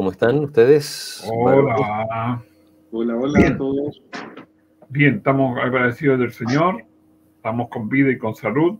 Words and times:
¿Cómo 0.00 0.12
están 0.12 0.38
ustedes? 0.38 1.22
Hola. 1.30 2.42
Hola, 2.90 3.16
hola 3.18 3.38
Bien. 3.38 3.52
a 3.52 3.58
todos. 3.58 4.02
Bien, 4.88 5.16
estamos 5.16 5.58
agradecidos 5.62 6.18
del 6.20 6.32
Señor, 6.32 6.84
estamos 7.36 7.68
con 7.68 7.90
vida 7.90 8.10
y 8.10 8.16
con 8.16 8.34
salud. 8.34 8.78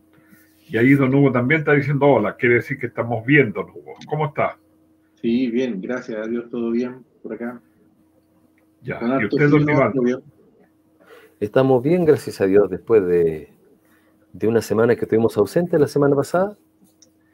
Y 0.66 0.78
ahí 0.78 0.94
Don 0.94 1.14
Hugo 1.14 1.30
también 1.30 1.60
está 1.60 1.74
diciendo 1.74 2.06
hola, 2.06 2.36
quiere 2.36 2.54
decir 2.54 2.78
que 2.78 2.86
estamos 2.86 3.26
bien, 3.26 3.52
Don 3.52 3.68
Hugo. 3.68 3.96
¿Cómo 4.08 4.28
está? 4.28 4.56
Sí, 5.20 5.50
bien, 5.50 5.82
gracias 5.82 6.26
a 6.26 6.26
Dios, 6.26 6.48
todo 6.48 6.70
bien 6.70 7.04
por 7.22 7.34
acá. 7.34 7.60
Ya. 8.80 8.98
¿Y 9.20 9.26
usted, 9.26 9.50
Don 9.50 9.68
Iván? 9.68 9.92
Estamos 11.38 11.82
bien, 11.82 12.06
gracias 12.06 12.40
a 12.40 12.46
Dios, 12.46 12.70
después 12.70 13.04
de, 13.04 13.52
de 14.32 14.48
una 14.48 14.62
semana 14.62 14.96
que 14.96 15.04
estuvimos 15.04 15.36
ausentes 15.36 15.78
la 15.78 15.86
semana 15.86 16.16
pasada 16.16 16.56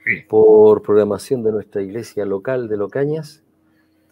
Sí. 0.05 0.23
por 0.29 0.83
programación 0.83 1.45
de 1.45 1.53
nuestra 1.53 1.83
iglesia 1.83 2.25
local 2.25 2.67
de 2.67 2.77
Locañas. 2.77 3.46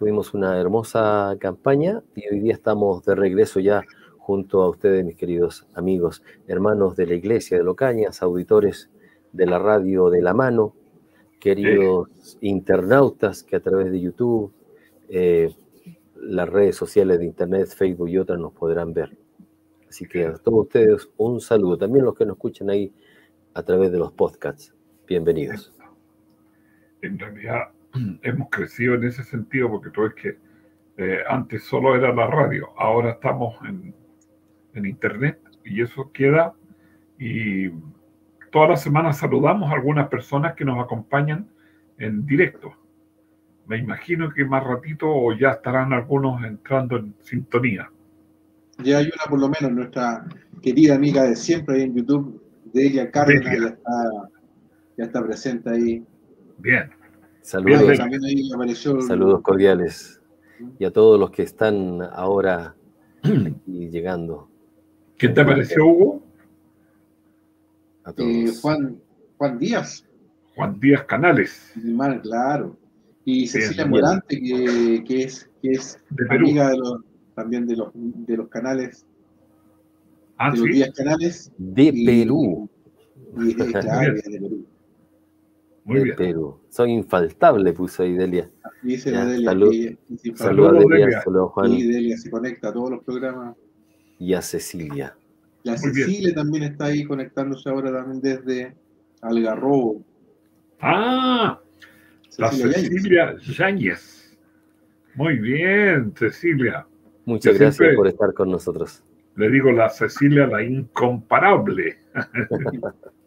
Tuvimos 0.05 0.35
una 0.35 0.61
hermosa 0.61 1.35
campaña 1.41 2.03
y 2.15 2.29
hoy 2.29 2.41
día 2.41 2.53
estamos 2.53 3.03
de 3.07 3.15
regreso 3.15 3.59
ya 3.59 3.87
junto 4.19 4.61
a 4.61 4.69
ustedes, 4.69 5.03
mis 5.03 5.17
queridos 5.17 5.67
amigos, 5.73 6.23
hermanos 6.47 6.95
de 6.95 7.07
la 7.07 7.15
iglesia 7.15 7.57
de 7.57 7.65
Locañas, 7.65 8.21
auditores 8.21 8.91
de 9.33 9.47
la 9.47 9.59
radio 9.59 10.11
de 10.11 10.21
la 10.21 10.35
mano, 10.35 10.75
queridos 11.41 12.37
internautas 12.43 13.43
que 13.43 13.57
a 13.57 13.61
través 13.61 13.91
de 13.91 13.99
YouTube, 13.99 14.53
eh, 15.09 15.51
las 16.17 16.51
redes 16.51 16.77
sociales 16.77 17.19
de 17.19 17.25
Internet, 17.25 17.69
Facebook 17.69 18.11
y 18.11 18.19
otras 18.19 18.39
nos 18.39 18.53
podrán 18.53 18.93
ver. 18.93 19.17
Así 19.89 20.07
que 20.07 20.27
a 20.27 20.35
todos 20.35 20.67
ustedes 20.67 21.09
un 21.17 21.41
saludo. 21.41 21.79
También 21.79 22.05
los 22.05 22.15
que 22.15 22.27
nos 22.27 22.37
escuchan 22.37 22.69
ahí 22.69 22.93
a 23.55 23.63
través 23.63 23.91
de 23.91 23.97
los 23.97 24.13
podcasts. 24.13 24.75
Bienvenidos. 25.07 25.73
En 27.01 27.19
realidad 27.19 27.69
hemos 28.23 28.49
crecido 28.51 28.95
en 28.95 29.05
ese 29.05 29.25
sentido 29.25 29.71
porque 29.71 29.91
tú 29.91 30.03
ves 30.03 30.15
que 30.15 30.39
eh, 30.97 31.19
antes 31.29 31.65
solo 31.65 31.97
era 31.97 32.15
la 32.15 32.27
radio, 32.27 32.69
ahora 32.79 33.13
estamos 33.13 33.57
en, 33.69 33.95
en 34.75 34.87
Internet 34.87 35.41
y 35.65 35.83
eso 35.83 36.11
queda. 36.13 36.55
Y 37.19 37.71
todas 38.51 38.71
las 38.71 38.83
semanas 38.83 39.19
saludamos 39.19 39.71
a 39.71 39.75
algunas 39.75 40.09
personas 40.09 40.55
que 40.55 40.65
nos 40.65 40.83
acompañan 40.83 41.49
en 41.99 42.27
directo. 42.27 42.73
Me 43.67 43.79
imagino 43.79 44.31
que 44.31 44.45
más 44.45 44.63
ratito 44.63 45.09
o 45.09 45.33
ya 45.33 45.53
estarán 45.53 45.93
algunos 45.93 46.45
entrando 46.45 46.97
en 46.99 47.15
sintonía. 47.21 47.91
Ya 48.83 48.99
hay 48.99 49.07
una 49.07 49.25
por 49.31 49.41
lo 49.41 49.49
menos, 49.49 49.73
nuestra 49.73 50.25
querida 50.61 50.97
amiga 50.97 51.23
de 51.23 51.37
siempre 51.37 51.77
ahí 51.77 51.83
en 51.83 51.95
YouTube, 51.95 52.43
Delia 52.73 53.11
Cárdenas, 53.11 53.59
ya 53.59 53.69
está, 53.69 54.31
ya 54.99 55.05
está 55.05 55.25
presente 55.25 55.71
ahí. 55.71 56.05
Bien, 56.59 56.91
Saludos, 57.45 59.43
cordiales. 59.43 60.19
Y 60.79 60.85
a 60.87 60.91
todos 60.91 61.21
los 61.21 61.31
que 61.31 61.43
están 61.43 62.01
ahora 62.01 62.75
aquí 63.23 63.89
llegando. 63.91 64.49
¿qué 65.19 65.29
te 65.29 65.45
pareció, 65.45 65.87
Hugo? 65.87 66.23
A 68.05 68.11
eh, 68.11 68.15
todos. 68.17 68.61
Juan, 68.63 68.99
Juan 69.37 69.59
Díaz, 69.59 70.07
Juan 70.57 70.81
Díaz 70.81 71.05
Canales, 71.05 71.71
mal, 71.77 72.23
claro. 72.23 72.79
Y 73.27 73.47
Cecilia. 73.47 73.87
Morante, 73.87 74.41
que, 74.41 75.05
que 75.07 75.23
es, 75.25 75.51
que 75.61 75.73
es 75.73 75.99
de 76.11 76.35
amiga 76.35 76.71
de 76.71 76.79
los, 76.79 77.01
también 77.35 77.67
de 77.67 77.77
los, 77.77 77.91
de 77.95 78.37
los 78.39 78.49
canales, 78.49 79.05
Ah, 80.39 80.51
de 80.51 80.57
los 80.59 80.67
sí. 80.67 80.73
días 80.73 80.91
canales. 80.97 81.53
De 81.59 81.83
y- 81.95 82.07
Perú. 82.07 82.69
Y, 83.39 83.51
eh, 83.51 83.55
claro, 83.55 84.15
de 84.15 84.23
Perú. 84.23 84.67
Muy 85.85 85.99
de 85.99 86.05
bien. 86.05 86.17
Perú. 86.17 86.61
Soy 86.71 86.91
infaltable, 86.93 87.73
puso 87.73 88.03
ahí 88.03 88.15
Delia. 88.15 88.51
Dice 88.83 89.11
Ya, 89.11 89.19
la 89.19 89.27
Delia 89.27 89.51
salud. 89.51 89.73
Saludos 89.75 90.41
a 90.41 90.45
Saludos, 90.45 90.73
Delia, 90.89 91.05
Delia. 91.07 91.21
saludos 91.23 91.53
Juan 91.53 91.73
Y 91.73 91.83
Delia 91.87 92.17
se 92.19 92.31
conecta 92.31 92.69
a 92.69 92.73
todos 92.73 92.91
los 92.91 93.05
programas. 93.05 93.57
y 94.19 94.33
a 94.35 94.41
Cecilia. 94.43 95.17
La 95.63 95.73
Muy 95.77 95.93
bien. 95.93 96.07
Cecilia 96.09 96.35
también 96.35 96.63
está 96.65 96.87
ahí 96.87 97.05
conectándose 97.05 97.69
ahora 97.69 97.93
también 97.93 98.21
desde 98.21 98.75
Algarrobo. 99.23 100.03
Ah, 100.81 101.59
la 102.39 102.51
Cecilia 102.51 102.77
Yáñez. 102.77 102.91
Cecilia 102.93 103.37
Yáñez. 103.57 104.37
Muy 105.15 105.39
bien, 105.39 106.13
Cecilia. 106.17 106.87
Muchas 107.25 107.55
Yo 107.55 107.59
gracias 107.61 107.77
siempre- 107.77 107.97
por 107.97 108.09
estar 108.09 108.35
con 108.35 108.51
nosotros. 108.51 109.03
Le 109.37 109.51
digo 109.51 109.73
la 109.73 109.89
Cecilia, 109.91 110.47
la 110.47 110.63
incomparable. 110.63 111.97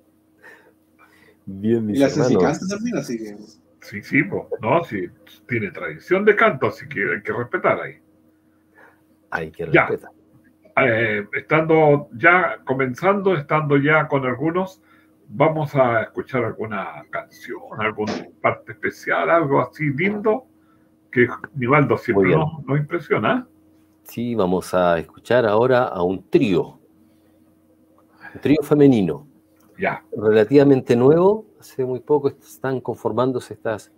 Bien, 1.50 1.86
mis 1.86 1.96
Y 1.98 2.00
la 2.02 2.10
Ceci 2.10 2.34
hermanos. 2.36 2.60
canta 2.60 2.76
también, 2.76 2.98
así 2.98 3.18
que 3.18 3.38
Sí, 3.82 4.02
sí, 4.04 4.24
po. 4.24 4.50
no, 4.62 4.84
sí, 4.84 5.08
tiene 5.48 5.72
tradición 5.72 6.26
de 6.26 6.36
canto, 6.36 6.68
así 6.68 6.88
que 6.90 7.00
hay 7.16 7.22
que 7.24 7.32
respetar 7.32 7.80
ahí. 7.80 7.96
Hay 9.32 9.50
que 9.52 9.68
Ya. 9.72 9.86
respetar. 9.88 10.12
Eh, 10.86 11.26
estando 11.34 12.10
ya 12.14 12.58
comenzando, 12.66 13.36
estando 13.36 13.78
ya 13.78 14.08
con 14.08 14.26
algunos, 14.26 14.82
vamos 15.30 15.74
a 15.76 16.02
escuchar 16.04 16.44
alguna 16.44 17.06
canción, 17.10 17.62
alguna 17.80 18.14
parte 18.42 18.74
especial, 18.74 19.30
algo 19.30 19.62
así 19.62 19.86
lindo 19.90 20.46
que 21.12 21.28
Nivaldo 21.56 21.98
siempre 21.98 22.32
nos, 22.32 22.64
nos 22.66 22.78
impresiona. 22.78 23.48
Sí, 24.04 24.36
vamos 24.36 24.74
a 24.74 25.00
escuchar 25.00 25.46
ahora 25.46 25.84
a 25.86 26.04
un 26.04 26.30
trío. 26.30 26.80
Un 28.36 28.42
trío 28.42 28.62
femenino. 28.64 29.27
Ya, 29.80 30.04
relativamente 30.16 30.96
nuevo, 30.96 31.46
hace 31.60 31.86
muy 31.86 32.00
poco 32.00 32.30
están 32.30 32.82
conformándose 32.82 33.54
estas 33.54 33.92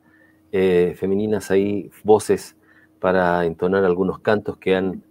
eh, 0.51 0.95
femeninas 0.97 1.51
ahí 1.51 1.89
voces 2.03 2.55
para 2.99 3.45
entonar 3.45 3.85
algunos 3.85 4.19
cantos 4.19 4.57
que 4.57 4.75
han, 4.75 5.01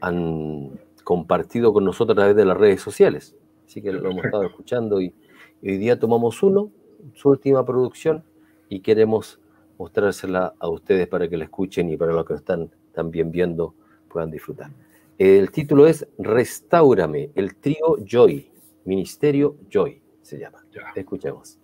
han 0.00 0.78
compartido 1.02 1.72
con 1.72 1.84
nosotros 1.84 2.14
a 2.14 2.20
través 2.20 2.36
de 2.36 2.44
las 2.44 2.56
redes 2.56 2.80
sociales. 2.80 3.34
Así 3.66 3.82
que 3.82 3.92
lo 3.92 4.10
hemos 4.10 4.24
estado 4.24 4.44
escuchando 4.44 5.00
y, 5.00 5.12
y 5.60 5.70
hoy 5.70 5.78
día 5.78 5.98
tomamos 5.98 6.42
uno, 6.42 6.70
su 7.14 7.30
última 7.30 7.64
producción, 7.64 8.22
y 8.68 8.80
queremos 8.80 9.40
mostrársela 9.78 10.54
a 10.58 10.68
ustedes 10.68 11.06
para 11.08 11.28
que 11.28 11.36
la 11.36 11.44
escuchen 11.44 11.90
y 11.90 11.96
para 11.96 12.12
los 12.12 12.24
que 12.24 12.34
lo 12.34 12.38
están 12.38 12.70
también 12.92 13.30
viendo 13.30 13.74
puedan 14.08 14.30
disfrutar. 14.30 14.70
El 15.18 15.50
título 15.50 15.86
es 15.86 16.06
Restáurame, 16.18 17.30
el 17.34 17.56
trío 17.56 17.96
Joy, 18.04 18.50
Ministerio 18.86 19.58
Joy 19.68 20.02
se 20.22 20.38
llama. 20.38 20.64
ya. 20.72 20.92
Escuchemos. 20.94 21.58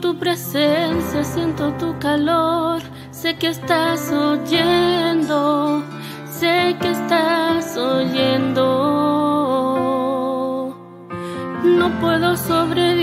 Tu 0.00 0.18
presencia, 0.18 1.24
siento 1.24 1.72
tu 1.74 1.98
calor. 1.98 2.80
Sé 3.10 3.36
que 3.36 3.48
estás 3.48 4.12
oyendo, 4.12 5.82
sé 6.28 6.76
que 6.80 6.90
estás 6.90 7.76
oyendo. 7.76 8.66
No 11.64 12.00
puedo 12.00 12.36
sobrevivir 12.36 12.97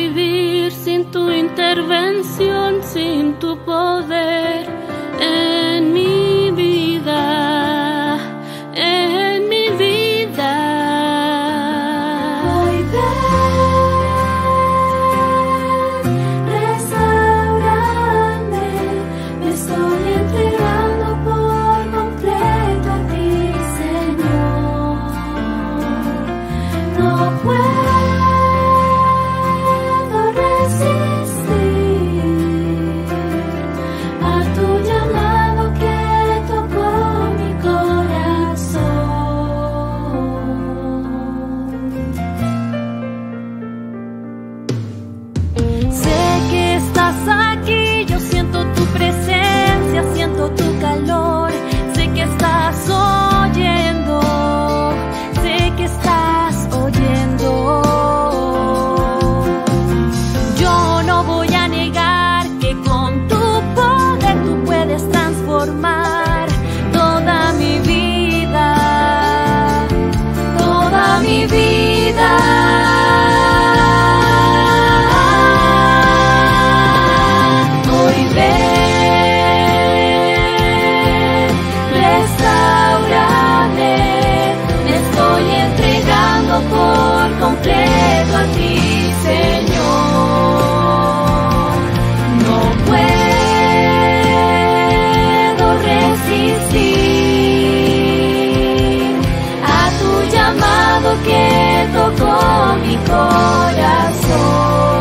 mi 102.78 102.96
corazón. 102.98 104.95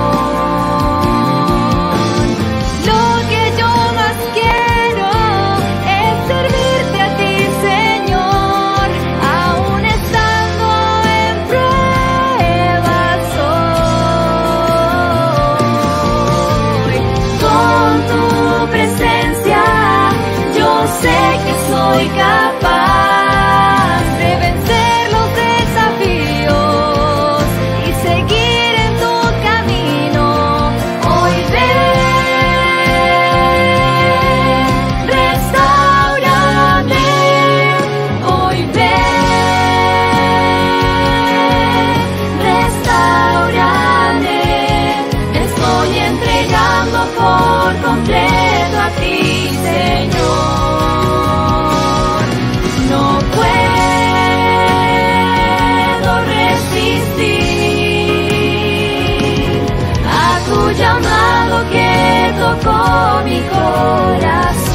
Tocó 62.61 63.23
mi 63.25 63.41
corazón. 63.41 64.74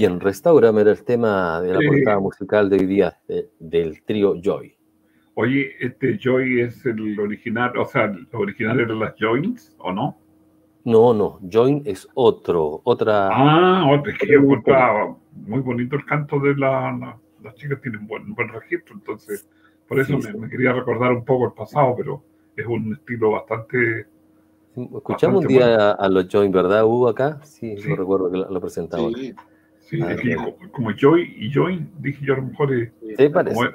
Bien, 0.00 0.18
Restaurame 0.18 0.80
era 0.80 0.92
el 0.92 1.04
tema 1.04 1.60
de 1.60 1.74
la 1.74 1.78
Sí. 1.80 1.86
portada 1.88 2.18
musical 2.20 2.70
de 2.70 2.76
hoy 2.78 2.86
día 2.86 3.18
de- 3.28 3.50
del 3.58 4.02
trío 4.02 4.34
Joy. 4.42 4.74
oye, 5.34 5.72
este 5.78 6.16
Joy 6.18 6.60
es 6.62 6.86
el 6.86 7.20
original, 7.20 7.76
o 7.76 7.84
sea, 7.84 8.06
los 8.06 8.26
originales 8.32 8.86
eran 8.86 8.98
las 8.98 9.14
Joints, 9.20 9.76
¿o 9.78 9.92
no? 9.92 10.16
No, 10.86 11.12
no, 11.12 11.38
Join 11.52 11.82
es 11.84 12.08
otro, 12.14 12.80
otra. 12.84 13.28
Ah, 13.30 13.86
otra, 13.90 14.12
es 14.12 14.18
que 14.18 14.26
yo 14.28 14.38
encontraba 14.40 15.16
muy 15.46 15.60
bonito 15.60 15.96
el 15.96 16.04
canto 16.06 16.38
de 16.40 16.56
la, 16.56 16.92
la- 16.98 17.18
las 17.42 17.54
chicas, 17.56 17.78
tienen 17.82 18.06
buen, 18.06 18.34
buen 18.34 18.48
registro, 18.48 18.94
entonces 18.94 19.46
por 19.86 20.00
eso 20.00 20.18
Sí, 20.18 20.26
me, 20.28 20.32
sí. 20.32 20.38
me 20.38 20.48
quería 20.48 20.72
recordar 20.72 21.12
un 21.12 21.26
poco 21.26 21.44
el 21.48 21.52
pasado, 21.52 21.94
pero 21.98 22.22
es 22.56 22.64
un 22.66 22.94
estilo 22.94 23.32
bastante... 23.32 24.06
Escuchamos 24.76 25.44
un 25.44 25.44
bastante 25.44 25.48
día 25.48 25.90
a, 25.90 25.92
a 25.92 26.08
los 26.08 26.26
Join, 26.32 26.50
¿verdad, 26.52 26.84
Hugo, 26.86 27.08
acá? 27.08 27.38
Sí, 27.42 27.76
Sí. 27.76 27.86
lo 27.90 27.96
recuerdo 27.96 28.30
que 28.30 28.38
lo, 28.38 28.50
lo 28.50 28.60
presentamos. 28.62 29.12
Sí, 29.90 30.00
Ah, 30.02 30.12
es 30.12 30.20
que 30.20 30.36
como, 30.36 30.56
como 30.70 30.90
Joy 30.92 31.34
y 31.36 31.52
Join, 31.52 31.90
dije 31.98 32.24
yo 32.24 32.34
a 32.34 32.36
lo 32.36 32.42
mejor 32.44 32.72
es 32.72 32.92
Sí, 33.18 33.28
parece. 33.28 33.56
como... 33.56 33.70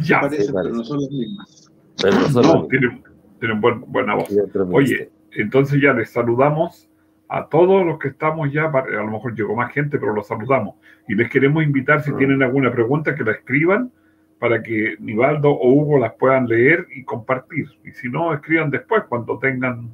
ya, 0.00 0.20
parece, 0.22 0.44
sí, 0.44 0.52
parece. 0.52 0.70
pero 0.70 0.74
no 0.74 0.84
son 0.84 1.00
las 1.00 1.10
mismas. 1.10 1.72
Pero 2.02 2.14
nosotros- 2.16 2.54
no, 2.54 2.66
tienen, 2.68 3.02
tienen 3.40 3.60
buen- 3.60 3.80
buena 3.86 4.14
voz. 4.14 4.28
Oye, 4.72 5.10
entonces 5.32 5.80
ya 5.82 5.92
les 5.92 6.10
saludamos 6.10 6.88
a 7.28 7.46
todos 7.48 7.84
los 7.84 7.98
que 7.98 8.08
estamos 8.08 8.50
ya, 8.52 8.72
para- 8.72 8.86
a 9.00 9.04
lo 9.04 9.10
mejor 9.10 9.34
llegó 9.34 9.54
más 9.54 9.70
gente, 9.72 9.98
pero 9.98 10.14
los 10.14 10.26
saludamos. 10.26 10.76
Y 11.08 11.14
les 11.14 11.28
queremos 11.28 11.62
invitar, 11.62 12.02
si 12.02 12.10
Ah. 12.10 12.16
tienen 12.16 12.42
alguna 12.42 12.72
pregunta, 12.72 13.14
que 13.14 13.24
la 13.24 13.32
escriban 13.32 13.92
para 14.38 14.62
que 14.62 14.96
Nivaldo 15.00 15.50
o 15.50 15.72
Hugo 15.72 15.98
las 15.98 16.14
puedan 16.14 16.46
leer 16.46 16.86
y 16.94 17.04
compartir. 17.04 17.66
Y 17.84 17.90
si 17.90 18.08
no, 18.08 18.32
escriban 18.32 18.70
después 18.70 19.02
cuando 19.08 19.38
tengan 19.38 19.90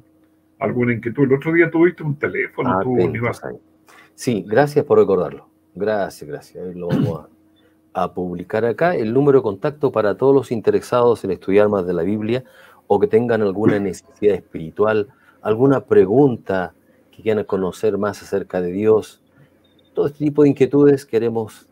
alguna 0.59 0.93
inquietud. 0.93 1.23
El 1.23 1.33
otro 1.33 1.51
día 1.51 1.69
tuviste 1.69 2.03
un 2.03 2.15
teléfono, 2.17 2.79
tú, 2.81 2.93
Atentos 2.95 3.13
Nivaldo. 3.13 3.61
Sí, 4.15 4.43
gracias 4.47 4.85
por 4.85 4.97
recordarlo. 4.97 5.47
Gracias, 5.75 6.27
gracias. 6.27 6.75
Lo 6.75 6.87
vamos 6.87 7.27
a, 7.93 8.03
a 8.03 8.13
publicar 8.13 8.65
acá. 8.65 8.95
El 8.95 9.13
número 9.13 9.39
de 9.39 9.43
contacto 9.43 9.91
para 9.91 10.15
todos 10.15 10.33
los 10.33 10.51
interesados 10.51 11.23
en 11.23 11.31
estudiar 11.31 11.69
más 11.69 11.85
de 11.85 11.93
la 11.93 12.03
Biblia 12.03 12.43
o 12.87 12.99
que 12.99 13.07
tengan 13.07 13.41
alguna 13.41 13.79
necesidad 13.79 14.35
espiritual, 14.35 15.09
alguna 15.41 15.81
pregunta 15.81 16.73
que 17.11 17.23
quieran 17.23 17.43
conocer 17.43 17.97
más 17.97 18.21
acerca 18.21 18.61
de 18.61 18.71
Dios. 18.71 19.21
Todo 19.93 20.07
este 20.07 20.25
tipo 20.25 20.43
de 20.43 20.49
inquietudes 20.49 21.05
queremos 21.05 21.67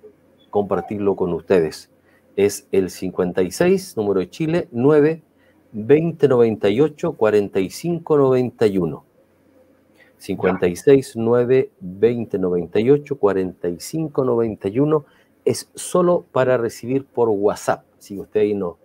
compartirlo 0.50 1.15
con 1.15 1.33
ustedes. 1.33 1.89
Es 2.35 2.67
el 2.71 2.89
56, 2.89 3.97
número 3.97 4.19
de 4.19 4.29
Chile, 4.29 4.67
9 4.71 5.21
2098 5.71 7.13
4591. 7.13 9.12
56 10.24 11.18
9 11.18 11.72
20 11.82 12.39
98 12.39 13.18
45 13.18 14.24
91 14.24 15.06
es 15.44 15.70
solo 15.75 16.24
para 16.32 16.56
recibir 16.58 17.03
por 17.06 17.27
WhatsApp. 17.27 17.84
Si 18.00 18.18
usted 18.18 18.39
ahí 18.39 18.53
no, 18.53 18.77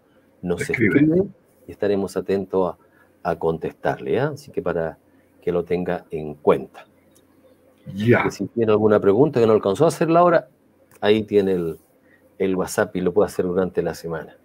nos 0.43 0.63
Escribe. 0.63 0.97
escribe 0.99 1.23
y 1.69 1.71
estaremos 1.71 2.17
atentos 2.17 2.75
a, 3.23 3.31
a 3.31 3.39
contestarle. 3.39 4.13
¿ya? 4.15 4.29
Así 4.31 4.51
que 4.51 4.61
para 4.63 4.99
que 5.41 5.53
lo 5.53 5.63
tenga 5.63 6.07
en 6.11 6.35
cuenta. 6.35 6.87
Ya, 7.95 8.29
si 8.31 8.47
tiene 8.49 8.73
alguna 8.73 8.99
pregunta 8.99 9.39
que 9.41 9.47
no 9.47 9.53
alcanzó 9.53 9.85
a 9.85 9.89
hacerla 9.89 10.19
ahora, 10.19 10.49
ahí 11.01 11.23
tiene 11.23 11.53
el, 11.53 11.79
el 12.39 12.57
WhatsApp 12.57 12.97
y 12.97 13.01
lo 13.01 13.13
puede 13.15 13.27
hacer 13.29 13.45
durante 13.47 13.81
la 13.81 13.95
semana. 13.95 14.37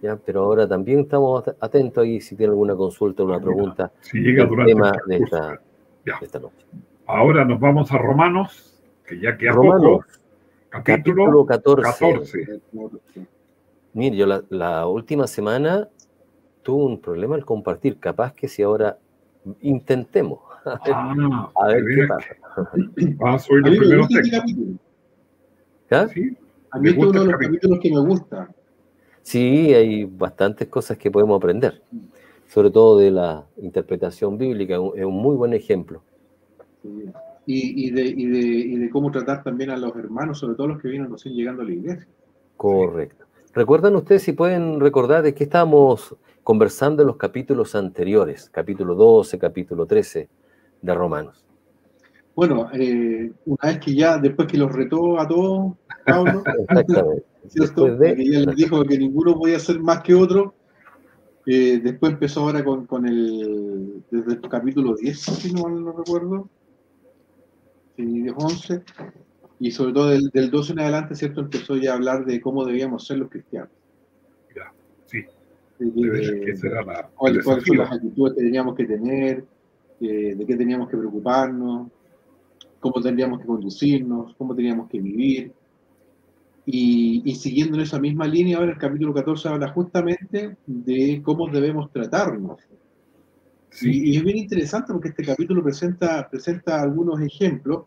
¿ya? 0.00 0.14
Pero 0.24 0.44
ahora 0.44 0.68
también 0.68 1.00
estamos 1.00 1.48
at- 1.48 1.56
atentos 1.58 2.04
ahí 2.04 2.20
si 2.20 2.36
tiene 2.36 2.52
alguna 2.52 2.76
consulta 2.76 3.24
o 3.24 3.26
una 3.26 3.36
Ah, 3.38 3.40
pregunta 3.40 3.92
si 4.00 4.20
llega 4.20 4.44
durante 4.46 4.72
tema 4.72 4.92
el 5.04 5.08
de 5.18 5.24
esta, 5.24 5.60
Ya. 6.04 6.18
esta 6.20 6.38
noche. 6.38 6.56
Ahora 7.06 7.44
nos 7.44 7.60
vamos 7.60 7.90
a 7.92 7.98
Romanos, 7.98 8.80
que 9.06 9.18
ya 9.20 9.36
queda 9.36 9.52
Romanos, 9.52 9.82
poco. 9.82 10.04
Capítulo, 10.70 11.46
Capítulo 11.46 11.82
14. 11.82 12.44
14. 12.72 13.26
Mire, 13.94 14.16
yo 14.16 14.26
la, 14.26 14.42
la 14.48 14.86
última 14.86 15.26
semana 15.26 15.88
tuve 16.62 16.84
un 16.86 17.00
problema 17.00 17.34
al 17.34 17.44
compartir. 17.44 17.98
Capaz 17.98 18.32
que 18.32 18.48
si 18.48 18.62
ahora 18.62 18.98
intentemos. 19.60 20.38
Ah, 20.64 21.12
A 21.56 21.66
ver 21.68 21.84
qué 21.94 22.06
pasa. 22.06 22.28
que 22.96 23.06
Vas 23.16 23.34
a 23.34 23.38
subir 23.46 23.66
A 23.66 23.68
los 23.68 23.78
primeros 23.78 24.06
este 24.10 24.30
textos. 24.30 24.54
¿Ya? 25.90 26.08
¿sí? 26.08 26.36
A 26.70 26.78
mí 26.78 26.88
es 26.88 26.96
uno 26.96 27.10
de 27.12 27.18
los 27.18 27.26
capítulo. 27.26 27.38
capítulos 27.38 27.78
que 27.80 27.90
me 27.90 28.00
gusta. 28.00 28.48
Sí, 29.22 29.74
hay 29.74 30.04
bastantes 30.04 30.68
cosas 30.68 30.96
que 30.96 31.10
podemos 31.10 31.36
aprender. 31.36 31.82
Sobre 32.52 32.70
todo 32.70 32.98
de 32.98 33.10
la 33.10 33.46
interpretación 33.56 34.36
bíblica. 34.36 34.74
Es 34.74 35.04
un 35.06 35.14
muy 35.14 35.36
buen 35.36 35.54
ejemplo. 35.54 36.02
Sí. 36.82 37.10
Y, 37.46 37.86
y, 37.86 37.90
de, 37.90 38.02
y, 38.02 38.26
de, 38.26 38.38
y 38.38 38.76
de 38.76 38.90
cómo 38.90 39.10
tratar 39.10 39.42
también 39.42 39.70
a 39.70 39.76
los 39.78 39.96
hermanos, 39.96 40.40
sobre 40.40 40.54
todo 40.54 40.66
los 40.66 40.82
que 40.82 40.88
vienen 40.88 41.10
recién 41.10 41.34
llegando 41.34 41.62
a 41.62 41.64
la 41.64 41.72
iglesia. 41.72 42.06
Correcto. 42.58 43.24
¿Recuerdan 43.54 43.96
ustedes 43.96 44.22
si 44.22 44.32
pueden 44.32 44.80
recordar 44.80 45.22
de 45.22 45.32
qué 45.32 45.44
estábamos 45.44 46.14
conversando 46.44 47.02
en 47.02 47.06
los 47.06 47.16
capítulos 47.16 47.74
anteriores? 47.74 48.50
Capítulo 48.50 48.94
12, 48.96 49.38
capítulo 49.38 49.86
13 49.86 50.28
de 50.82 50.94
Romanos. 50.94 51.46
Bueno, 52.34 52.68
eh, 52.74 53.32
una 53.46 53.68
vez 53.70 53.78
que 53.78 53.94
ya, 53.94 54.18
después 54.18 54.46
que 54.46 54.58
los 54.58 54.70
retó 54.70 55.18
a 55.18 55.26
todos, 55.26 55.72
Pablo, 56.04 56.42
ya 57.54 58.40
les 58.40 58.56
dijo 58.56 58.84
que 58.84 58.98
ninguno 58.98 59.38
podía 59.38 59.58
ser 59.58 59.80
más 59.80 60.02
que 60.02 60.14
otro, 60.14 60.52
Eh, 61.46 61.80
después 61.82 62.12
empezó 62.12 62.40
ahora 62.40 62.64
con, 62.64 62.86
con, 62.86 63.06
el, 63.06 64.04
desde 64.10 64.34
el 64.34 64.40
capítulo 64.42 64.94
10, 64.94 65.18
si 65.18 65.52
no 65.52 65.64
mal 65.64 65.84
no 65.84 65.92
recuerdo, 65.92 66.48
sí, 67.96 68.04
10, 68.04 68.34
11, 68.36 68.82
y 69.58 69.70
sobre 69.72 69.92
todo 69.92 70.08
del, 70.08 70.30
del 70.30 70.50
12 70.50 70.72
en 70.72 70.80
adelante, 70.80 71.16
¿cierto? 71.16 71.40
Empezó 71.40 71.76
ya 71.76 71.92
a 71.92 71.94
hablar 71.94 72.24
de 72.24 72.40
cómo 72.40 72.64
debíamos 72.64 73.06
ser 73.06 73.18
los 73.18 73.28
cristianos. 73.28 73.70
Ya, 74.54 74.72
sí. 75.06 75.24
Cuáles 77.16 77.44
son 77.44 77.76
las 77.76 77.92
actitudes 77.92 78.34
que 78.34 78.42
teníamos 78.42 78.76
que 78.76 78.84
tener, 78.84 79.44
eh, 80.00 80.34
de 80.36 80.46
qué 80.46 80.56
teníamos 80.56 80.88
que 80.88 80.96
preocuparnos, 80.96 81.88
cómo 82.80 83.00
tendríamos 83.00 83.40
que 83.40 83.46
conducirnos, 83.46 84.34
cómo 84.36 84.54
teníamos 84.54 84.88
que 84.88 85.00
vivir. 85.00 85.52
Y, 86.64 87.22
y, 87.24 87.34
siguiendo 87.34 87.76
en 87.76 87.82
esa 87.82 87.98
misma 87.98 88.26
línea, 88.26 88.58
ahora 88.58 88.72
el 88.72 88.78
capítulo 88.78 89.12
14 89.12 89.48
habla 89.48 89.68
justamente 89.68 90.56
de 90.66 91.20
cómo 91.24 91.48
debemos 91.48 91.90
tratarnos. 91.90 92.60
Sí. 93.70 93.90
Y, 93.90 94.10
y, 94.12 94.16
es 94.16 94.22
bien 94.24 94.36
interesante 94.36 94.92
porque 94.92 95.08
este 95.08 95.24
capítulo 95.24 95.62
presenta, 95.62 96.28
presenta 96.28 96.80
algunos 96.80 97.20
ejemplos 97.20 97.86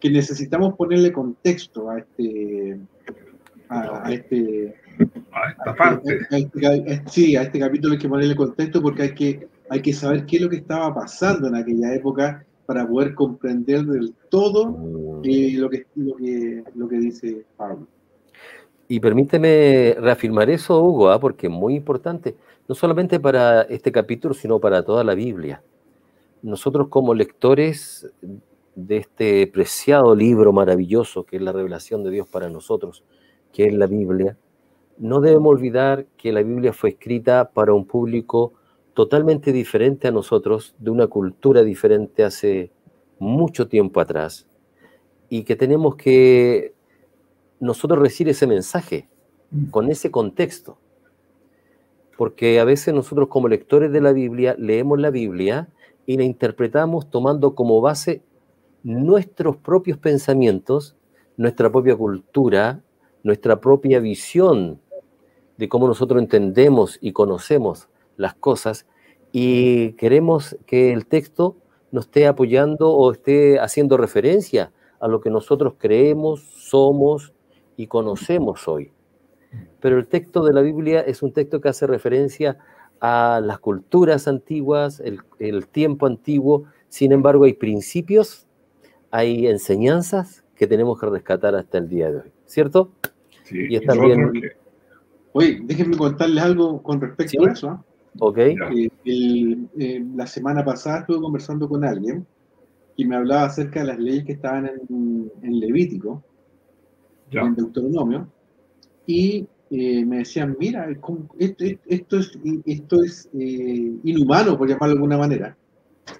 que 0.00 0.10
necesitamos 0.10 0.74
ponerle 0.74 1.12
contexto 1.12 1.88
a 1.90 1.98
este, 1.98 2.78
a, 3.68 4.06
a 4.06 4.12
este, 4.12 4.74
a 5.32 5.50
esta 5.50 5.74
parte. 5.74 6.18
A 6.30 6.36
este, 6.36 6.66
a 6.66 6.74
este, 6.74 7.02
sí, 7.10 7.36
a 7.36 7.42
este 7.42 7.58
capítulo 7.58 7.94
hay 7.94 7.98
que 7.98 8.08
ponerle 8.08 8.36
contexto 8.36 8.82
porque 8.82 9.02
hay 9.02 9.14
que, 9.14 9.48
hay 9.70 9.80
que 9.80 9.92
saber 9.92 10.26
qué 10.26 10.36
es 10.36 10.42
lo 10.42 10.50
que 10.50 10.56
estaba 10.56 10.94
pasando 10.94 11.48
en 11.48 11.54
aquella 11.54 11.94
época 11.94 12.44
para 12.66 12.86
poder 12.86 13.14
comprender 13.14 13.84
del 13.84 14.14
todo 14.28 15.22
eh, 15.24 15.52
lo, 15.56 15.70
que, 15.70 15.86
lo, 15.94 16.16
que, 16.16 16.64
lo 16.74 16.88
que 16.88 16.98
dice 16.98 17.44
Pablo. 17.56 17.86
Y 18.88 19.00
permíteme 19.00 19.96
reafirmar 19.98 20.48
eso, 20.48 20.80
Hugo, 20.80 21.12
¿eh? 21.12 21.18
porque 21.20 21.48
es 21.48 21.52
muy 21.52 21.74
importante, 21.74 22.36
no 22.68 22.74
solamente 22.74 23.18
para 23.18 23.62
este 23.62 23.90
capítulo, 23.90 24.32
sino 24.32 24.60
para 24.60 24.84
toda 24.84 25.02
la 25.02 25.14
Biblia. 25.14 25.62
Nosotros 26.42 26.88
como 26.88 27.14
lectores 27.14 28.08
de 28.76 28.98
este 28.98 29.46
preciado 29.48 30.14
libro 30.14 30.52
maravilloso 30.52 31.24
que 31.24 31.36
es 31.36 31.42
la 31.42 31.52
revelación 31.52 32.04
de 32.04 32.10
Dios 32.10 32.28
para 32.28 32.48
nosotros, 32.48 33.02
que 33.52 33.66
es 33.66 33.74
la 33.74 33.86
Biblia, 33.86 34.36
no 34.98 35.20
debemos 35.20 35.50
olvidar 35.50 36.06
que 36.16 36.32
la 36.32 36.42
Biblia 36.42 36.72
fue 36.72 36.90
escrita 36.90 37.50
para 37.52 37.72
un 37.72 37.86
público 37.86 38.52
totalmente 38.94 39.52
diferente 39.52 40.08
a 40.08 40.10
nosotros, 40.10 40.74
de 40.78 40.90
una 40.90 41.06
cultura 41.06 41.62
diferente 41.62 42.24
hace 42.24 42.70
mucho 43.18 43.68
tiempo 43.68 44.00
atrás, 44.00 44.46
y 45.28 45.42
que 45.42 45.56
tenemos 45.56 45.96
que 45.96 46.75
nosotros 47.60 48.00
recibir 48.00 48.30
ese 48.30 48.46
mensaje 48.46 49.08
con 49.70 49.90
ese 49.90 50.10
contexto. 50.10 50.78
Porque 52.16 52.60
a 52.60 52.64
veces 52.64 52.94
nosotros 52.94 53.28
como 53.28 53.48
lectores 53.48 53.92
de 53.92 54.00
la 54.00 54.12
Biblia 54.12 54.56
leemos 54.58 54.98
la 54.98 55.10
Biblia 55.10 55.68
y 56.06 56.16
la 56.16 56.24
interpretamos 56.24 57.10
tomando 57.10 57.54
como 57.54 57.80
base 57.80 58.22
nuestros 58.82 59.56
propios 59.56 59.98
pensamientos, 59.98 60.96
nuestra 61.36 61.70
propia 61.70 61.96
cultura, 61.96 62.82
nuestra 63.22 63.60
propia 63.60 63.98
visión 64.00 64.80
de 65.56 65.68
cómo 65.68 65.88
nosotros 65.88 66.22
entendemos 66.22 66.98
y 67.00 67.12
conocemos 67.12 67.88
las 68.16 68.34
cosas 68.34 68.86
y 69.32 69.92
queremos 69.92 70.56
que 70.66 70.92
el 70.92 71.06
texto 71.06 71.56
nos 71.90 72.06
esté 72.06 72.26
apoyando 72.26 72.90
o 72.92 73.12
esté 73.12 73.58
haciendo 73.58 73.96
referencia 73.96 74.72
a 75.00 75.08
lo 75.08 75.20
que 75.20 75.30
nosotros 75.30 75.74
creemos, 75.78 76.40
somos 76.56 77.32
y 77.76 77.86
conocemos 77.86 78.68
hoy. 78.68 78.92
Pero 79.80 79.98
el 79.98 80.06
texto 80.06 80.44
de 80.44 80.52
la 80.52 80.60
Biblia 80.60 81.00
es 81.00 81.22
un 81.22 81.32
texto 81.32 81.60
que 81.60 81.68
hace 81.68 81.86
referencia 81.86 82.58
a 83.00 83.40
las 83.42 83.58
culturas 83.58 84.26
antiguas, 84.26 85.00
el, 85.00 85.20
el 85.38 85.66
tiempo 85.68 86.06
antiguo, 86.06 86.64
sin 86.88 87.12
embargo 87.12 87.44
hay 87.44 87.52
principios, 87.52 88.46
hay 89.10 89.46
enseñanzas 89.46 90.44
que 90.54 90.66
tenemos 90.66 90.98
que 90.98 91.06
rescatar 91.06 91.54
hasta 91.54 91.78
el 91.78 91.88
día 91.88 92.10
de 92.10 92.16
hoy, 92.18 92.32
¿cierto? 92.46 92.90
Sí, 93.44 93.66
y 93.68 93.76
es 93.76 93.82
también... 93.82 94.32
Oye, 95.32 95.60
déjenme 95.64 95.98
contarles 95.98 96.42
algo 96.42 96.82
con 96.82 96.98
respecto 96.98 97.42
¿Sí? 97.42 97.48
a 97.48 97.52
eso. 97.52 97.72
¿eh? 97.72 97.96
Ok. 98.20 98.38
Eh, 98.38 98.88
el, 99.04 99.68
eh, 99.78 100.02
la 100.14 100.26
semana 100.26 100.64
pasada 100.64 101.00
estuve 101.00 101.20
conversando 101.20 101.68
con 101.68 101.84
alguien 101.84 102.26
y 102.96 103.04
me 103.04 103.16
hablaba 103.16 103.44
acerca 103.44 103.80
de 103.80 103.86
las 103.86 103.98
leyes 103.98 104.24
que 104.24 104.32
estaban 104.32 104.66
en, 104.66 105.30
en 105.42 105.60
Levítico, 105.60 106.22
Ya. 107.30 107.40
en 107.42 107.54
Deuteronomio, 107.54 108.28
y 109.06 109.46
eh, 109.70 110.04
me 110.04 110.18
decían, 110.18 110.56
mira, 110.60 110.86
¿cómo- 111.00 111.28
esto, 111.38 111.64
esto 111.86 112.18
es, 112.18 112.38
esto 112.64 113.02
es 113.02 113.28
eh, 113.34 113.92
inhumano, 114.04 114.56
por 114.56 114.68
llamarlo 114.68 114.94
de 114.94 114.98
alguna 114.98 115.18
manera. 115.18 115.56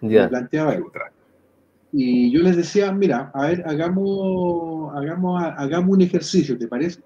Me 0.01 0.15
Ya. 0.15 0.29
planteaba 0.29 0.75
él. 0.75 0.83
Y 1.93 2.31
yo 2.33 2.43
les 2.43 2.57
decía, 2.57 2.91
mira, 2.93 3.31
a 3.33 3.47
ver, 3.47 3.63
hagamos, 3.67 4.93
hagamos, 4.97 5.43
hagamos 5.57 5.91
un 5.97 6.03
ejercicio, 6.03 6.59
¿te 6.59 6.67
parece? 6.67 7.01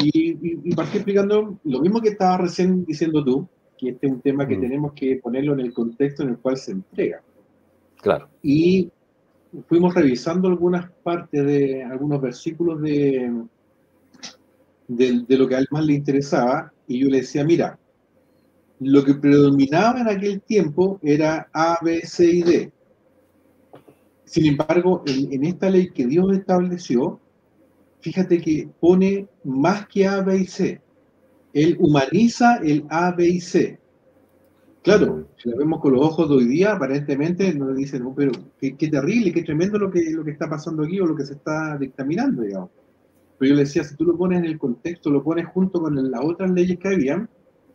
Y, 0.00 0.30
y, 0.32 0.60
y 0.64 0.74
partí 0.74 0.96
explicando 0.98 1.58
lo 1.64 1.80
mismo 1.80 2.00
que 2.00 2.08
estaba 2.10 2.38
recién 2.38 2.84
diciendo 2.84 3.22
tú, 3.24 3.46
que 3.78 3.90
este 3.90 4.06
es 4.06 4.12
un 4.12 4.20
tema 4.20 4.46
que 4.48 4.56
Mm. 4.56 4.60
tenemos 4.60 4.92
que 4.94 5.16
ponerlo 5.22 5.52
en 5.54 5.60
el 5.60 5.72
contexto 5.72 6.22
en 6.22 6.30
el 6.30 6.38
cual 6.38 6.56
se 6.56 6.72
entrega. 6.72 7.20
Claro. 8.00 8.28
Y 8.42 8.90
fuimos 9.68 9.94
revisando 9.94 10.48
algunas 10.48 10.90
partes 11.02 11.44
de 11.44 11.84
algunos 11.84 12.20
versículos 12.20 12.80
de, 12.82 13.44
de, 14.88 15.36
lo 15.36 15.48
que 15.48 15.54
a 15.54 15.58
él 15.58 15.66
más 15.70 15.84
le 15.84 15.94
interesaba, 15.94 16.72
y 16.86 17.00
yo 17.00 17.08
le 17.08 17.18
decía, 17.18 17.44
mira, 17.44 17.78
lo 18.80 19.04
que 19.04 19.14
predominaba 19.14 20.00
en 20.00 20.08
aquel 20.08 20.40
tiempo 20.42 20.98
era 21.02 21.48
A, 21.52 21.78
B, 21.82 22.02
C 22.02 22.26
y 22.26 22.42
D. 22.42 22.72
Sin 24.24 24.46
embargo, 24.46 25.02
en, 25.06 25.32
en 25.32 25.44
esta 25.44 25.70
ley 25.70 25.90
que 25.90 26.06
Dios 26.06 26.32
estableció, 26.32 27.20
fíjate 28.00 28.40
que 28.40 28.68
pone 28.80 29.28
más 29.44 29.86
que 29.86 30.06
A, 30.06 30.20
B 30.22 30.38
y 30.38 30.46
C. 30.46 30.80
Él 31.52 31.76
humaniza 31.78 32.56
el 32.56 32.84
A, 32.90 33.12
B 33.12 33.28
y 33.28 33.40
C. 33.40 33.78
Claro, 34.84 35.28
si 35.38 35.48
lo 35.48 35.56
vemos 35.56 35.80
con 35.80 35.94
los 35.94 36.02
ojos 36.02 36.28
de 36.28 36.34
hoy 36.36 36.44
día, 36.46 36.74
aparentemente 36.74 37.54
nos 37.54 37.74
dicen, 37.74 38.02
"Oh, 38.02 38.14
pero 38.14 38.32
qué, 38.60 38.76
qué 38.76 38.88
terrible, 38.88 39.32
qué 39.32 39.42
tremendo 39.42 39.78
lo 39.78 39.90
que, 39.90 40.10
lo 40.10 40.22
que 40.22 40.32
está 40.32 40.48
pasando 40.48 40.84
aquí 40.84 41.00
o 41.00 41.06
lo 41.06 41.16
que 41.16 41.24
se 41.24 41.32
está 41.34 41.78
dictaminando, 41.78 42.42
digamos. 42.42 42.68
Pero 43.38 43.48
yo 43.48 43.54
le 43.56 43.62
decía, 43.62 43.82
si 43.82 43.96
tú 43.96 44.04
lo 44.04 44.14
pones 44.16 44.40
en 44.40 44.44
el 44.44 44.58
contexto, 44.58 45.10
lo 45.10 45.24
pones 45.24 45.46
junto 45.46 45.80
con 45.80 46.10
las 46.10 46.20
otras 46.22 46.50
leyes 46.50 46.78
que 46.78 46.88
habían, 46.88 47.28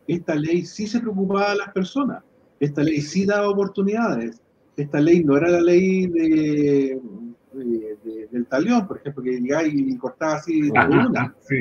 esta 0.08 0.36
ley 0.36 0.64
sí 0.66 0.86
se 0.86 1.00
preocupaba 1.00 1.52
a 1.52 1.56
las 1.56 1.70
personas, 1.74 2.24
esta 2.60 2.84
ley 2.84 3.02
sí 3.02 3.26
daba 3.26 3.50
oportunidades, 3.50 4.40
esta 4.78 5.02
ley 5.02 5.24
no 5.24 5.36
era 5.36 5.50
la 5.50 5.62
ley 5.62 6.06
de, 6.08 7.00
de- 7.54 7.98
de- 8.04 8.28
del 8.32 8.46
talión, 8.46 8.88
por 8.88 8.98
ejemplo, 8.98 9.24
que 9.24 9.32
llegaba 9.40 9.64
y 9.68 9.98
cortaba 9.98 10.36
así 10.36 10.62
de 10.62 10.72
una, 11.10 11.36
Sí, 11.42 11.56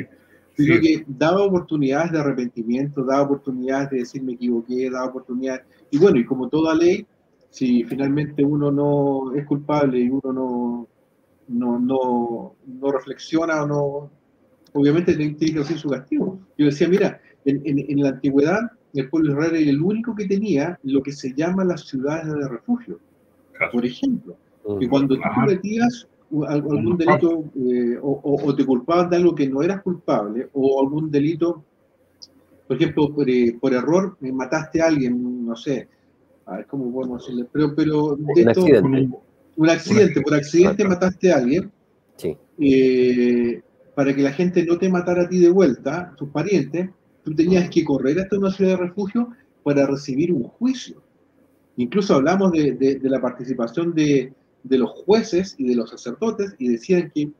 sino 0.63 0.75
sí. 0.75 0.81
que 0.81 1.05
daba 1.07 1.43
oportunidades 1.43 2.11
de 2.11 2.19
arrepentimiento, 2.19 3.03
daba 3.03 3.23
oportunidades 3.23 3.89
de 3.91 3.97
decir 3.99 4.21
me 4.23 4.33
equivoqué, 4.33 4.89
daba 4.89 5.07
oportunidades, 5.07 5.63
y 5.91 5.97
bueno, 5.97 6.19
y 6.19 6.25
como 6.25 6.49
toda 6.49 6.75
ley, 6.75 7.05
si 7.49 7.83
finalmente 7.85 8.43
uno 8.43 8.71
no 8.71 9.33
es 9.35 9.45
culpable 9.45 9.99
y 9.99 10.09
uno 10.09 10.31
no, 10.33 10.87
no, 11.47 11.79
no, 11.79 12.55
no 12.67 12.91
reflexiona 12.91 13.63
o 13.63 13.67
no, 13.67 14.11
obviamente 14.73 15.15
tiene 15.15 15.35
que 15.35 15.53
recibir 15.57 15.79
su 15.81 15.89
castigo. 15.89 16.39
Yo 16.57 16.65
decía, 16.67 16.87
mira, 16.87 17.19
en, 17.45 17.61
en- 17.65 17.85
en 17.89 18.03
la 18.03 18.09
antigüedad 18.09 18.59
el 18.93 19.09
pueblo 19.09 19.33
de 19.33 19.39
Israel 19.39 19.61
era 19.61 19.69
el 19.71 19.81
único 19.81 20.13
que 20.15 20.27
tenía 20.27 20.79
lo 20.83 21.01
que 21.01 21.11
se 21.11 21.33
llama 21.33 21.63
las 21.63 21.87
ciudades 21.87 22.27
de 22.33 22.47
refugio, 22.47 22.99
por 23.71 23.85
ejemplo, 23.85 24.35
Mm. 24.65 24.79
que 24.79 24.89
cuando 24.89 25.15
tú 25.15 25.21
Ajá. 25.23 25.41
Algún 26.47 26.97
delito 26.97 27.43
eh, 27.55 27.97
o, 28.01 28.53
te 28.55 28.65
culpaban 28.65 29.09
de 29.09 29.15
algo 29.17 29.33
que 29.35 29.47
no 29.49 29.61
eras 29.63 29.81
culpable 29.81 30.47
o 30.53 30.79
algún 30.81 31.09
delito, 31.09 31.63
por 32.67 32.77
ejemplo, 32.77 33.13
por, 33.13 33.29
eh, 33.29 33.57
por 33.59 33.73
error 33.73 34.15
eh, 34.21 34.31
mataste 34.31 34.81
a 34.81 34.87
alguien, 34.87 35.45
no 35.45 35.55
sé, 35.55 35.87
a 36.45 36.57
ver 36.57 36.65
cómo 36.67 36.91
podemos 36.93 37.21
decirle, 37.23 37.47
pero, 37.51 37.73
pero 37.75 38.15
de 38.15 38.23
Un 38.43 38.49
esto- 38.49 38.61
accidente. 38.61 39.09
un 39.57 39.69
accidente, 39.69 40.21
por 40.21 40.33
accidente 40.35 40.83
mataste 40.85 41.31
a 41.31 41.37
alguien, 41.37 41.71
Sí. 42.17 42.35
eh, 42.59 43.61
para 43.95 44.15
que 44.15 44.21
la 44.21 44.31
gente 44.31 44.63
no 44.65 44.77
te 44.77 44.87
matara 44.89 45.23
a 45.23 45.29
ti 45.29 45.39
de 45.39 45.49
vuelta, 45.49 46.13
tus 46.15 46.29
parientes, 46.29 46.89
tú 47.23 47.33
tenías 47.33 47.69
que 47.69 47.83
correr 47.83 48.19
hasta 48.19 48.37
una 48.37 48.51
ciudad 48.51 48.71
de 48.77 48.85
refugio 48.85 49.29
para 49.63 49.85
recibir 49.87 50.31
un 50.31 50.43
juicio. 50.43 51.01
Incluso 51.77 52.15
hablamos 52.15 52.51
de, 52.51 52.73
de- 52.73 52.95
de 52.99 53.09
la 53.09 53.19
participación 53.21 53.93
de, 53.93 54.31
de 54.69 54.77
los 54.77 54.91
jueces 54.91 55.55
y 55.57 55.67
de 55.67 55.75
los 55.75 55.89
sacerdotes 55.89 56.55
y 56.59 56.69
decían 56.69 57.11
que, 57.13 57.31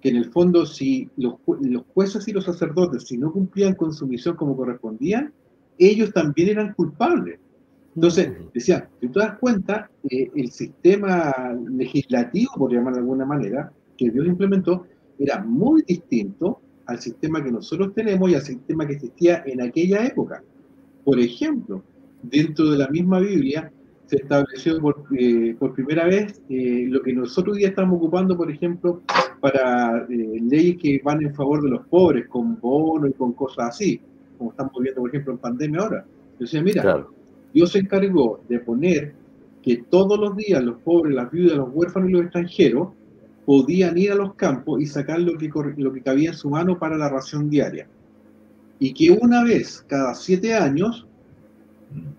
que 0.00 0.08
en 0.10 0.16
el 0.16 0.30
fondo 0.30 0.66
si 0.66 1.08
los, 1.16 1.34
ju- 1.46 1.58
los 1.60 1.84
jueces 1.94 2.28
y 2.28 2.32
los 2.32 2.44
sacerdotes, 2.44 3.04
si 3.04 3.18
no 3.18 3.32
cumplían 3.32 3.74
con 3.74 3.92
su 3.92 4.06
misión 4.06 4.36
como 4.36 4.56
correspondían, 4.56 5.32
ellos 5.78 6.12
también 6.12 6.50
eran 6.50 6.74
culpables. 6.74 7.38
Entonces, 7.94 8.32
decía, 8.54 8.88
si 9.00 9.08
tú 9.08 9.18
das 9.18 9.38
cuenta, 9.38 9.90
eh, 10.08 10.30
el 10.34 10.50
sistema 10.52 11.34
legislativo, 11.68 12.52
por 12.56 12.72
llamar 12.72 12.94
de 12.94 13.00
alguna 13.00 13.24
manera, 13.24 13.72
que 13.96 14.10
Dios 14.10 14.26
implementó, 14.26 14.86
era 15.18 15.42
muy 15.42 15.82
distinto 15.82 16.60
al 16.86 17.00
sistema 17.00 17.42
que 17.42 17.50
nosotros 17.50 17.92
tenemos 17.94 18.30
y 18.30 18.34
al 18.34 18.42
sistema 18.42 18.86
que 18.86 18.94
existía 18.94 19.42
en 19.46 19.62
aquella 19.62 20.06
época. 20.06 20.42
Por 21.04 21.18
ejemplo, 21.18 21.82
dentro 22.22 22.70
de 22.70 22.78
la 22.78 22.88
misma 22.88 23.18
Biblia 23.20 23.72
se 24.08 24.16
estableció 24.16 24.80
por, 24.80 25.04
eh, 25.18 25.54
por 25.58 25.74
primera 25.74 26.06
vez 26.06 26.40
eh, 26.48 26.86
lo 26.88 27.02
que 27.02 27.12
nosotros 27.12 27.52
hoy 27.54 27.58
día 27.60 27.68
estamos 27.68 27.98
ocupando, 27.98 28.36
por 28.36 28.50
ejemplo, 28.50 29.02
para 29.40 30.06
eh, 30.08 30.40
leyes 30.40 30.78
que 30.78 31.00
van 31.04 31.22
en 31.22 31.34
favor 31.34 31.62
de 31.62 31.68
los 31.68 31.86
pobres, 31.88 32.26
con 32.26 32.58
bonos 32.58 33.10
y 33.10 33.12
con 33.12 33.34
cosas 33.34 33.68
así, 33.68 34.00
como 34.38 34.50
estamos 34.50 34.72
viendo, 34.80 35.02
por 35.02 35.10
ejemplo, 35.10 35.34
en 35.34 35.38
pandemia 35.38 35.80
ahora. 35.80 36.04
Yo 36.32 36.38
decía, 36.38 36.62
mira, 36.62 37.06
Dios 37.52 37.72
se 37.72 37.80
encargó 37.80 38.40
de 38.48 38.60
poner 38.60 39.12
que 39.62 39.84
todos 39.90 40.18
los 40.18 40.34
días 40.36 40.62
los 40.62 40.78
pobres, 40.78 41.14
las 41.14 41.30
viudas, 41.30 41.58
los 41.58 41.68
huérfanos 41.70 42.08
y 42.08 42.12
los 42.12 42.22
extranjeros 42.22 42.88
podían 43.44 43.98
ir 43.98 44.12
a 44.12 44.14
los 44.14 44.34
campos 44.34 44.80
y 44.80 44.86
sacar 44.86 45.20
lo 45.20 45.36
que, 45.36 45.50
lo 45.76 45.92
que 45.92 46.00
cabía 46.00 46.30
en 46.30 46.34
su 46.34 46.48
mano 46.48 46.78
para 46.78 46.96
la 46.96 47.10
ración 47.10 47.50
diaria. 47.50 47.86
Y 48.78 48.94
que 48.94 49.10
una 49.10 49.44
vez 49.44 49.84
cada 49.86 50.14
siete 50.14 50.54
años, 50.54 51.07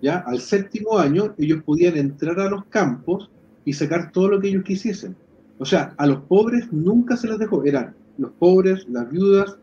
ya 0.02 0.20
al 0.20 0.40
séptimo 0.40 0.98
año, 0.98 1.34
ellos 1.38 1.64
podían 1.64 1.98
entrar 1.98 2.40
a 2.40 2.50
los 2.50 2.66
campos 2.66 3.30
y 3.66 3.74
sacar 3.74 4.12
todo 4.12 4.30
lo 4.30 4.40
que 4.40 4.50
ellos 4.50 4.64
quisiesen. 4.64 5.16
O 5.58 5.66
sea, 5.66 5.94
a 5.98 6.08
los 6.08 6.22
pobres 6.22 6.72
nunca 6.72 7.18
se 7.18 7.28
les 7.28 7.38
dejó. 7.38 7.64
Eran 7.66 7.94
los 8.18 8.32
pobres, 8.32 8.88
las 8.90 9.10
viudas, 9.12 9.58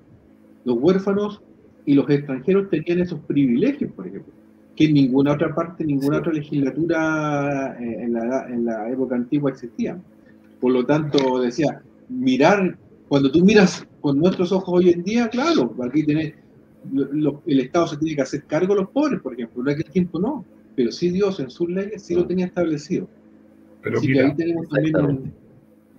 los 0.64 0.78
huérfanos 0.78 1.42
y 1.84 1.94
los 1.94 2.08
extranjeros 2.10 2.68
tenían 2.68 3.00
esos 3.00 3.20
privilegios, 3.20 3.92
por 3.92 4.06
ejemplo, 4.06 4.32
que 4.74 4.84
en 4.86 4.94
ninguna 4.94 5.32
otra 5.32 5.54
parte, 5.54 5.84
ninguna 5.84 6.18
otra 6.18 6.32
legislatura 6.32 7.76
eh, 7.80 8.02
en, 8.02 8.12
la, 8.12 8.46
en 8.48 8.64
la 8.64 8.90
época 8.90 9.14
antigua 9.14 9.50
existía. 9.50 9.98
Por 10.60 10.72
lo 10.72 10.84
tanto, 10.84 11.40
decía, 11.40 11.80
mirar, 12.08 12.76
cuando 13.08 13.30
tú 13.30 13.44
miras 13.44 13.86
con 14.00 14.18
nuestros 14.18 14.52
ojos 14.52 14.80
hoy 14.80 14.90
en 14.90 15.02
día, 15.02 15.28
claro, 15.28 15.74
aquí 15.82 16.04
tenés, 16.04 16.34
el 17.46 17.60
Estado 17.60 17.88
se 17.88 17.96
tiene 17.96 18.16
que 18.16 18.22
hacer 18.22 18.44
cargo 18.44 18.74
de 18.74 18.80
los 18.80 18.90
pobres, 18.90 19.20
por 19.20 19.34
ejemplo, 19.34 19.62
en 19.62 19.68
aquel 19.68 19.90
tiempo 19.90 20.18
no, 20.18 20.44
pero 20.74 20.92
sí 20.92 21.10
Dios 21.10 21.40
en 21.40 21.50
sus 21.50 21.68
leyes 21.68 22.02
sí 22.02 22.14
lo 22.14 22.24
mm. 22.24 22.28
tenía 22.28 22.46
establecido. 22.46 23.08
Pero 23.82 23.98
Así 23.98 24.12
que 24.12 24.20
ahí 24.20 24.34
tenemos 24.34 24.68
también 24.68 25.32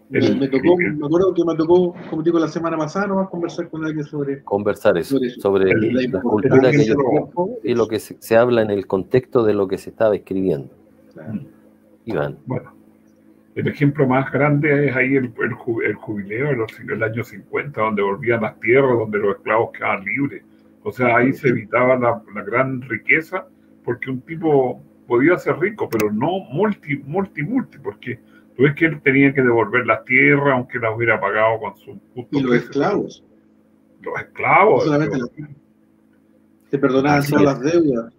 me, 0.10 0.48
tocó, 0.48 0.78
me 0.78 1.06
acuerdo 1.06 1.34
que 1.34 1.44
me 1.44 1.56
tocó, 1.56 1.96
como 2.10 2.24
digo, 2.24 2.40
la 2.40 2.48
semana 2.48 2.78
pasada, 2.78 3.08
no 3.08 3.20
a 3.20 3.30
conversar 3.30 3.70
con 3.70 3.86
alguien 3.86 4.06
sobre... 4.06 4.42
Conversar 4.44 4.98
eso, 4.98 5.20
sobre, 5.40 5.74
la, 5.74 6.22
cultura 6.22 6.72
que 6.72 6.96
y 7.64 7.76
lo 7.76 7.88
que 7.88 8.00
se, 8.00 8.38
habla 8.38 8.62
en 8.62 8.72
el 8.72 8.88
contexto 8.88 9.44
de 9.44 9.54
lo 9.54 9.68
que 9.68 9.78
se 9.78 9.90
estaba 9.90 10.16
escribiendo. 10.16 10.70
Iván. 12.06 12.38
Bueno, 12.46 12.72
el 13.56 13.68
ejemplo 13.68 14.08
más 14.08 14.32
grande 14.32 14.88
es 14.88 14.96
ahí 14.96 15.16
el, 15.16 15.34
el, 15.44 15.94
jubileo 15.96 16.66
del 16.86 17.04
año 17.04 17.24
50, 17.24 17.82
donde 17.82 18.02
volvían 18.02 18.42
las 18.42 18.58
tierras, 18.60 18.98
donde 18.98 19.18
los 19.18 19.36
esclavos 19.36 19.72
quedaban 19.72 20.06
libres. 20.06 20.44
O 20.88 20.92
sea, 20.92 21.18
ahí 21.18 21.34
se 21.34 21.50
evitaba 21.50 21.98
la, 21.98 22.22
la 22.34 22.44
gran 22.44 22.82
riqueza, 22.82 23.46
porque 23.84 24.10
un 24.10 24.22
tipo 24.22 24.82
podía 25.08 25.38
ser 25.38 25.58
rico, 25.60 25.90
pero 25.90 26.12
no 26.12 26.40
multi, 26.52 26.98
multi, 26.98 27.44
multi, 27.44 27.78
porque 27.78 28.20
Tú 28.58 28.64
ves 28.64 28.74
que 28.74 28.86
él 28.86 29.00
tenía 29.04 29.32
que 29.36 29.44
devolver 29.44 29.86
las 29.86 30.04
tierras, 30.04 30.56
aunque 30.56 30.80
las 30.80 30.96
hubiera 30.96 31.22
pagado 31.22 31.60
con 31.60 31.78
su 31.78 32.00
justo 32.16 32.40
Y 32.40 32.42
los 32.42 32.56
esclavos. 32.56 33.24
Los 34.02 34.20
esclavos. 34.20 34.84
solamente 34.84 35.20
se 36.72 36.78
perdonaban 36.80 37.24
las 37.46 37.62
deudas. 37.62 38.14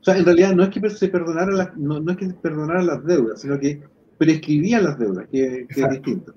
O 0.00 0.04
sea, 0.04 0.16
en 0.16 0.24
realidad 0.24 0.54
no 0.54 0.62
es 0.62 0.68
que 0.68 0.88
se 0.88 1.08
perdonaran 1.08 1.56
las, 1.56 1.76
no, 1.76 1.98
es 2.08 2.16
que 2.16 2.28
se 2.28 2.34
perdonaran 2.34 2.86
las 2.86 3.04
deudas, 3.04 3.40
sino 3.40 3.58
que 3.58 3.82
prescribían 4.18 4.84
las 4.84 4.98
deudas, 5.00 5.26
que, 5.32 5.66
es 5.68 5.90
distinto. 5.90 6.32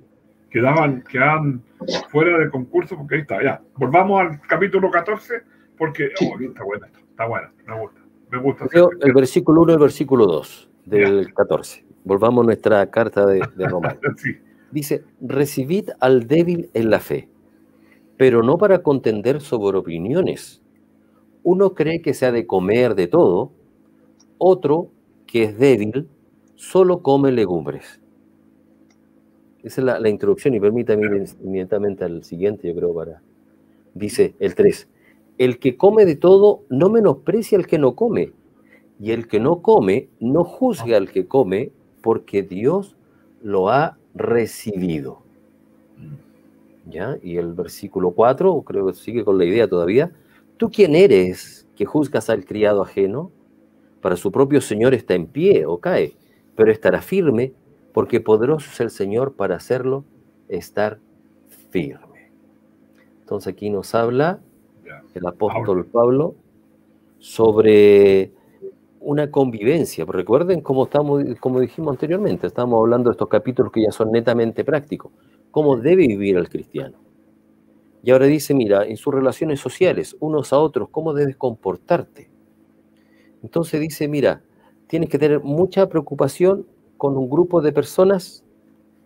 Quedaban, 0.50 1.04
quedaban 1.04 1.62
fuera 2.10 2.38
de 2.40 2.50
concurso 2.50 2.98
porque 2.98 3.16
ahí 3.16 3.22
está, 3.22 3.44
ya. 3.44 3.62
Volvamos 3.76 4.22
al 4.22 4.42
capítulo 4.42 4.90
14 4.90 5.44
porque 5.78 6.10
oh, 6.22 6.40
está 6.42 6.64
bueno 6.64 6.88
está 7.20 7.28
bueno, 7.28 7.50
me 7.68 7.78
gusta. 7.78 8.00
Me 8.32 8.40
gusta. 8.40 8.66
el 9.02 9.14
versículo 9.14 9.64
1 9.64 9.72
y 9.72 9.74
el 9.74 9.80
versículo 9.80 10.26
2 10.26 10.70
del 10.86 11.34
14. 11.34 11.86
Volvamos 12.06 12.44
a 12.44 12.46
nuestra 12.46 12.90
carta 12.90 13.26
de, 13.26 13.40
de 13.58 14.40
Dice, 14.72 15.04
recibid 15.20 15.90
al 16.00 16.28
débil 16.28 16.70
en 16.74 16.90
la 16.90 17.00
fe, 17.00 17.28
pero 18.16 18.42
no 18.42 18.58
para 18.58 18.84
contender 18.84 19.42
sobre 19.42 19.80
opiniones. 19.80 20.62
Uno 21.44 21.74
cree 21.74 22.02
que 22.02 22.14
se 22.14 22.26
ha 22.26 22.32
de 22.32 22.48
comer 22.48 22.96
de 22.96 23.08
todo, 23.08 23.52
otro, 24.38 24.92
que 25.26 25.44
es 25.44 25.58
débil, 25.58 26.08
solo 26.56 27.02
come 27.02 27.32
legumbres. 27.32 28.00
Esa 29.63 29.82
es 29.82 30.02
la, 30.02 30.10
introducción 30.10 30.54
y 30.54 30.60
permítame 30.60 31.06
ir 31.06 31.26
inmediatamente 31.43 32.04
al 32.06 32.24
siguiente, 32.24 32.67
yo 32.67 32.76
creo, 32.76 32.93
para... 32.93 33.22
Dice 33.93 34.36
el 34.39 34.56
3, 34.56 34.88
el 35.38 35.60
que 35.60 35.76
come 35.76 36.06
de 36.06 36.15
todo 36.15 36.63
no 36.69 36.89
menosprecia 36.89 37.58
al 37.58 37.67
que 37.67 37.78
no 37.78 37.95
come, 37.95 38.32
y 39.00 39.12
el 39.12 39.28
que 39.28 39.39
no 39.39 39.62
come 39.62 40.10
no 40.19 40.43
juzga 40.43 40.98
al 40.98 41.10
que 41.10 41.26
come, 41.26 41.72
porque 42.02 42.43
Dios 42.43 42.95
lo 43.41 43.69
ha 43.69 43.98
recibido. 44.13 45.22
¿Ya? 46.89 47.17
Y 47.22 47.38
el 47.38 47.54
versículo 47.54 48.12
4, 48.12 48.62
creo 48.62 48.88
que 48.88 48.93
sigue 48.93 49.24
con 49.24 49.38
la 49.38 49.45
idea 49.45 49.67
todavía. 49.67 50.12
¿Tú 50.58 50.69
quién 50.69 50.95
eres 50.95 51.67
que 51.76 51.86
juzgas 51.86 52.30
al 52.30 52.45
criado 52.45 52.82
ajeno? 52.82 53.32
Para 54.02 54.15
su 54.15 54.32
propio 54.32 54.62
Señor 54.62 54.93
está 54.93 55.13
en 55.13 55.28
pie 55.28 55.65
o 55.65 55.78
cae, 55.78 56.13
pero 56.56 56.72
estará 56.72 57.02
firme, 57.02 57.54
porque 57.93 58.19
poderoso 58.19 58.69
es 58.71 58.80
el 58.80 58.89
Señor 58.89 59.34
para 59.34 59.56
hacerlo 59.56 60.04
estar 60.47 60.99
firme. 61.69 62.32
Entonces 63.21 63.54
aquí 63.54 63.69
nos 63.69 63.93
habla 63.95 64.39
el 65.13 65.28
apóstol 65.28 65.86
Pablo 65.86 66.36
sobre 67.19 68.32
una 68.99 69.32
convivencia. 69.32 70.06
Recuerden 70.06 70.62
cómo, 70.62 70.86
estamos, 70.86 71.23
como 71.39 71.60
dijimos 71.60 71.91
anteriormente, 71.91 72.47
estamos 72.47 72.80
hablando 72.80 73.10
de 73.10 73.13
estos 73.13 73.30
capítulos 73.30 73.71
que 73.71 73.84
ya 73.84 73.91
son 73.91 74.12
netamente 74.12 74.63
prácticos. 74.63 75.12
¿Cómo 75.52 75.78
debe 75.78 76.08
vivir 76.08 76.38
el 76.38 76.49
cristiano? 76.49 76.97
Y 78.04 78.12
ahora 78.12 78.25
dice, 78.25 78.54
mira, 78.54 78.86
en 78.86 78.97
sus 78.97 79.13
relaciones 79.13 79.60
sociales, 79.60 80.15
unos 80.19 80.54
a 80.54 80.60
otros, 80.60 80.89
¿cómo 80.89 81.13
debes 81.13 81.36
comportarte? 81.36 82.30
Entonces 83.43 83.80
dice, 83.80 84.08
mira, 84.08 84.41
tienes 84.88 85.10
que 85.10 85.19
tener 85.19 85.41
mucha 85.41 85.88
preocupación 85.89 86.65
con 87.00 87.18
un 87.18 87.30
grupo 87.30 87.62
de 87.62 87.72
personas, 87.72 88.44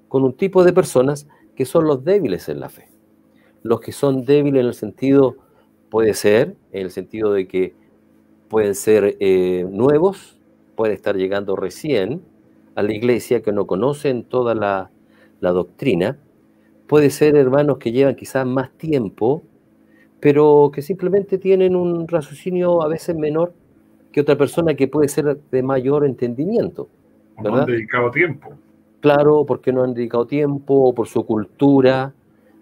con 0.09 0.23
un 0.23 0.33
tipo 0.33 0.63
de 0.63 0.73
personas 0.73 1.27
que 1.55 1.63
son 1.63 1.85
los 1.85 2.03
débiles 2.03 2.49
en 2.49 2.59
la 2.59 2.69
fe. 2.69 2.89
Los 3.61 3.81
que 3.81 3.91
son 3.91 4.25
débiles 4.25 4.61
en 4.61 4.67
el 4.67 4.73
sentido, 4.73 5.35
puede 5.91 6.15
ser, 6.15 6.55
en 6.71 6.81
el 6.81 6.89
sentido 6.89 7.31
de 7.31 7.47
que 7.47 7.75
pueden 8.49 8.73
ser 8.73 9.15
eh, 9.19 9.67
nuevos, 9.69 10.39
pueden 10.75 10.95
estar 10.95 11.15
llegando 11.15 11.55
recién 11.55 12.23
a 12.73 12.81
la 12.81 12.93
iglesia, 12.93 13.43
que 13.43 13.51
no 13.51 13.67
conocen 13.67 14.23
toda 14.23 14.55
la, 14.55 14.89
doctrina, 15.39 16.17
puede 16.87 17.11
ser 17.11 17.35
hermanos 17.35 17.77
que 17.77 17.91
llevan 17.91 18.15
quizás 18.15 18.47
más 18.47 18.71
tiempo, 18.71 19.43
pero 20.19 20.71
que 20.73 20.81
simplemente 20.81 21.37
tienen 21.37 21.75
un 21.75 22.07
raciocinio 22.07 22.81
a 22.81 22.87
veces 22.87 23.15
menor 23.15 23.53
que 24.11 24.21
otra 24.21 24.35
persona 24.35 24.73
que 24.73 24.87
puede 24.87 25.09
ser 25.09 25.37
de 25.51 25.61
mayor 25.61 26.05
entendimiento. 26.05 26.87
No 27.41 27.55
han 27.55 27.65
dedicado 27.65 28.11
tiempo. 28.11 28.53
Claro, 28.99 29.45
porque 29.45 29.73
no 29.73 29.83
han 29.83 29.93
dedicado 29.93 30.27
tiempo, 30.27 30.93
por 30.93 31.07
su 31.07 31.25
cultura. 31.25 32.13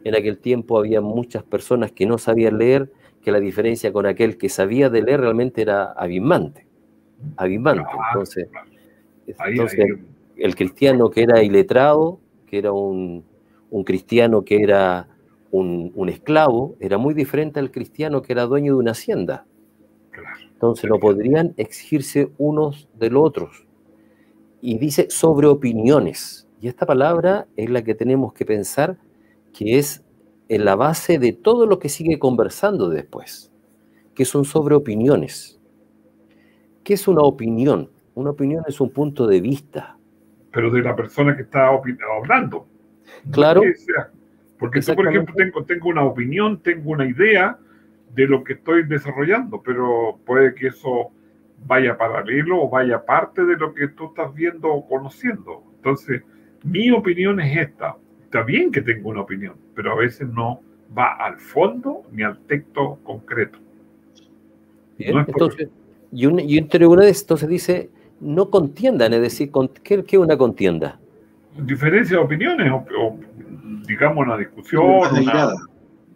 En 0.03 0.15
aquel 0.15 0.39
tiempo 0.39 0.79
había 0.79 1.01
muchas 1.01 1.43
personas 1.43 1.91
que 1.91 2.05
no 2.05 2.17
sabían 2.17 2.57
leer 2.57 2.91
que 3.21 3.31
la 3.31 3.39
diferencia 3.39 3.93
con 3.93 4.05
aquel 4.05 4.37
que 4.37 4.49
sabía 4.49 4.89
de 4.89 5.01
leer 5.03 5.21
realmente 5.21 5.61
era 5.61 5.91
abismante. 5.91 6.65
Abismante. 7.37 7.83
entonces, 8.07 8.47
el 10.37 10.55
cristiano 10.55 11.09
que 11.09 11.23
era 11.23 11.43
iletrado, 11.43 12.19
que 12.47 12.57
era 12.57 12.71
un, 12.71 13.23
cristiano 13.85 14.43
que 14.43 14.63
era 14.63 15.07
un, 15.51 16.09
esclavo, 16.09 16.75
era 16.79 16.97
muy 16.97 17.13
diferente 17.13 17.59
al 17.59 17.71
cristiano 17.71 18.21
que 18.21 18.33
era 18.33 18.45
dueño 18.45 18.73
de 18.73 18.79
una 18.79 18.91
hacienda. 18.91 19.45
Entonces 20.53 20.89
no 20.89 20.99
podrían 20.99 21.53
exigirse 21.57 22.31
unos 22.37 22.89
de 22.97 23.09
los 23.09 23.23
otros. 23.23 23.67
Y 24.61 24.77
dice 24.77 25.07
sobre 25.09 25.47
opiniones. 25.47 26.47
Y 26.61 26.67
esta 26.67 26.85
palabra 26.85 27.47
es 27.57 27.69
la 27.69 27.83
que 27.83 27.95
tenemos 27.95 28.33
que 28.33 28.45
pensar 28.45 28.97
que 29.51 29.79
es 29.79 30.03
en 30.47 30.65
la 30.65 30.75
base 30.75 31.17
de 31.17 31.33
todo 31.33 31.65
lo 31.65 31.79
que 31.79 31.89
sigue 31.89 32.19
conversando 32.19 32.89
después, 32.89 33.51
que 34.13 34.25
son 34.25 34.45
sobre 34.45 34.75
opiniones. 34.75 35.59
¿Qué 36.83 36.93
es 36.93 37.07
una 37.07 37.21
opinión? 37.21 37.89
Una 38.13 38.31
opinión 38.31 38.63
es 38.67 38.79
un 38.81 38.91
punto 38.91 39.27
de 39.27 39.41
vista. 39.41 39.97
Pero 40.51 40.69
de 40.69 40.81
la 40.81 40.95
persona 40.95 41.35
que 41.35 41.43
está 41.43 41.69
hablando. 41.69 42.67
Claro. 43.31 43.61
Porque 44.59 44.81
yo, 44.81 44.95
por 44.95 45.07
ejemplo, 45.07 45.33
tengo, 45.35 45.63
tengo 45.63 45.89
una 45.89 46.03
opinión, 46.03 46.61
tengo 46.61 46.91
una 46.91 47.05
idea 47.05 47.57
de 48.13 48.27
lo 48.27 48.43
que 48.43 48.53
estoy 48.53 48.83
desarrollando, 48.83 49.61
pero 49.63 50.19
puede 50.25 50.53
que 50.53 50.67
eso 50.67 51.11
vaya 51.65 51.97
paralelo 51.97 52.63
o 52.63 52.69
vaya 52.69 53.05
parte 53.05 53.45
de 53.45 53.57
lo 53.57 53.73
que 53.73 53.87
tú 53.89 54.07
estás 54.07 54.33
viendo 54.33 54.69
o 54.69 54.87
conociendo. 54.87 55.63
Entonces, 55.77 56.23
mi 56.63 56.91
opinión 56.91 57.39
es 57.39 57.57
esta 57.57 57.95
está 58.31 58.43
bien 58.43 58.71
que 58.71 58.81
tenga 58.81 59.09
una 59.09 59.21
opinión, 59.21 59.55
pero 59.75 59.91
a 59.91 59.95
veces 59.95 60.25
no 60.29 60.61
va 60.97 61.15
al 61.15 61.37
fondo 61.37 62.03
ni 62.13 62.23
al 62.23 62.39
texto 62.47 62.97
concreto. 63.03 63.59
entonces, 64.97 65.67
y, 66.13 66.25
un, 66.27 66.39
y 66.39 66.57
entre 66.57 66.87
una 66.87 67.03
de 67.03 67.09
estos 67.09 67.41
se 67.41 67.47
dice, 67.47 67.89
no 68.21 68.49
contiendan, 68.49 69.11
es 69.11 69.21
decir, 69.21 69.51
¿qué, 69.83 70.05
es 70.07 70.13
una 70.17 70.37
contienda? 70.37 70.97
Diferencia 71.57 72.17
de 72.17 72.23
opiniones 72.23 72.71
o, 72.71 73.17
digamos 73.85 74.25
una 74.25 74.37
discusión. 74.37 75.01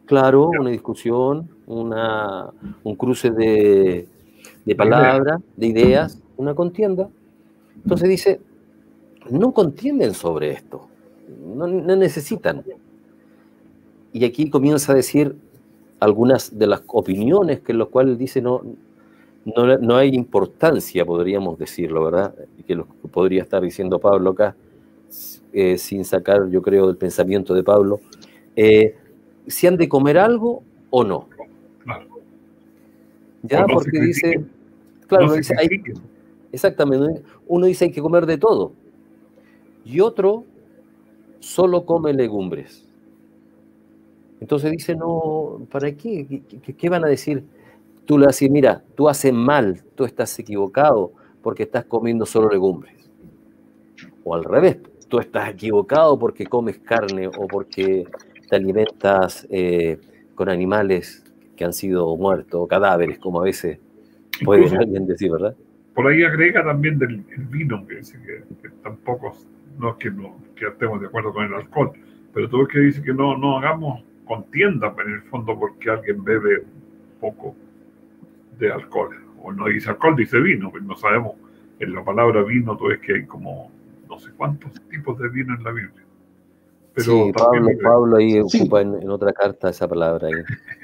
Claro, 0.05 0.51
una 0.57 0.69
discusión, 0.69 1.49
una, 1.65 2.49
un 2.83 2.95
cruce 2.95 3.31
de, 3.31 4.07
de 4.65 4.75
palabras, 4.75 5.41
de 5.55 5.67
ideas, 5.67 6.21
una 6.37 6.53
contienda. 6.53 7.09
Entonces 7.75 8.09
dice, 8.09 8.41
no 9.29 9.53
contienden 9.53 10.13
sobre 10.13 10.51
esto, 10.51 10.87
no, 11.55 11.67
necesitan. 11.67 12.63
Y 14.13 14.25
aquí 14.25 14.49
comienza 14.49 14.91
a 14.91 14.95
decir 14.95 15.35
algunas 15.99 16.57
de 16.57 16.67
las 16.67 16.83
opiniones 16.87 17.59
que 17.61 17.71
en 17.71 17.79
las 17.79 17.87
cuales 17.87 18.17
dice 18.17 18.41
no, 18.41 18.61
no, 19.45 19.95
hay 19.95 20.15
importancia, 20.15 21.05
podríamos 21.05 21.59
decirlo, 21.59 22.03
¿verdad? 22.03 22.33
Que 22.65 22.75
lo 22.75 22.87
que 22.87 23.07
podría 23.07 23.43
estar 23.43 23.61
diciendo 23.61 23.99
Pablo 23.99 24.31
acá, 24.31 24.55
eh, 25.53 25.77
sin 25.77 26.03
sacar, 26.03 26.49
yo 26.49 26.61
creo, 26.61 26.87
del 26.87 26.97
pensamiento 26.97 27.53
de 27.53 27.63
Pablo, 27.63 27.99
eh, 28.55 28.95
si 29.47 29.67
han 29.67 29.77
de 29.77 29.87
comer 29.87 30.17
algo 30.17 30.63
o 30.89 31.03
no. 31.03 31.27
Ya, 33.47 33.65
porque 33.65 33.99
dice, 33.99 34.45
claro, 35.07 35.33
dice, 35.33 35.53
hay, 35.57 35.67
exactamente, 36.51 37.21
uno 37.47 37.65
dice 37.65 37.85
hay 37.85 37.91
que 37.91 38.01
comer 38.01 38.25
de 38.25 38.37
todo, 38.37 38.71
y 39.83 39.99
otro 39.99 40.45
solo 41.39 41.85
come 41.85 42.13
legumbres. 42.13 42.85
Entonces 44.41 44.71
dice, 44.71 44.95
no, 44.95 45.65
¿para 45.71 45.91
qué? 45.93 46.41
¿Qué, 46.77 46.89
van 46.89 47.05
a 47.05 47.07
decir? 47.07 47.43
Tú 48.05 48.17
le 48.17 48.25
vas 48.25 48.35
a 48.35 48.37
decir, 48.37 48.51
mira, 48.51 48.83
tú 48.95 49.07
haces 49.07 49.33
mal, 49.33 49.83
tú 49.95 50.05
estás 50.05 50.37
equivocado 50.39 51.11
porque 51.41 51.63
estás 51.63 51.85
comiendo 51.85 52.25
solo 52.25 52.49
legumbres. 52.49 52.93
O 54.23 54.35
al 54.35 54.43
revés, 54.43 54.77
tú 55.07 55.19
estás 55.19 55.49
equivocado 55.49 56.17
porque 56.19 56.45
comes 56.45 56.79
carne 56.79 57.27
o 57.27 57.47
porque 57.47 58.07
te 58.49 58.55
alimentas 58.55 59.47
eh, 59.49 59.99
con 60.35 60.49
animales 60.49 61.23
que 61.55 61.65
han 61.65 61.73
sido 61.73 62.15
muertos 62.17 62.67
cadáveres, 62.67 63.19
como 63.19 63.41
a 63.41 63.43
veces 63.43 63.79
puede 64.43 64.65
alguien 64.75 65.07
decir, 65.07 65.31
¿verdad? 65.31 65.55
Por 65.93 66.07
ahí 66.07 66.23
agrega 66.23 66.63
también 66.63 66.99
del 66.99 67.23
vino, 67.49 67.85
que 67.87 67.95
dice 67.95 68.19
que, 68.21 68.69
tampoco, 68.83 69.35
no 69.79 69.91
es 69.91 69.95
que, 69.95 70.11
no, 70.11 70.37
que 70.55 70.67
estemos 70.67 70.99
de 70.99 71.07
acuerdo 71.07 71.33
con 71.33 71.45
el 71.45 71.53
alcohol, 71.53 71.91
pero 72.33 72.49
todo 72.49 72.63
es 72.63 72.67
que 72.67 72.79
dice 72.79 73.01
que 73.01 73.13
no, 73.13 73.37
no 73.37 73.57
hagamos 73.57 74.03
contienda 74.25 74.93
en 75.05 75.13
el 75.13 75.21
fondo 75.23 75.57
porque 75.57 75.89
alguien 75.89 76.23
bebe 76.23 76.59
un 76.59 77.19
poco 77.21 77.55
de 78.59 78.71
alcohol. 78.71 79.15
O 79.41 79.53
no 79.53 79.67
dice 79.67 79.89
alcohol, 79.89 80.15
dice 80.15 80.39
vino, 80.39 80.71
pues 80.71 80.83
no 80.83 80.95
sabemos. 80.97 81.33
En 81.79 81.93
la 81.93 82.03
palabra 82.03 82.43
vino, 82.43 82.75
todo 82.75 82.91
es 82.91 82.99
que 82.99 83.13
hay 83.13 83.25
como 83.25 83.71
no 84.09 84.19
sé 84.19 84.31
cuántos 84.35 84.73
tipos 84.89 85.17
de 85.19 85.29
vino 85.29 85.55
en 85.55 85.63
la 85.63 85.71
Biblia. 85.71 86.03
Pero 86.93 87.25
sí, 87.25 87.33
Pablo, 87.83 88.17
ahí 88.17 88.39
ocupa 88.39 88.81
en, 88.81 89.09
otra 89.09 89.33
carta 89.33 89.69
esa 89.69 89.87
palabra 89.87 90.27
ahí. 90.27 90.43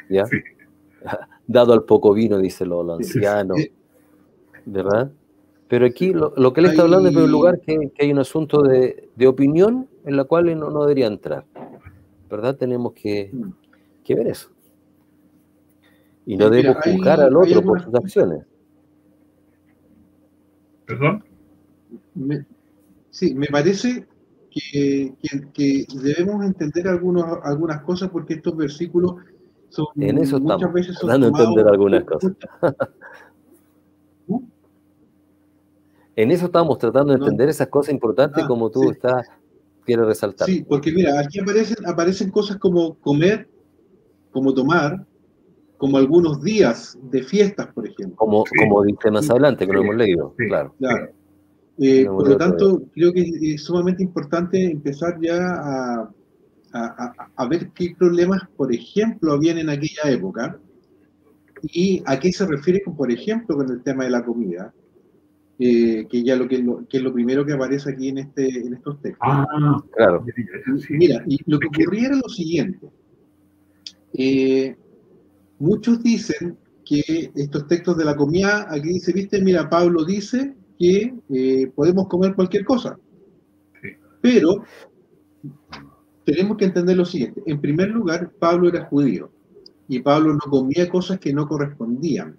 ¿ya? 0.10 0.24
Dado 1.48 1.74
al 1.74 1.84
poco 1.84 2.14
vino, 2.14 2.38
dice 2.38 2.66
lo, 2.66 2.94
anciano. 2.94 3.56
¿Verdad? 4.66 5.12
Pero 5.68 5.86
aquí 5.86 6.14
lo, 6.14 6.54
que 6.54 6.60
él 6.60 6.68
está 6.68 6.84
hablando 6.84 7.10
es 7.10 7.16
de 7.16 7.24
un 7.24 7.32
lugar 7.32 7.60
que, 7.62 7.92
hay 8.00 8.12
un 8.12 8.20
asunto 8.20 8.62
de, 8.62 9.10
opinión 9.26 9.88
en 10.06 10.18
la 10.18 10.26
cual 10.26 10.58
no, 10.60 10.70
no 10.70 10.82
debería 10.82 11.08
entrar. 11.08 11.46
¿Verdad? 12.30 12.56
Tenemos 12.56 12.94
que, 12.94 13.30
mm. 13.32 13.50
que 14.04 14.16
ver 14.16 14.28
eso. 14.28 14.50
Y 16.26 16.38
no 16.38 16.50
debemos 16.50 16.78
juzgar 16.84 17.20
al 17.20 17.36
otro 17.36 17.62
por 17.62 17.84
sus 17.84 17.94
acciones. 17.96 18.44
¿Perdón? 20.86 21.24
sí, 23.10 23.34
me 23.34 23.48
parece 23.48 24.06
que, 24.52 25.14
debemos 26.04 26.46
entender 26.46 26.88
algunos, 26.88 27.40
algunas 27.44 27.82
cosas 27.82 28.10
porque 28.10 28.36
estos 28.36 28.56
versículos 28.56 29.16
son 29.72 29.88
en 30.00 30.18
eso 30.18 30.40
muchas 30.40 30.74
veces 30.74 30.96
son 30.98 31.10
dando 31.10 31.28
a 31.28 31.30
entender 31.30 31.68
algunas 31.68 32.04
cosas. 32.04 32.34
En 36.16 36.30
eso 36.30 36.46
estamos 36.46 36.78
tratando 36.78 37.14
de 37.14 37.20
entender 37.20 37.50
esas 37.50 37.68
cosas 37.68 37.94
importantes 37.94 38.44
ah, 38.44 38.48
como 38.48 38.70
tú 38.70 38.92
estás 38.92 39.26
quiero 39.86 40.06
resaltar. 40.06 40.48
Sí, 40.48 40.64
porque 40.68 40.92
mira, 40.92 41.20
aquí 41.20 41.40
aparecen, 41.40 41.78
aparecen 41.86 42.32
cosas 42.32 42.58
como 42.58 42.96
comer, 42.96 43.50
como 44.32 44.54
tomar, 44.54 45.06
como 45.78 45.98
algunos 45.98 46.42
días 46.44 46.98
de 47.02 47.24
fiestas, 47.24 47.68
por 47.74 47.88
ejemplo. 47.88 48.16
Como, 48.16 48.44
como 48.60 48.84
dice 48.84 49.10
más 49.10 49.30
adelante, 49.30 49.66
que 49.66 49.74
lo 49.74 49.82
hemos 49.82 49.96
leído, 49.96 50.34
claro. 50.38 50.76
claro. 50.78 51.12
Eh, 51.80 52.06
por 52.06 52.30
lo 52.30 52.38
tanto, 52.38 52.84
creo 52.94 53.12
que 53.12 53.24
es 53.42 53.64
sumamente 53.64 54.04
importante 54.04 54.64
empezar 54.64 55.18
ya 55.20 55.38
a, 55.40 56.12
a, 56.74 57.48
ver 57.48 57.72
qué 57.74 57.96
problemas, 57.98 58.42
por 58.56 58.74
ejemplo, 58.74 59.34
habían 59.34 59.58
en 59.58 59.70
aquella 59.70 60.10
época 60.10 60.60
y 61.62 62.02
a 62.06 62.20
qué 62.20 62.32
se 62.32 62.46
refiere, 62.46 62.82
por 62.96 63.12
ejemplo, 63.12 63.56
con 63.58 63.70
el 63.70 63.84
tema 63.84 64.04
de 64.04 64.10
la 64.10 64.24
comida, 64.24 64.74
eh, 65.60 66.08
que 66.10 66.24
ya 66.24 66.36
lo 66.36 66.48
que, 66.48 66.66
que, 66.90 66.98
es 66.98 67.04
lo 67.04 67.14
primero 67.14 67.46
que 67.46 67.54
aparece 67.54 67.92
aquí 67.92 68.10
en, 68.10 68.20
este, 68.20 68.48
en 68.48 68.74
estos 68.74 69.00
textos. 69.02 69.28
Ah, 69.30 69.78
claro. 69.96 70.26
Mira, 70.90 71.24
y 71.28 71.38
lo 71.46 71.60
que 71.60 71.68
ocurría 71.68 72.08
era 72.08 72.18
lo 72.18 72.30
siguiente. 72.30 72.90
Eh, 74.14 74.76
muchos 75.60 76.02
dicen 76.02 76.58
que 76.84 77.32
estos 77.36 77.68
textos 77.68 77.98
de 77.98 78.06
la 78.06 78.16
comida, 78.16 78.66
aquí 78.70 78.90
dice, 78.90 79.14
viste, 79.14 79.42
mira, 79.42 79.70
Pablo 79.70 80.04
dice 80.04 80.56
que 80.80 81.14
eh, 81.30 81.72
podemos 81.76 82.08
comer 82.08 82.34
cualquier 82.34 82.66
cosa. 82.66 82.98
Pero 84.22 84.64
tenemos 86.26 86.58
que 86.58 86.66
entender 86.66 86.98
lo 86.98 87.06
siguiente. 87.06 87.42
En 87.46 87.60
primer 87.60 87.90
lugar, 87.90 88.32
Pablo 88.40 88.70
era 88.70 88.86
judío 88.86 89.30
y 89.88 90.00
Pablo 90.00 90.34
no 90.34 90.40
comía 90.40 90.90
cosas 90.90 91.20
que 91.20 91.34
no 91.34 91.48
correspondían. 91.48 92.36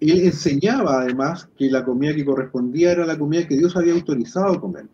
Él 0.00 0.24
enseñaba 0.24 1.02
además 1.02 1.48
que 1.56 1.70
la 1.70 1.84
comida 1.84 2.14
que 2.14 2.24
correspondía 2.24 2.92
era 2.92 3.06
la 3.06 3.18
comida 3.18 3.46
que 3.46 3.56
Dios 3.56 3.76
había 3.76 3.92
autorizado 3.92 4.60
comer. 4.60 4.86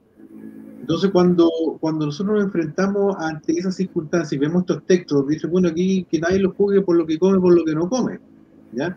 Entonces, 0.81 1.11
cuando, 1.11 1.51
cuando 1.81 2.07
nosotros 2.07 2.37
nos 2.37 2.45
enfrentamos 2.47 3.15
ante 3.19 3.53
esas 3.53 3.77
circunstancias 3.77 4.33
y 4.33 4.39
vemos 4.39 4.63
estos 4.63 4.87
textos, 4.87 5.29
dice, 5.29 5.47
bueno, 5.47 5.69
aquí 5.69 6.07
que 6.11 6.19
nadie 6.19 6.39
lo 6.39 6.53
juzgue 6.53 6.81
por 6.81 6.97
lo 6.97 7.07
que 7.07 7.19
come, 7.19 7.39
por 7.39 7.55
lo 7.55 7.65
que 7.65 7.75
no 7.75 7.89
come. 7.89 8.19
¿ya? 8.73 8.97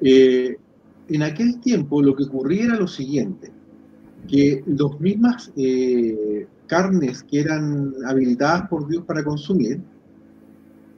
Eh, 0.00 0.56
en 1.08 1.22
aquel 1.22 1.60
tiempo 1.60 2.02
lo 2.02 2.14
que 2.14 2.24
ocurría 2.24 2.64
era 2.64 2.76
lo 2.76 2.86
siguiente, 2.86 3.50
que 4.26 4.62
las 4.66 5.00
mismas 5.00 5.52
eh, 5.56 6.46
carnes 6.68 7.24
que 7.24 7.40
eran 7.40 7.92
habilitadas 8.06 8.68
por 8.68 8.86
Dios 8.88 9.04
para 9.04 9.24
consumir, 9.24 9.80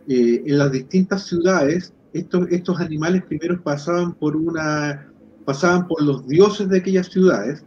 eh, 0.08 0.42
en 0.44 0.58
las 0.58 0.70
distintas 0.72 1.22
ciudades, 1.26 1.94
estos, 2.12 2.48
estos 2.50 2.80
animales 2.80 3.22
primero 3.22 3.62
pasaban 3.62 4.12
por 4.12 4.36
una 4.36 5.06
pasaban 5.44 5.88
por 5.88 6.02
los 6.02 6.26
dioses 6.28 6.68
de 6.68 6.78
aquellas 6.78 7.06
ciudades 7.06 7.64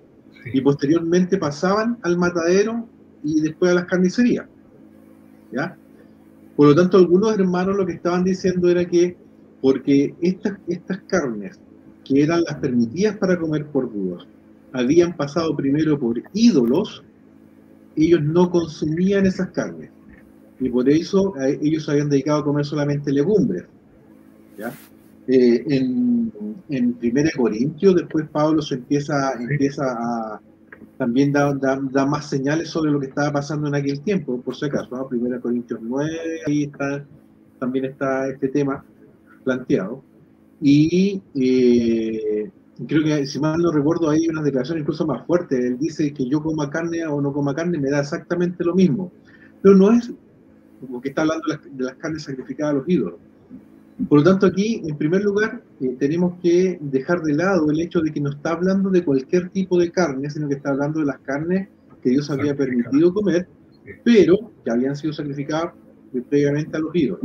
y 0.54 0.62
posteriormente 0.62 1.38
pasaban 1.38 1.98
al 2.04 2.18
matadero 2.18 2.88
y 3.24 3.42
después 3.42 3.72
a 3.72 3.76
las 3.76 3.86
carnicerías. 3.86 4.46
¿ya? 5.52 5.76
Por 6.56 6.68
lo 6.68 6.76
tanto, 6.76 6.98
algunos 6.98 7.38
hermanos 7.38 7.76
lo 7.76 7.86
que 7.86 7.94
estaban 7.94 8.24
diciendo 8.24 8.70
era 8.70 8.86
que 8.86 9.18
porque 9.62 10.14
estas, 10.22 10.58
estas 10.68 11.00
carnes 11.08 11.60
que 12.04 12.22
eran 12.22 12.44
las 12.44 12.56
permitidas 12.56 13.18
para 13.18 13.40
comer 13.40 13.66
por 13.68 13.92
Dios, 13.92 14.28
habían 14.74 15.16
pasado 15.16 15.56
primero 15.56 15.98
por 15.98 16.22
ídolos, 16.34 17.04
ellos 17.96 18.22
no 18.24 18.50
consumían 18.50 19.26
esas 19.26 19.50
carnes. 19.50 19.90
Y 20.60 20.70
por 20.70 20.90
eso 20.90 21.34
eh, 21.42 21.60
ellos 21.62 21.88
habían 21.90 22.10
dedicado 22.10 22.40
a 22.40 22.44
comer 22.44 22.66
solamente 22.66 23.12
legumbres. 23.12 23.66
Eh, 25.28 25.64
en, 25.68 26.32
en 26.70 26.98
1 27.02 27.30
Corintios, 27.38 27.96
después 27.96 28.28
Pablo 28.32 28.62
se 28.62 28.76
empieza, 28.76 29.34
empieza 29.34 29.84
a 29.92 30.42
también 30.98 31.32
da, 31.32 31.54
da, 31.54 32.06
más 32.06 32.30
señales 32.30 32.70
sobre 32.70 32.92
lo 32.92 33.00
que 33.00 33.08
estaba 33.08 33.32
pasando 33.34 33.68
en 33.68 33.76
aquel 33.76 34.00
tiempo, 34.02 34.40
por 34.42 34.56
si 34.56 34.66
acaso. 34.66 34.96
¿no? 34.96 35.08
1 35.12 35.42
Corintios 35.42 35.80
9, 35.82 36.12
ahí 36.48 36.64
está, 36.64 37.06
también 37.60 37.86
está 37.86 38.30
este 38.30 38.48
tema 38.50 38.84
planteado. 39.44 40.04
Y 40.62 41.22
eh, 41.36 42.50
creo 42.88 43.04
que, 43.04 43.26
si 43.26 43.40
mal 43.40 43.62
no 43.62 43.72
recuerdo, 43.72 44.10
hay 44.10 44.28
una 44.28 44.42
declaración 44.42 44.80
incluso 44.80 45.06
más 45.06 45.26
fuerte. 45.26 45.58
Él 45.58 45.78
dice 45.78 46.14
que 46.14 46.28
yo 46.28 46.42
coma 46.42 46.70
carne 46.70 47.06
o 47.06 47.22
no 47.22 47.32
coma 47.32 47.56
carne 47.56 47.78
me 47.78 47.90
da 47.90 48.00
exactamente 48.00 48.64
lo 48.64 48.74
mismo. 48.76 49.12
Pero 49.62 49.76
no 49.76 49.92
es 49.92 50.12
como 50.80 51.02
que 51.02 51.10
está 51.10 51.22
hablando 51.22 51.46
de 51.48 51.84
las, 51.84 51.96
carnes 51.96 52.24
sacrificadas 52.24 52.74
a 52.74 52.78
los 52.78 52.90
ídolos. 52.90 53.20
Por 54.10 54.20
lo 54.20 54.24
tanto, 54.24 54.48
aquí, 54.48 54.82
en 54.86 54.98
primer 54.98 55.24
lugar, 55.24 55.62
eh, 55.80 55.96
tenemos 56.00 56.34
que 56.42 56.78
dejar 56.82 57.22
de 57.22 57.34
lado 57.34 57.70
el 57.70 57.80
hecho 57.80 58.02
de 58.02 58.12
que 58.12 58.20
no 58.20 58.32
está 58.32 58.52
hablando 58.52 58.90
de 58.90 59.04
cualquier 59.04 59.50
tipo 59.50 59.80
de 59.80 59.92
carne, 59.92 60.30
sino 60.30 60.48
que 60.48 60.56
está 60.56 60.72
hablando 60.72 61.00
de 61.00 61.06
las 61.06 61.20
carnes 61.20 61.70
que 62.02 62.10
Dios 62.10 62.30
había 62.30 62.56
permitido 62.56 63.14
comer, 63.14 63.48
pero 64.04 64.52
que 64.66 64.72
habían 64.72 64.96
sido 64.96 65.14
sacrificadas 65.14 65.74
previamente 66.30 66.76
a 66.76 66.80
los 66.80 66.94
ídolos. 66.94 67.22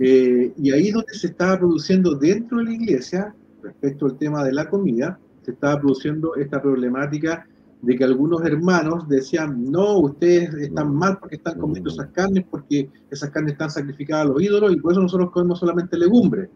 Eh, 0.00 0.52
y 0.56 0.70
ahí 0.72 0.90
donde 0.90 1.14
se 1.14 1.28
estaba 1.28 1.58
produciendo 1.58 2.14
dentro 2.14 2.58
de 2.58 2.64
la 2.64 2.72
iglesia 2.72 3.34
respecto 3.62 4.06
al 4.06 4.18
tema 4.18 4.44
de 4.44 4.52
la 4.52 4.68
comida, 4.68 5.18
se 5.42 5.52
estaba 5.52 5.80
produciendo 5.80 6.34
esta 6.36 6.60
problemática 6.60 7.46
de 7.82 7.96
que 7.96 8.04
algunos 8.04 8.44
hermanos 8.44 9.08
decían, 9.08 9.70
no, 9.70 9.98
ustedes 9.98 10.52
están 10.54 10.94
mal 10.94 11.18
porque 11.18 11.36
están 11.36 11.58
comiendo 11.58 11.90
esas 11.90 12.08
carnes, 12.08 12.44
porque 12.50 12.90
esas 13.10 13.30
carnes 13.30 13.52
están 13.52 13.70
sacrificadas 13.70 14.26
a 14.26 14.28
los 14.28 14.42
ídolos 14.42 14.72
y 14.72 14.76
por 14.76 14.92
eso 14.92 15.00
nosotros 15.00 15.30
comemos 15.30 15.60
solamente 15.60 15.96
legumbre. 15.96 16.48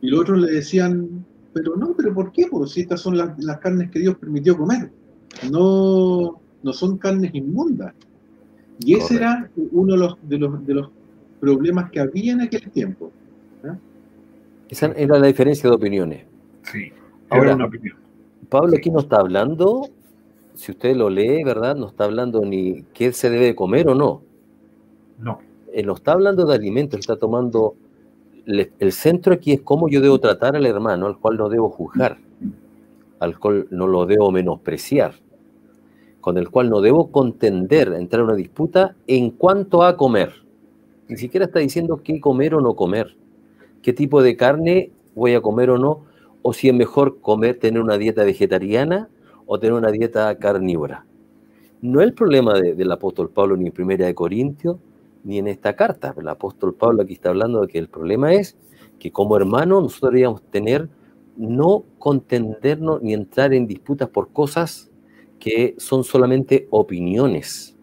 Y 0.00 0.08
los 0.08 0.20
otros 0.20 0.38
le 0.40 0.52
decían, 0.52 1.24
pero 1.52 1.76
no, 1.76 1.94
pero 1.96 2.14
¿por 2.14 2.30
qué? 2.30 2.46
Porque 2.50 2.70
si 2.70 2.80
estas 2.82 3.00
son 3.00 3.16
las, 3.16 3.42
las 3.42 3.58
carnes 3.58 3.90
que 3.90 3.98
Dios 3.98 4.16
permitió 4.16 4.56
comer, 4.56 4.90
no, 5.50 6.40
no 6.62 6.72
son 6.72 6.98
carnes 6.98 7.34
inmundas. 7.34 7.94
Y 8.80 8.94
ese 8.94 9.16
era 9.16 9.50
uno 9.72 9.94
de 9.94 9.98
los, 9.98 10.18
de, 10.22 10.38
los, 10.38 10.66
de 10.66 10.74
los 10.74 10.90
problemas 11.40 11.90
que 11.90 12.00
había 12.00 12.32
en 12.32 12.42
aquel 12.42 12.70
tiempo. 12.70 13.12
Esa 14.68 14.86
era 14.96 15.18
la 15.18 15.26
diferencia 15.26 15.68
de 15.68 15.76
opiniones. 15.76 16.24
Sí, 16.62 16.90
Ahora, 17.30 17.54
una 17.54 17.66
opinión. 17.66 17.96
Pablo 18.48 18.70
Sí. 18.72 18.76
aquí 18.78 18.90
no 18.90 19.00
está 19.00 19.16
hablando, 19.16 19.88
si 20.54 20.72
usted 20.72 20.96
lo 20.96 21.10
lee, 21.10 21.42
¿verdad? 21.44 21.74
No 21.76 21.88
está 21.88 22.04
hablando 22.04 22.44
ni 22.44 22.82
qué 22.94 23.12
se 23.12 23.30
debe 23.30 23.54
comer 23.54 23.88
o 23.88 23.94
no. 23.94 24.22
No, 25.18 25.38
Él 25.72 25.86
no 25.86 25.94
está 25.94 26.12
hablando 26.12 26.44
de 26.46 26.54
alimentos, 26.54 26.94
él 26.94 27.00
está 27.00 27.16
tomando... 27.16 27.74
le- 28.46 28.72
El 28.78 28.92
centro 28.92 29.32
aquí 29.34 29.52
es 29.52 29.60
cómo 29.62 29.88
yo 29.88 30.00
debo 30.00 30.18
tratar 30.20 30.54
al 30.56 30.66
hermano, 30.66 31.06
al 31.06 31.18
cual 31.18 31.36
no 31.36 31.48
debo 31.48 31.68
juzgar, 31.70 32.18
al 33.20 33.38
cual 33.38 33.66
no 33.70 33.86
lo 33.86 34.06
debo 34.06 34.30
menospreciar, 34.30 35.14
con 36.20 36.36
el 36.38 36.50
cual 36.50 36.68
no 36.70 36.80
debo 36.80 37.10
contender, 37.10 37.92
entrar 37.94 38.20
en 38.20 38.26
una 38.26 38.34
disputa 38.36 38.94
en 39.06 39.30
cuanto 39.30 39.82
a 39.82 39.96
comer. 39.96 40.32
Ni 41.08 41.16
siquiera 41.16 41.46
está 41.46 41.58
diciendo 41.60 42.00
qué 42.04 42.20
comer 42.20 42.54
o 42.54 42.60
no 42.60 42.74
comer, 42.76 43.16
qué 43.84 43.92
tipo 43.92 44.22
de 44.22 44.34
carne 44.34 44.90
voy 45.14 45.34
a 45.34 45.42
comer 45.42 45.68
o 45.68 45.76
no, 45.76 46.06
o 46.40 46.54
si 46.54 46.70
es 46.70 46.74
mejor 46.74 47.20
comer, 47.20 47.58
tener 47.58 47.82
una 47.82 47.98
dieta 47.98 48.24
vegetariana 48.24 49.10
o 49.44 49.60
tener 49.60 49.74
una 49.74 49.90
dieta 49.90 50.34
carnívora. 50.38 51.04
No 51.82 52.00
es 52.00 52.06
el 52.06 52.14
problema 52.14 52.58
de- 52.58 52.74
del 52.74 52.90
apóstol 52.90 53.28
Pablo 53.28 53.58
ni 53.58 53.66
en 53.66 53.72
Primera 53.72 54.06
de 54.06 54.14
Corintios, 54.14 54.78
ni 55.22 55.38
en 55.38 55.48
esta 55.48 55.76
carta. 55.76 56.14
El 56.16 56.28
apóstol 56.28 56.74
Pablo 56.74 57.02
aquí 57.02 57.12
está 57.12 57.28
hablando 57.28 57.60
de 57.60 57.68
que 57.68 57.78
el 57.78 57.88
problema 57.88 58.32
es 58.32 58.56
que 58.98 59.12
como 59.12 59.36
hermanos 59.36 59.82
nosotros 59.82 60.12
deberíamos 60.12 60.42
tener, 60.44 60.88
no 61.36 61.84
contendernos 61.98 63.02
ni 63.02 63.12
entrar 63.12 63.52
en 63.52 63.66
disputas 63.66 64.08
por 64.08 64.32
cosas 64.32 64.90
que 65.38 65.74
son 65.76 66.04
solamente 66.04 66.68
opiniones. 66.70 67.76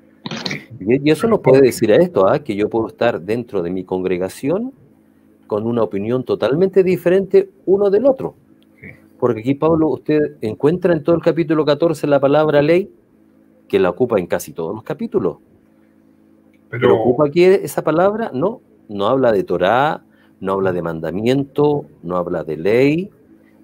Y, 0.80 1.12
eso 1.12 1.28
nos 1.28 1.42
puede 1.42 1.62
decir 1.62 1.92
a 1.92 1.98
esto, 1.98 2.28
¿ah? 2.28 2.40
que 2.40 2.56
yo 2.56 2.70
puedo 2.70 2.88
estar 2.88 3.22
dentro 3.22 3.62
de 3.62 3.70
mi 3.70 3.84
congregación 3.84 4.74
con 5.52 5.68
una 5.68 5.84
opinión 5.84 6.24
totalmente 6.24 6.82
diferente 6.82 7.50
uno 7.66 7.90
del 7.90 8.06
otro. 8.06 8.36
Porque 9.20 9.42
aquí, 9.42 9.54
Pablo, 9.54 9.90
usted 9.90 10.38
encuentra 10.40 10.94
en 10.94 11.04
todo 11.04 11.14
el 11.18 11.22
capítulo 11.22 11.66
14 11.66 12.08
la 12.08 12.22
palabra 12.22 12.62
ley, 12.62 12.90
que 13.68 13.78
la 13.78 13.90
ocupa 13.90 14.18
en 14.18 14.28
casi 14.28 14.54
todos 14.54 14.74
los 14.74 14.82
capítulos. 14.86 15.40
Pero 16.70 16.82
pero 16.84 17.02
ocupa 17.02 17.28
aquí 17.28 17.44
esa 17.44 17.84
palabra, 17.84 18.32
no, 18.34 18.62
no 18.88 19.08
habla 19.08 19.34
de 19.34 19.44
Torá, 19.44 20.06
no 20.40 20.54
habla 20.54 20.72
de 20.72 20.82
mandamiento, 20.82 21.86
no 22.02 22.16
habla 22.16 22.46
de 22.46 22.56
ley. 22.56 23.12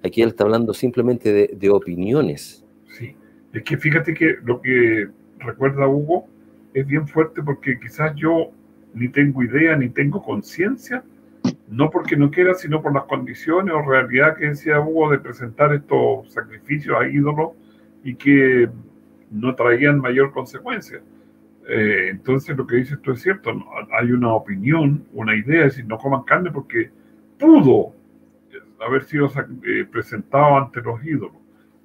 Aquí 0.04 0.20
él 0.20 0.28
está 0.28 0.44
hablando 0.44 0.74
simplemente 0.74 1.32
de, 1.32 1.56
de 1.58 1.70
opiniones. 1.70 2.66
sí. 2.98 3.16
Es 3.54 3.62
que 3.62 3.78
fíjate 3.78 4.12
que 4.12 4.36
lo 4.44 4.60
que 4.60 5.08
recuerda 5.38 5.88
Hugo 5.88 6.26
es 6.74 6.86
bien 6.86 7.08
fuerte 7.08 7.42
porque 7.42 7.80
quizás 7.80 8.14
yo 8.14 8.50
ni 8.92 9.08
tengo 9.08 9.42
idea 9.42 9.74
ni 9.74 9.88
tengo 9.88 10.22
conciencia, 10.22 11.02
no 11.68 11.90
porque 11.90 12.16
no 12.16 12.30
quiera, 12.30 12.54
sino 12.54 12.82
por 12.82 12.94
las 12.94 13.04
condiciones 13.04 13.74
o 13.74 13.82
realidad 13.82 14.36
que 14.36 14.46
decía 14.46 14.80
Hugo 14.80 15.10
de 15.10 15.18
presentar 15.18 15.74
estos 15.74 16.32
sacrificios 16.32 16.96
a 16.98 17.06
ídolos 17.06 17.50
y 18.02 18.14
que 18.14 18.68
no 19.30 19.54
traían 19.54 20.00
mayor 20.00 20.32
consecuencia. 20.32 21.00
Eh, 21.68 22.08
entonces 22.10 22.56
lo 22.56 22.66
que 22.66 22.76
dices 22.76 22.98
tú 23.02 23.12
es 23.12 23.20
cierto, 23.20 23.52
hay 23.98 24.12
una 24.12 24.32
opinión, 24.32 25.04
una 25.12 25.36
idea, 25.36 25.66
es 25.66 25.74
decir, 25.74 25.86
no 25.86 25.98
coman 25.98 26.22
carne 26.22 26.50
porque 26.50 26.90
pudo 27.38 27.92
haber 28.80 29.04
sido 29.04 29.30
eh, 29.64 29.84
presentado 29.90 30.56
ante 30.56 30.80
los 30.80 31.04
ídolos. 31.04 31.36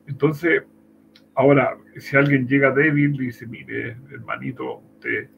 Entonces, 0.08 0.64
ahora, 1.36 1.78
si 1.98 2.16
alguien 2.16 2.48
llega 2.48 2.72
débil 2.72 3.16
y 3.16 3.26
dice, 3.26 3.46
mire, 3.46 3.98
hermanito, 4.12 4.82
usted 4.96 5.30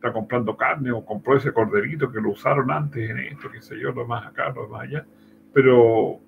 está 0.00 0.12
comprando 0.12 0.56
carne 0.56 0.90
o 0.92 1.04
compró 1.04 1.36
ese 1.36 1.52
corderito 1.52 2.10
que 2.10 2.20
lo 2.20 2.30
usaron 2.30 2.70
antes 2.70 3.10
en 3.10 3.18
esto, 3.18 3.50
qué 3.50 3.60
sé 3.60 3.78
yo, 3.78 3.92
lo 3.92 4.06
más 4.06 4.26
acá, 4.26 4.50
lo 4.50 4.66
más 4.68 4.82
allá, 4.82 5.04
pero 5.52 6.20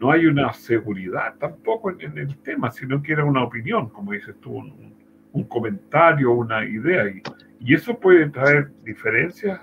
no 0.00 0.10
hay 0.12 0.26
una 0.26 0.52
seguridad 0.52 1.34
tampoco 1.38 1.90
en, 1.90 2.00
en 2.02 2.18
el 2.18 2.36
tema, 2.38 2.70
sino 2.70 3.02
que 3.02 3.12
era 3.12 3.24
una 3.24 3.42
opinión, 3.42 3.88
como 3.88 4.12
dices 4.12 4.36
tú, 4.40 4.52
un, 4.56 4.94
un- 5.32 5.44
comentario, 5.44 6.32
una 6.32 6.64
idea, 6.64 7.08
y, 7.08 7.22
y 7.60 7.74
eso 7.74 7.98
puede 7.98 8.28
traer 8.30 8.70
diferencias 8.84 9.60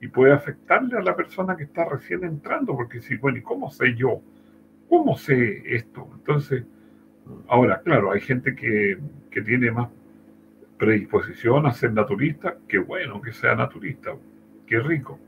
y 0.00 0.08
puede 0.08 0.32
afectarle 0.32 0.96
a 0.98 1.02
la 1.02 1.16
persona 1.16 1.56
que 1.56 1.64
está 1.64 1.84
recién 1.84 2.24
entrando, 2.24 2.74
porque 2.76 3.00
si, 3.02 3.16
bueno, 3.16 3.38
¿y 3.38 3.42
cómo 3.42 3.70
sé 3.70 3.94
yo? 3.94 4.20
¿Cómo 4.88 5.16
sé 5.18 5.62
esto? 5.76 6.08
Entonces, 6.14 6.64
ahora, 7.48 7.80
claro, 7.82 8.12
hay 8.12 8.20
gente 8.20 8.54
que, 8.54 8.98
que 9.30 9.42
tiene 9.42 9.70
más 9.70 9.88
predisposición 10.78 11.66
a 11.66 11.72
ser 11.72 11.92
naturista, 11.92 12.56
qué 12.68 12.78
bueno 12.78 13.20
que 13.22 13.32
sea 13.32 13.54
naturista, 13.54 14.14
qué 14.66 14.80
rico, 14.80 15.18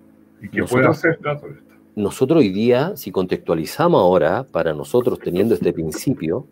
y 0.43 0.49
que 0.49 0.63
pueda 0.65 0.89
Nosotros- 0.89 0.99
ser 1.01 1.21
naturista. 1.23 1.75
Nosotros 1.97 2.39
hoy 2.41 2.51
día, 2.51 2.97
si 2.97 3.11
contextualizamos 3.11 4.01
ahora, 4.01 4.45
para 4.45 4.73
nosotros 4.73 5.19
teniendo 5.19 5.55
este 5.55 5.73
principio, 5.73 6.47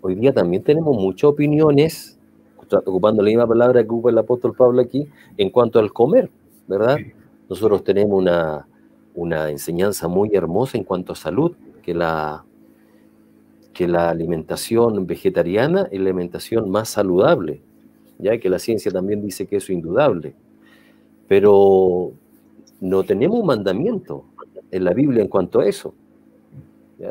hoy 0.00 0.14
día 0.14 0.32
también 0.32 0.62
tenemos 0.62 0.94
muchas 0.96 1.24
opiniones, 1.30 2.18
ocupando 2.86 3.22
la 3.22 3.26
misma 3.28 3.46
palabra 3.46 3.82
que 3.82 3.88
ocupa 3.88 4.10
el 4.10 4.18
apóstol 4.18 4.54
Pablo 4.54 4.80
aquí, 4.80 5.08
en 5.36 5.50
cuanto 5.50 5.80
al 5.80 5.92
comer, 5.92 6.30
¿verdad? 6.68 6.96
Sí. 6.98 7.12
Nosotros 7.48 7.82
tenemos 7.82 8.16
una, 8.16 8.68
una 9.14 9.50
enseñanza 9.50 10.06
muy 10.06 10.30
hermosa 10.32 10.78
en 10.78 10.84
cuanto 10.84 11.12
a 11.12 11.16
salud, 11.16 11.52
que 11.82 11.92
la, 11.92 12.44
que 13.72 13.88
la 13.88 14.10
alimentación 14.10 15.06
vegetariana 15.08 15.88
es 15.90 15.98
la 16.00 16.10
alimentación 16.10 16.70
más 16.70 16.88
saludable, 16.88 17.60
ya 18.18 18.38
que 18.38 18.48
la 18.48 18.58
ciencia 18.58 18.90
también 18.90 19.22
dice 19.22 19.46
que 19.46 19.56
eso 19.56 19.72
es 19.72 19.76
indudable. 19.76 20.34
Pero 21.28 22.12
no 22.80 23.02
tenemos 23.04 23.40
un 23.40 23.46
mandamiento 23.46 24.24
en 24.70 24.84
la 24.84 24.92
Biblia 24.92 25.22
en 25.22 25.28
cuanto 25.28 25.60
a 25.60 25.66
eso. 25.66 25.94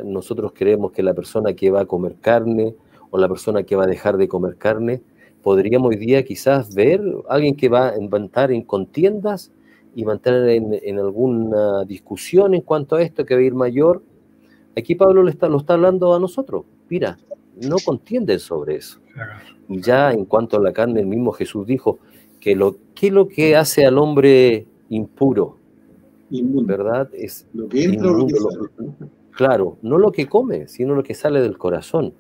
Nosotros 0.04 0.54
creemos 0.56 0.92
que 0.92 1.04
la 1.04 1.14
persona 1.14 1.54
que 1.54 1.70
va 1.70 1.82
a 1.82 1.86
comer 1.86 2.16
carne 2.22 2.76
o 3.12 3.18
la 3.18 3.28
persona 3.28 3.64
que 3.64 3.76
va 3.76 3.84
a 3.84 3.88
dejar 3.88 4.18
de 4.18 4.28
comer 4.28 4.58
carne, 4.58 5.02
podríamos 5.42 5.90
hoy 5.90 5.98
día 5.98 6.24
quizás 6.24 6.74
ver 6.74 7.02
alguien 7.30 7.56
que 7.56 7.70
va 7.70 7.90
a 7.90 8.18
estar 8.18 8.52
en 8.52 8.64
contiendas 8.64 9.52
y 9.96 10.04
entrar 10.10 10.48
en, 10.50 10.80
en 10.82 11.00
alguna 11.00 11.84
discusión 11.86 12.54
en 12.54 12.62
cuanto 12.62 12.96
a 12.96 13.02
esto 13.02 13.26
que 13.26 13.36
va 13.36 13.42
a 13.42 13.44
ir 13.44 13.54
mayor. 13.54 14.02
Aquí 14.76 14.96
Pablo 14.96 15.22
le 15.22 15.32
está, 15.32 15.48
lo 15.48 15.58
está 15.58 15.74
hablando 15.74 16.16
a 16.16 16.20
nosotros. 16.20 16.66
Mira, 16.90 17.18
no 17.62 17.76
contienden 17.84 18.40
sobre 18.40 18.76
eso. 18.78 19.00
Ya 19.70 20.12
en 20.12 20.26
cuanto 20.26 20.58
a 20.58 20.62
la 20.62 20.74
carne, 20.74 21.00
el 21.02 21.06
mismo 21.08 21.32
Jesús 21.32 21.66
dijo 21.68 22.00
que 22.40 22.56
lo, 22.56 22.76
¿qué 22.96 23.08
es 23.08 23.14
lo 23.14 23.28
que 23.28 23.56
hace 23.56 23.86
al 23.86 23.98
hombre 23.98 24.66
impuro? 24.90 25.58
Inmundo. 26.30 26.66
¿Verdad? 26.66 27.10
Es 27.14 27.46
Lo 27.54 27.70
que 27.70 27.84
entra 27.84 28.12
o 28.12 28.14
lo 28.18 28.26
que 28.28 28.34
inmundo, 28.36 28.70
sale. 28.76 28.94
Claro, 29.32 29.78
no 29.82 29.98
lo 29.98 30.12
que 30.12 30.28
come, 30.28 30.68
sino 30.68 30.94
lo 30.96 31.04
que 31.04 31.14
sale 31.14 31.42
del 31.42 31.58
corazón. 31.58 32.14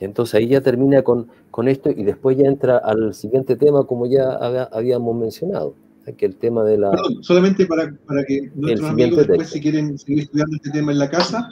Y 0.00 0.04
entonces 0.04 0.34
ahí 0.36 0.48
ya 0.48 0.60
termina 0.60 1.02
con, 1.02 1.26
con 1.50 1.66
esto 1.68 1.90
y 1.90 2.04
después 2.04 2.36
ya 2.38 2.46
entra 2.46 2.78
al 2.78 3.14
siguiente 3.14 3.56
tema 3.56 3.84
como 3.84 4.06
ya 4.06 4.30
había- 4.32 4.68
habíamos 4.72 5.16
mencionado, 5.16 5.74
que 6.16 6.24
el 6.24 6.36
tema 6.36 6.62
de 6.64 6.78
la... 6.78 6.90
Perdón, 6.92 7.22
solamente 7.22 7.66
para, 7.66 7.92
para 8.06 8.24
que 8.24 8.50
nuestros 8.54 8.90
amigos 8.90 9.18
después, 9.18 9.38
texto. 9.40 9.54
si 9.54 9.60
quieren 9.60 9.98
seguir 9.98 10.20
estudiando 10.22 10.56
este 10.56 10.70
tema 10.70 10.92
en 10.92 10.98
la 10.98 11.10
casa, 11.10 11.50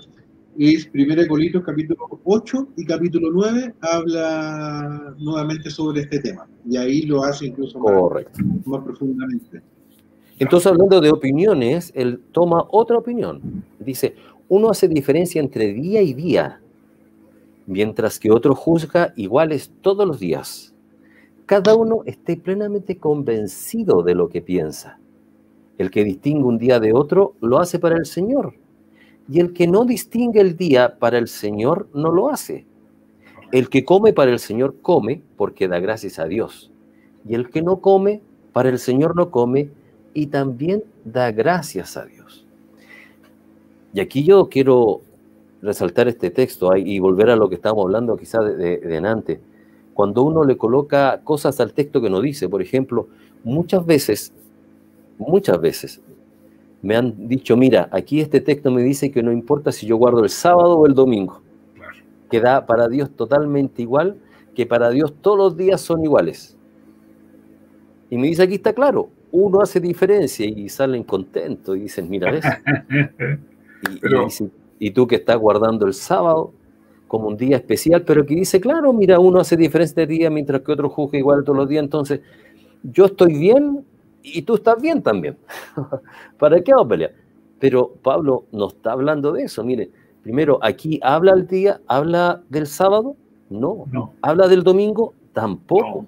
es 0.58 0.90
1 0.94 1.28
Corintios 1.28 1.64
capítulo 1.64 2.20
8 2.24 2.68
y 2.76 2.84
capítulo 2.84 3.30
9 3.32 3.74
habla 3.80 5.14
nuevamente 5.18 5.70
sobre 5.70 6.02
este 6.02 6.20
tema. 6.20 6.46
Y 6.68 6.76
ahí 6.76 7.02
lo 7.02 7.22
hace 7.22 7.46
incluso 7.46 7.78
más, 7.78 8.24
más 8.64 8.84
profundamente. 8.84 9.62
Entonces 10.38 10.66
hablando 10.66 11.00
de 11.00 11.10
opiniones, 11.10 11.92
él 11.94 12.20
toma 12.32 12.64
otra 12.70 12.98
opinión. 12.98 13.64
Dice, 13.78 14.14
uno 14.48 14.70
hace 14.70 14.88
diferencia 14.88 15.40
entre 15.40 15.72
día 15.72 16.02
y 16.02 16.14
día, 16.14 16.60
mientras 17.66 18.18
que 18.18 18.30
otro 18.30 18.54
juzga 18.54 19.12
iguales 19.16 19.70
todos 19.80 20.06
los 20.06 20.20
días. 20.20 20.74
Cada 21.46 21.74
uno 21.74 22.02
esté 22.06 22.36
plenamente 22.36 22.98
convencido 22.98 24.02
de 24.02 24.14
lo 24.14 24.28
que 24.28 24.42
piensa. 24.42 24.98
El 25.78 25.90
que 25.90 26.04
distingue 26.04 26.44
un 26.44 26.58
día 26.58 26.80
de 26.80 26.92
otro 26.92 27.34
lo 27.40 27.58
hace 27.58 27.78
para 27.78 27.96
el 27.96 28.06
Señor. 28.06 28.54
Y 29.28 29.40
el 29.40 29.52
que 29.52 29.66
no 29.66 29.84
distingue 29.84 30.40
el 30.40 30.56
día 30.56 30.98
para 30.98 31.18
el 31.18 31.28
Señor 31.28 31.88
no 31.92 32.12
lo 32.12 32.30
hace. 32.30 32.64
El 33.52 33.68
que 33.68 33.84
come 33.84 34.12
para 34.12 34.30
el 34.30 34.38
Señor 34.38 34.76
come 34.82 35.22
porque 35.36 35.68
da 35.68 35.80
gracias 35.80 36.18
a 36.18 36.26
Dios. 36.26 36.70
Y 37.28 37.34
el 37.34 37.50
que 37.50 37.62
no 37.62 37.80
come 37.80 38.20
para 38.52 38.68
el 38.68 38.78
Señor 38.78 39.16
no 39.16 39.30
come 39.30 39.70
y 40.14 40.26
también 40.26 40.84
da 41.04 41.32
gracias 41.32 41.96
a 41.96 42.06
Dios. 42.06 42.46
Y 43.92 44.00
aquí 44.00 44.24
yo 44.24 44.48
quiero 44.48 45.00
resaltar 45.62 46.06
este 46.08 46.30
texto 46.30 46.76
y 46.76 46.98
volver 46.98 47.30
a 47.30 47.36
lo 47.36 47.48
que 47.48 47.56
estábamos 47.56 47.86
hablando 47.86 48.16
quizás 48.16 48.56
de, 48.56 48.78
de, 48.78 48.96
antes. 48.98 49.40
Cuando 49.94 50.22
uno 50.22 50.44
le 50.44 50.56
coloca 50.56 51.20
cosas 51.24 51.58
al 51.60 51.72
texto 51.72 52.00
que 52.00 52.10
no 52.10 52.20
dice, 52.20 52.48
por 52.48 52.62
ejemplo, 52.62 53.08
muchas 53.42 53.84
veces, 53.84 54.32
muchas 55.18 55.60
veces 55.60 56.00
me 56.86 56.94
han 56.94 57.26
dicho, 57.26 57.56
mira, 57.56 57.88
aquí 57.90 58.20
este 58.20 58.40
texto 58.40 58.70
me 58.70 58.80
dice 58.80 59.10
que 59.10 59.20
no 59.20 59.32
importa 59.32 59.72
si 59.72 59.88
yo 59.88 59.96
guardo 59.96 60.22
el 60.22 60.30
sábado 60.30 60.78
o 60.78 60.86
el 60.86 60.94
domingo, 60.94 61.42
que 62.30 62.40
da 62.40 62.64
para 62.64 62.86
Dios 62.86 63.10
totalmente 63.10 63.82
igual, 63.82 64.18
que 64.54 64.66
para 64.66 64.90
Dios 64.90 65.12
todos 65.20 65.36
los 65.36 65.56
días 65.56 65.80
son 65.80 66.04
iguales. 66.04 66.56
Y 68.08 68.16
me 68.16 68.28
dice, 68.28 68.44
aquí 68.44 68.54
está 68.54 68.72
claro, 68.72 69.08
uno 69.32 69.60
hace 69.60 69.80
diferencia 69.80 70.46
y 70.46 70.68
salen 70.68 71.02
contentos 71.02 71.76
y 71.76 71.80
dicen, 71.80 72.08
mira 72.08 72.30
eso. 72.30 72.48
Y, 74.78 74.86
y, 74.88 74.90
tú 74.90 75.06
que 75.06 75.16
estás 75.16 75.36
guardando 75.36 75.86
el 75.86 75.92
sábado 75.92 76.50
como 77.06 77.28
un 77.28 77.36
día 77.36 77.56
especial, 77.56 78.02
pero 78.02 78.24
que 78.24 78.34
dice, 78.34 78.58
claro, 78.58 78.92
mira, 78.92 79.20
uno 79.20 79.38
hace 79.38 79.56
diferencia 79.56 80.06
de 80.06 80.06
día 80.06 80.30
mientras 80.30 80.62
que 80.62 80.72
otro 80.72 80.88
juzga 80.88 81.18
igual 81.18 81.44
todos 81.44 81.58
los 81.58 81.68
días, 81.68 81.84
entonces 81.84 82.20
yo 82.82 83.04
estoy 83.04 83.38
bien 83.38 83.84
y 84.34 84.42
tú 84.42 84.56
estás 84.56 84.80
bien 84.80 85.02
también. 85.02 85.36
¿Para 86.38 86.60
qué 86.60 86.72
vamos 86.72 86.86
a 86.86 86.88
pelear? 86.88 87.12
Pero 87.58 87.94
Pablo 88.02 88.44
no 88.52 88.68
está 88.68 88.92
hablando 88.92 89.32
de 89.32 89.44
eso. 89.44 89.64
Mire, 89.64 89.90
primero, 90.22 90.58
aquí 90.62 91.00
habla 91.02 91.32
el 91.32 91.46
día, 91.46 91.80
habla 91.86 92.42
del 92.48 92.66
sábado, 92.66 93.16
no. 93.48 93.86
no. 93.90 94.12
Habla 94.22 94.48
del 94.48 94.62
domingo, 94.62 95.14
tampoco. 95.32 96.06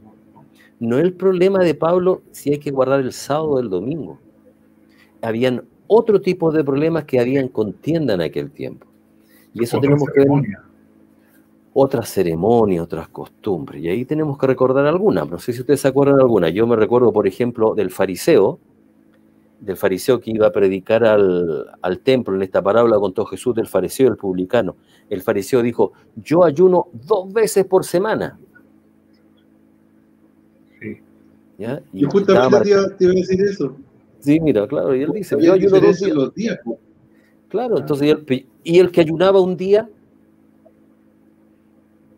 No. 0.80 0.98
es 0.98 1.04
el 1.04 1.14
problema 1.14 1.60
de 1.60 1.74
Pablo 1.74 2.22
si 2.32 2.50
hay 2.50 2.58
que 2.58 2.70
guardar 2.70 3.00
el 3.00 3.12
sábado 3.12 3.50
o 3.50 3.60
el 3.60 3.70
domingo. 3.70 4.18
Habían 5.22 5.64
otro 5.86 6.20
tipo 6.20 6.52
de 6.52 6.64
problemas 6.64 7.04
que 7.04 7.18
habían 7.20 7.48
contienda 7.48 8.14
en 8.14 8.20
aquel 8.20 8.50
tiempo. 8.50 8.86
Y 9.54 9.64
eso 9.64 9.80
tenemos 9.80 10.08
que 10.10 10.20
ver 10.20 10.28
otras 11.80 12.08
ceremonias, 12.08 12.82
otras 12.82 13.08
costumbres. 13.08 13.80
Y 13.80 13.88
ahí 13.88 14.04
tenemos 14.04 14.36
que 14.36 14.48
recordar 14.48 14.84
algunas. 14.86 15.30
No 15.30 15.38
sé 15.38 15.52
si 15.52 15.60
ustedes 15.60 15.80
se 15.80 15.86
acuerdan 15.86 16.16
de 16.16 16.22
alguna. 16.22 16.48
Yo 16.48 16.66
me 16.66 16.74
recuerdo, 16.74 17.12
por 17.12 17.28
ejemplo, 17.28 17.76
del 17.76 17.90
fariseo, 17.90 18.58
del 19.60 19.76
fariseo 19.76 20.18
que 20.18 20.32
iba 20.32 20.48
a 20.48 20.50
predicar 20.50 21.04
al, 21.04 21.66
al 21.80 22.00
templo. 22.00 22.34
En 22.34 22.42
esta 22.42 22.60
parábola 22.60 22.98
contó 22.98 23.24
Jesús 23.26 23.54
del 23.54 23.68
fariseo 23.68 24.06
y 24.06 24.10
el 24.10 24.16
publicano. 24.16 24.74
El 25.08 25.22
fariseo 25.22 25.62
dijo, 25.62 25.92
yo 26.16 26.42
ayuno 26.42 26.88
dos 26.92 27.32
veces 27.32 27.64
por 27.64 27.84
semana. 27.84 28.40
Sí. 30.80 30.96
¿Ya? 31.58 31.80
Y 31.92 32.00
yo 32.00 32.10
justamente 32.10 32.60
te 32.98 33.04
iba, 33.04 33.12
a 33.12 33.14
decir 33.14 33.40
eso. 33.40 33.76
Sí, 34.18 34.40
mira, 34.40 34.66
claro, 34.66 34.96
y 34.96 35.02
él 35.02 35.12
dice, 35.12 35.36
yo 35.40 35.52
ayuno 35.52 35.80
dos 35.80 36.00
días. 36.00 36.12
Los 36.12 36.34
días 36.34 36.58
Claro, 37.48 37.78
entonces, 37.78 38.16
y 38.64 38.78
el 38.78 38.90
que 38.90 39.00
ayunaba 39.00 39.40
un 39.40 39.56
día, 39.56 39.88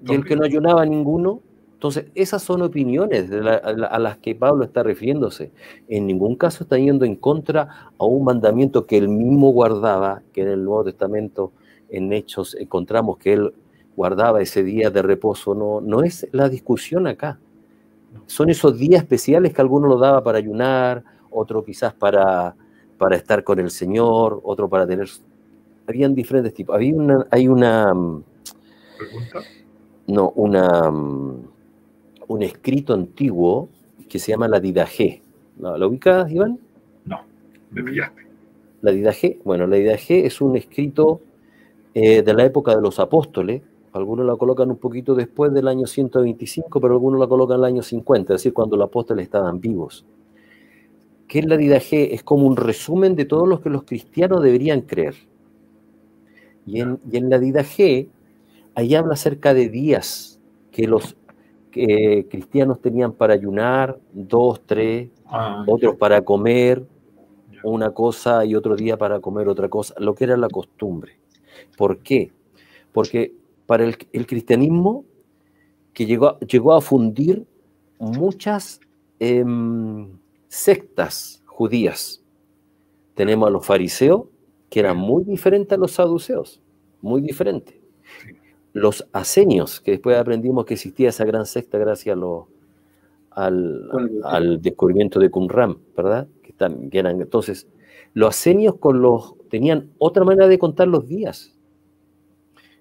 y 0.07 0.15
el 0.15 0.25
que 0.25 0.37
no 0.37 0.45
ayunaba 0.45 0.85
ninguno. 0.85 1.43
Entonces, 1.75 2.07
esas 2.15 2.43
son 2.43 2.61
opiniones 2.61 3.31
a, 3.33 3.99
las 3.99 4.19
que 4.19 4.35
Pablo 4.35 4.65
está 4.65 4.83
refiriéndose. 4.83 5.51
En 5.89 6.07
ningún 6.07 6.37
caso 6.37 6.65
está 6.65 6.77
yendo 6.77 7.07
en 7.07 7.17
contra 7.17 7.91
a 7.97 8.05
un 8.05 8.23
mandamiento 8.23 8.85
que 8.85 8.99
él 8.99 9.09
mismo 9.09 9.51
guardaba, 9.51 10.23
que 10.35 10.43
en 10.43 10.49
el 10.49 10.63
Nuevo 10.63 10.85
Testamento, 10.85 11.53
en 11.89 12.13
Hechos, 12.13 12.55
encontramos 12.55 13.17
que 13.17 13.33
él 13.33 13.55
guardaba 13.97 14.43
ese 14.43 14.63
día 14.63 14.91
de 14.91 15.01
reposo. 15.01 15.55
No, 15.55 15.81
no 15.81 16.03
es 16.03 16.29
la 16.33 16.51
discusión 16.51 17.07
acá. 17.07 17.39
Son 18.27 18.51
esos 18.51 18.79
días 18.79 19.03
especiales 19.03 19.55
que 19.55 19.63
alguno 19.63 19.89
lo 19.89 19.99
daba 19.99 20.23
para 20.23 20.37
ayunar, 20.37 21.03
otro 21.31 21.65
quizás 21.65 21.95
para, 21.95 22.55
para 22.99 23.17
estar 23.17 23.43
con 23.43 23.59
el 23.59 23.71
Señor, 23.71 24.41
otro 24.45 24.69
para 24.69 24.87
tener... 24.87 25.09
Habían 25.87 26.15
diferentes 26.15 26.53
tipos. 26.53 26.75
Había 26.75 26.95
una, 26.95 27.27
hay 27.31 27.49
una... 27.49 27.95
¿Pregunta? 28.99 29.41
No, 30.07 30.31
una, 30.31 30.91
mm, 30.91 31.43
un 32.29 32.43
escrito 32.43 32.95
antiguo 32.95 33.69
que 34.09 34.19
se 34.19 34.33
llama 34.33 34.49
la 34.49 34.61
Didajé. 34.61 35.23
¿La, 35.59 35.87
ubicas, 35.87 36.31
Iván? 36.31 36.59
No, 37.05 37.21
me 37.71 37.83
pillaste. 37.83 38.23
La 38.83 38.93
Didajé, 38.93 39.39
bueno, 39.45 39.67
la 39.67 39.77
Didajé 39.77 40.27
es 40.27 40.41
un 40.41 40.57
escrito 40.57 41.21
eh, 41.95 42.23
de 42.23 42.35
la 42.35 42.45
época 42.45 42.75
de 42.75 42.81
los 42.81 42.99
apóstoles. 42.99 43.63
Algunos 43.93 44.25
la 44.25 44.37
colocan 44.37 44.71
un 44.71 44.77
poquito 44.77 45.15
después 45.15 45.53
del 45.53 45.69
año 45.69 45.87
125, 45.87 46.81
pero 46.81 46.95
algunos 46.95 47.21
la 47.21 47.27
colocan 47.27 47.57
en 47.57 47.65
el 47.65 47.73
año 47.73 47.83
50, 47.83 48.35
es 48.35 48.41
decir, 48.41 48.53
cuando 48.53 48.77
los 48.77 48.87
apóstoles 48.87 49.25
estaban 49.25 49.61
vivos. 49.61 50.05
¿Qué 51.27 51.41
es 51.41 51.47
la 51.47 51.57
Didajé? 51.57 52.15
Es 52.15 52.23
como 52.23 52.47
un 52.47 52.57
resumen 52.57 53.17
de 53.17 53.25
todo 53.25 53.47
lo 53.47 53.61
que 53.61 53.71
los 53.71 53.83
cristianos 53.85 54.43
deberían 54.43 54.83
creer. 54.83 55.15
Y 56.67 56.81
en, 56.81 56.99
y 57.11 57.17
en 57.17 57.29
la 57.31 57.39
Didajé 57.39 58.09
ahí 58.81 58.95
habla 58.95 59.15
acerca 59.15 59.55
de 59.55 59.69
días 59.69 60.41
que 60.73 60.87
los 60.87 61.17
cristianos 61.71 62.81
tenían 62.81 63.13
para 63.13 63.35
ayunar, 63.35 63.99
dos, 64.13 64.61
tres, 64.67 65.09
ah, 65.27 65.65
otros 65.69 65.95
para 65.97 66.23
comer 66.23 66.85
una 67.63 67.93
cosa 67.93 68.45
y 68.45 68.57
otro 68.57 68.75
día 68.75 68.97
para 68.97 69.21
comer 69.21 69.49
otra 69.49 69.69
cosa, 69.69 69.95
lo 69.99 70.15
que 70.15 70.25
era 70.25 70.37
la 70.37 70.49
costumbre. 70.49 71.21
¿Por 71.77 71.99
qué? 71.99 72.33
Porque 72.93 73.35
para 73.67 73.85
el, 73.85 74.27
cristianismo 74.27 75.05
que 75.93 76.07
llegó, 76.07 76.39
llegó 76.41 76.73
a 76.73 76.81
fundir 76.81 77.47
muchas 77.99 78.81
em, 79.21 80.09
sectas 80.49 81.43
judías. 81.47 82.25
Tenemos 83.15 83.47
a 83.47 83.51
los 83.51 83.65
fariseos, 83.65 84.25
que 84.71 84.81
eran 84.81 84.97
muy 84.97 85.25
diferentes 85.25 85.77
a 85.77 85.81
los 85.81 85.93
saduceos, 85.93 86.61
muy 87.01 87.21
diferentes 87.21 87.81
los 88.73 89.07
asenios, 89.13 89.81
que 89.81 89.93
después 89.93 90.17
aprendimos 90.17 90.65
que 90.65 90.75
existía 90.75 91.09
esa 91.09 91.25
gran 91.25 91.47
secta 91.47 91.79
gracias 91.79 92.17
al, 93.31 94.61
descubrimiento 94.61 95.19
de 95.19 95.31
Qumran, 95.31 95.79
¿verdad? 95.97 96.29
Que, 96.43 96.99
eran, 96.99 97.21
entonces, 97.21 97.67
los 98.15 98.31
asenios 98.31 98.77
con 98.77 99.03
los, 99.03 99.35
tenían 99.49 99.91
otra 99.99 100.25
manera 100.25 100.49
de 100.49 100.59
contar 100.59 100.89
los 100.89 101.09
días. 101.09 101.57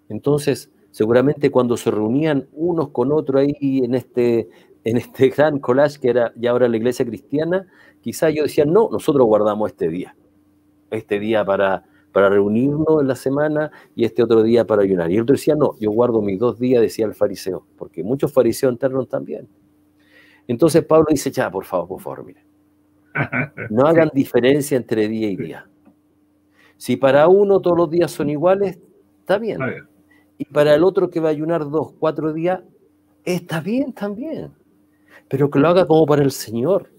Entonces, 0.10 0.72
seguramente 0.92 1.52
cuando 1.52 1.78
se 1.78 1.92
reunían 1.92 2.48
unos 2.54 2.90
con 2.90 3.12
otros 3.12 3.42
ahí 3.42 3.82
en 3.84 3.96
este, 3.96 4.50
en 4.84 4.98
este 4.98 5.30
gran 5.36 5.60
collage 5.60 6.00
que 6.00 6.10
era 6.10 6.34
ya 6.36 6.52
ahora 6.52 6.68
la 6.68 6.78
iglesia 6.78 7.06
cristiana, 7.06 7.68
quizá 8.02 8.30
ellos 8.30 8.46
decían, 8.46 8.74
no, 8.74 8.90
nosotros 8.92 9.26
guardamos 9.26 9.72
este 9.72 9.88
día, 9.88 10.16
este 10.92 11.20
día 11.20 11.46
para 11.46 11.86
para 12.12 12.30
reunirnos 12.30 13.02
en 13.02 13.08
la 13.08 13.16
semana 13.16 13.72
y 13.96 14.06
este 14.06 14.24
otro 14.24 14.44
día 14.44 14.66
para 14.66 14.84
ayunar. 14.84 15.12
Y 15.12 15.16
el 15.16 15.24
otro 15.24 15.34
decía, 15.34 15.56
no, 15.56 15.78
yo 15.80 15.92
guardo 15.92 16.22
mis 16.22 16.40
dos 16.40 16.60
días, 16.60 16.82
decía 16.82 17.06
el 17.06 17.14
fariseo, 17.14 17.66
porque 17.78 18.04
muchos 18.04 18.34
fariseos 18.34 18.74
internos 18.74 19.08
también. 19.08 19.48
Entonces 20.48 20.84
Pablo 20.84 21.08
dice, 21.10 21.32
ya, 21.32 21.52
por 21.52 21.66
favor, 21.66 21.88
por 21.88 22.02
favor, 22.02 22.26
mire, 22.26 22.44
no 23.70 23.86
hagan 23.86 24.10
diferencia 24.14 24.78
entre 24.78 25.08
día 25.08 25.30
y 25.30 25.36
día. 25.36 25.70
Si 26.78 26.96
para 26.96 27.28
uno 27.28 27.60
todos 27.60 27.78
los 27.78 27.90
días 27.90 28.10
son 28.10 28.30
iguales, 28.30 28.80
está 29.20 29.38
bien. 29.38 29.60
Y 30.38 30.46
para 30.46 30.74
el 30.74 30.84
otro 30.84 31.10
que 31.10 31.20
va 31.20 31.28
a 31.28 31.32
ayunar 31.32 31.70
dos, 31.70 31.94
cuatro 32.00 32.34
días, 32.34 32.62
está 33.26 33.60
bien 33.60 33.94
también. 33.94 34.54
Pero 35.28 35.50
que 35.50 35.60
lo 35.60 35.68
haga 35.68 35.86
como 35.86 36.06
para 36.06 36.24
el 36.24 36.32
Señor. 36.32 36.90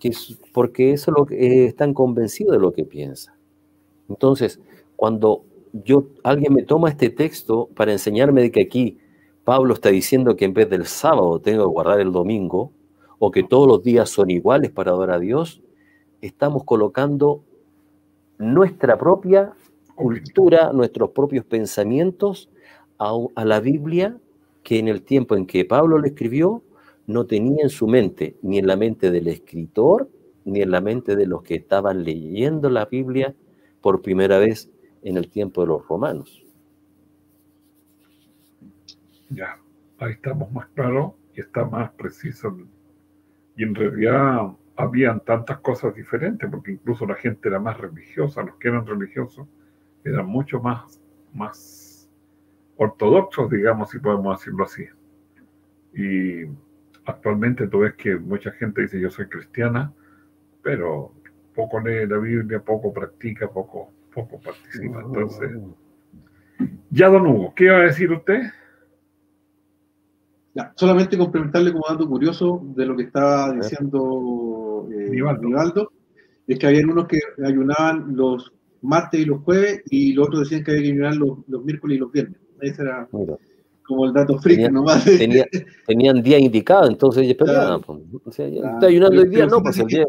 Que 0.00 0.10
porque 0.52 0.92
eso 0.92 1.12
lo 1.12 1.26
que, 1.26 1.34
eh, 1.36 1.66
están 1.66 1.94
convencidos 1.94 2.54
de 2.54 2.58
lo 2.58 2.72
que 2.72 2.84
piensa. 2.84 3.36
Entonces, 4.12 4.60
cuando 4.96 5.44
yo, 5.72 6.06
alguien 6.22 6.52
me 6.52 6.62
toma 6.62 6.90
este 6.90 7.08
texto 7.10 7.68
para 7.74 7.92
enseñarme 7.92 8.42
de 8.42 8.50
que 8.50 8.60
aquí 8.60 8.98
Pablo 9.44 9.74
está 9.74 9.88
diciendo 9.88 10.36
que 10.36 10.44
en 10.44 10.54
vez 10.54 10.68
del 10.68 10.86
sábado 10.86 11.40
tengo 11.40 11.64
que 11.64 11.72
guardar 11.72 12.00
el 12.00 12.12
domingo, 12.12 12.72
o 13.24 13.30
que 13.30 13.44
todos 13.44 13.68
los 13.68 13.84
días 13.84 14.10
son 14.10 14.30
iguales 14.30 14.72
para 14.72 14.90
adorar 14.90 15.16
a 15.16 15.20
Dios, 15.20 15.62
estamos 16.20 16.64
colocando 16.64 17.44
nuestra 18.36 18.98
propia 18.98 19.52
cultura, 19.94 20.72
nuestros 20.72 21.10
propios 21.10 21.44
pensamientos 21.44 22.50
a, 22.98 23.44
la 23.44 23.60
Biblia 23.60 24.16
que 24.64 24.80
en 24.80 24.88
el 24.88 25.02
tiempo 25.02 25.36
en 25.36 25.46
que 25.46 25.64
Pablo 25.64 25.98
lo 25.98 26.06
escribió 26.06 26.64
no 27.06 27.24
tenía 27.24 27.62
en 27.62 27.70
su 27.70 27.86
mente, 27.86 28.34
ni 28.42 28.58
en 28.58 28.66
la 28.66 28.74
mente 28.74 29.12
del 29.12 29.28
escritor, 29.28 30.08
ni 30.44 30.60
en 30.60 30.72
la 30.72 30.80
mente 30.80 31.14
de 31.14 31.26
los 31.26 31.44
que 31.44 31.54
estaban 31.54 32.02
leyendo 32.02 32.70
la 32.70 32.86
Biblia 32.86 33.36
por 33.82 34.00
primera 34.00 34.38
vez 34.38 34.70
en 35.02 35.16
el 35.16 35.28
tiempo 35.28 35.60
de 35.60 35.66
los 35.66 35.86
romanos. 35.86 36.44
Ya, 39.28 39.58
ahí 39.98 40.12
estamos 40.12 40.50
más 40.52 40.68
claros 40.68 41.12
y 41.34 41.40
está 41.40 41.64
más 41.64 41.90
preciso. 41.92 42.56
Y 43.56 43.64
en 43.64 43.74
realidad 43.74 44.52
habían 44.76 45.20
tantas 45.20 45.58
cosas 45.60 45.94
diferentes, 45.94 46.48
porque 46.50 46.72
incluso 46.72 47.06
la 47.06 47.14
gente 47.14 47.48
era 47.48 47.58
más 47.58 47.78
religiosa, 47.78 48.42
los 48.42 48.56
que 48.56 48.68
eran 48.68 48.86
religiosos 48.86 49.46
eran 50.04 50.26
mucho 50.26 50.60
más, 50.60 51.00
más 51.32 52.10
ortodoxos, 52.76 53.50
digamos, 53.50 53.90
si 53.90 53.98
podemos 53.98 54.38
decirlo 54.38 54.64
así. 54.64 54.84
Y 55.94 56.46
actualmente 57.04 57.68
tú 57.68 57.80
ves 57.80 57.94
que 57.94 58.16
mucha 58.16 58.50
gente 58.52 58.82
dice 58.82 59.00
yo 59.00 59.10
soy 59.10 59.28
cristiana, 59.28 59.92
pero 60.62 61.12
poco 61.54 61.80
lee 61.80 62.06
la 62.06 62.18
Biblia, 62.18 62.60
poco 62.60 62.92
practica, 62.92 63.48
poco, 63.48 63.90
poco 64.14 64.40
participa. 64.40 65.00
Entonces, 65.00 65.50
Ya, 66.90 67.08
don 67.08 67.26
Hugo, 67.26 67.52
¿qué 67.54 67.64
iba 67.64 67.76
a 67.76 67.82
decir 67.82 68.12
usted? 68.12 68.42
Ya, 70.54 70.72
solamente 70.76 71.16
complementarle 71.16 71.72
como 71.72 71.86
dato 71.88 72.08
curioso 72.08 72.62
de 72.76 72.86
lo 72.86 72.96
que 72.96 73.04
estaba 73.04 73.52
diciendo 73.52 74.86
eh, 74.92 75.10
Nivaldo. 75.10 75.92
es 76.46 76.58
que 76.58 76.66
había 76.66 76.84
unos 76.86 77.06
que 77.08 77.20
ayunaban 77.44 78.14
los 78.14 78.52
martes 78.82 79.20
y 79.20 79.24
los 79.24 79.40
jueves 79.42 79.82
y 79.86 80.12
los 80.12 80.26
otros 80.26 80.42
decían 80.42 80.64
que 80.64 80.72
había 80.72 80.82
que 80.82 80.88
ayunar 80.90 81.16
los, 81.16 81.38
los 81.48 81.64
miércoles 81.64 81.96
y 81.96 82.00
los 82.00 82.12
viernes. 82.12 82.38
Ese 82.60 82.82
era 82.82 83.08
como 83.92 84.06
el 84.06 84.12
dato 84.12 84.38
friki 84.38 84.68
nomás. 84.70 85.04
tenían 85.86 86.22
día 86.22 86.38
indicado, 86.38 86.88
entonces 86.88 87.24
ellos 87.24 87.36
peleaban. 87.36 87.80
O 88.24 88.30
sea, 88.30 88.46
está 88.46 88.86
ayunando 88.86 89.22
el 89.22 89.30
día, 89.30 89.46
no, 89.46 89.62
pues 89.62 89.78
el 89.78 89.86
día. 89.86 90.06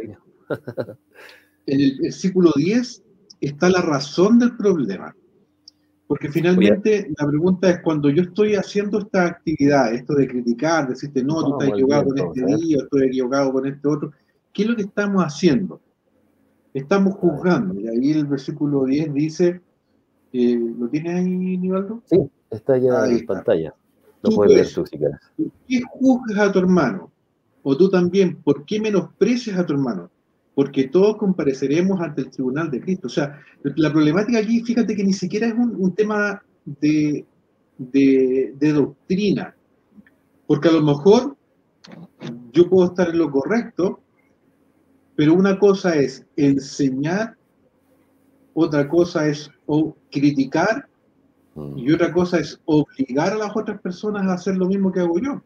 En 1.66 1.80
el 1.80 1.98
versículo 2.02 2.52
10 2.56 3.04
está 3.40 3.70
la 3.70 3.82
razón 3.82 4.40
del 4.40 4.56
problema. 4.58 5.16
Porque 6.08 6.30
finalmente 6.30 7.12
la 7.18 7.28
pregunta 7.28 7.70
es 7.70 7.82
cuando 7.82 8.10
yo 8.10 8.24
estoy 8.24 8.56
haciendo 8.56 9.00
esta 9.00 9.26
actividad, 9.26 9.94
esto 9.94 10.14
de 10.14 10.28
criticar, 10.28 10.90
decirte, 10.90 11.24
no, 11.24 11.42
tú 11.42 11.54
estás 11.54 11.70
equivocado 11.70 12.06
con 12.06 12.18
este 12.20 12.46
día, 12.58 12.78
estoy 12.84 13.08
equivocado 13.08 13.54
con 13.54 13.66
este 13.66 13.88
otro, 13.88 14.12
¿qué 14.52 14.64
es 14.64 14.70
lo 14.70 14.76
que 14.76 14.84
estamos 14.84 15.24
haciendo? 15.24 15.82
Estamos 16.74 17.16
juzgando. 17.16 17.80
Y 17.80 17.88
ahí 17.88 18.12
el 18.12 18.26
versículo 18.26 18.84
10 18.86 19.14
dice, 19.14 19.62
eh, 20.34 20.60
¿lo 20.78 20.90
tienes 20.90 21.16
ahí, 21.16 21.58
Nivaldo? 21.58 22.02
Sí, 22.06 22.20
está 22.52 22.78
ya 22.78 23.08
en 23.08 23.26
pantalla. 23.26 23.74
Lo 24.22 24.32
puedes 24.36 24.56
ver 24.56 24.74
tú 24.74 24.86
si 24.86 24.98
quieres. 24.98 25.20
¿Por 25.38 25.52
qué 25.68 25.82
juzgas 25.90 26.50
a 26.50 26.52
tu 26.52 26.60
hermano? 26.60 27.12
O 27.64 27.78
tú 27.78 27.90
también, 27.90 28.36
¿por 28.44 28.66
qué 28.66 28.80
menosprecias 28.80 29.58
a 29.58 29.66
tu 29.66 29.74
hermano? 29.74 30.10
Porque 30.56 30.88
todos 30.88 31.18
compareceremos 31.18 32.00
ante 32.00 32.22
el 32.22 32.30
tribunal 32.30 32.70
de 32.70 32.82
Cristo. 32.82 33.08
O 33.08 33.10
sea, 33.10 33.40
la 33.64 33.92
problemática 33.92 34.40
aquí, 34.40 34.62
fíjate 34.62 34.96
que 34.96 35.04
ni 35.04 35.14
siquiera 35.14 35.48
es 35.48 35.54
un, 35.54 35.96
tema 35.96 36.44
de, 36.66 37.26
de, 37.78 38.74
doctrina, 38.74 39.56
porque 40.46 40.70
a 40.70 40.74
lo 40.74 40.84
mejor 40.84 41.36
yo 42.52 42.70
puedo 42.70 42.88
estar 42.88 43.10
en 43.10 43.18
lo 43.18 43.32
correcto, 43.32 44.00
pero 45.16 45.34
una 45.34 45.58
cosa 45.58 45.96
es 45.96 46.26
enseñar, 46.36 47.36
otra 48.54 48.88
cosa 48.88 49.28
es 49.28 49.50
criticar 50.12 50.88
y 51.76 51.92
otra 51.92 52.12
cosa 52.14 52.40
es 52.40 52.60
obligar 52.66 53.34
a 53.34 53.38
las 53.38 53.56
otras 53.56 53.80
personas 53.82 54.28
a 54.28 54.34
hacer 54.34 54.56
lo 54.56 54.68
mismo 54.68 54.92
que 54.92 55.00
hago 55.00 55.20
yo. 55.20 55.42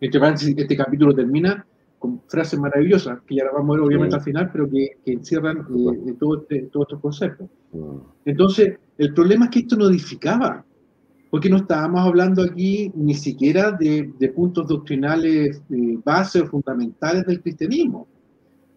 Este, 0.00 0.18
este 0.56 0.76
capítulo 0.76 1.14
termina 1.14 1.64
con 1.98 2.22
frases 2.28 2.58
maravillosas, 2.58 3.20
que 3.26 3.36
ya 3.36 3.44
las 3.44 3.54
vamos 3.54 3.76
a 3.76 3.80
ver 3.80 3.86
obviamente 3.88 4.16
al 4.16 4.22
final, 4.22 4.50
pero 4.52 4.68
que, 4.70 4.98
encierran 5.06 5.58
eh, 5.58 6.14
todo 6.18 6.42
este, 6.42 6.62
todos 6.72 6.86
estos 6.86 7.00
conceptos. 7.00 7.48
Entonces, 8.24 8.78
el 8.96 9.14
problema 9.14 9.46
es 9.46 9.50
que 9.50 9.58
esto 9.60 9.76
no 9.76 9.88
edificaba, 9.88 10.64
porque 11.30 11.50
no 11.50 11.58
estábamos 11.58 12.00
hablando 12.00 12.42
aquí 12.42 12.90
ni 12.94 13.14
siquiera 13.14 13.72
de, 13.72 14.32
puntos 14.34 14.66
doctrinales 14.68 15.62
eh, 15.70 15.98
bases 16.04 16.42
o 16.42 16.46
fundamentales 16.46 17.26
del 17.26 17.42
cristianismo, 17.42 18.06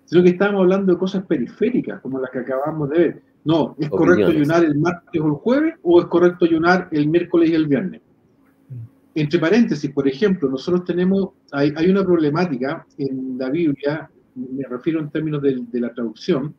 sino 0.05 0.23
que 0.23 0.29
estábamos 0.29 0.61
hablando 0.61 0.93
de 0.93 0.99
cosas 0.99 1.23
periféricas, 1.25 2.01
como 2.01 2.19
las 2.19 2.31
que 2.31 2.39
acabamos 2.39 2.89
de 2.89 2.97
ver. 2.97 3.21
No, 3.43 3.75
¿es 3.79 3.89
correcto 3.89 4.27
ayunar 4.27 4.63
el 4.63 4.77
martes 4.77 5.21
o 5.21 5.25
el 5.25 5.33
jueves 5.33 5.75
o 5.81 5.99
es 5.99 6.05
correcto 6.07 6.45
ayunar 6.45 6.89
el 6.91 7.07
miércoles 7.07 7.49
y 7.49 7.55
el 7.55 7.67
viernes? 7.67 8.01
Entre 9.13 9.39
paréntesis, 9.39 9.91
por 9.91 10.07
ejemplo, 10.07 10.49
nosotros 10.49 10.85
tenemos, 10.85 11.29
hay, 11.51 11.89
una 11.89 12.03
problemática 12.03 12.85
en 12.97 13.37
la 13.37 13.49
Biblia, 13.49 14.09
me 14.35 14.63
refiero 14.69 14.99
en 14.99 15.09
términos 15.09 15.41
de, 15.41 15.79
la 15.79 15.93
traducción, 15.93 16.55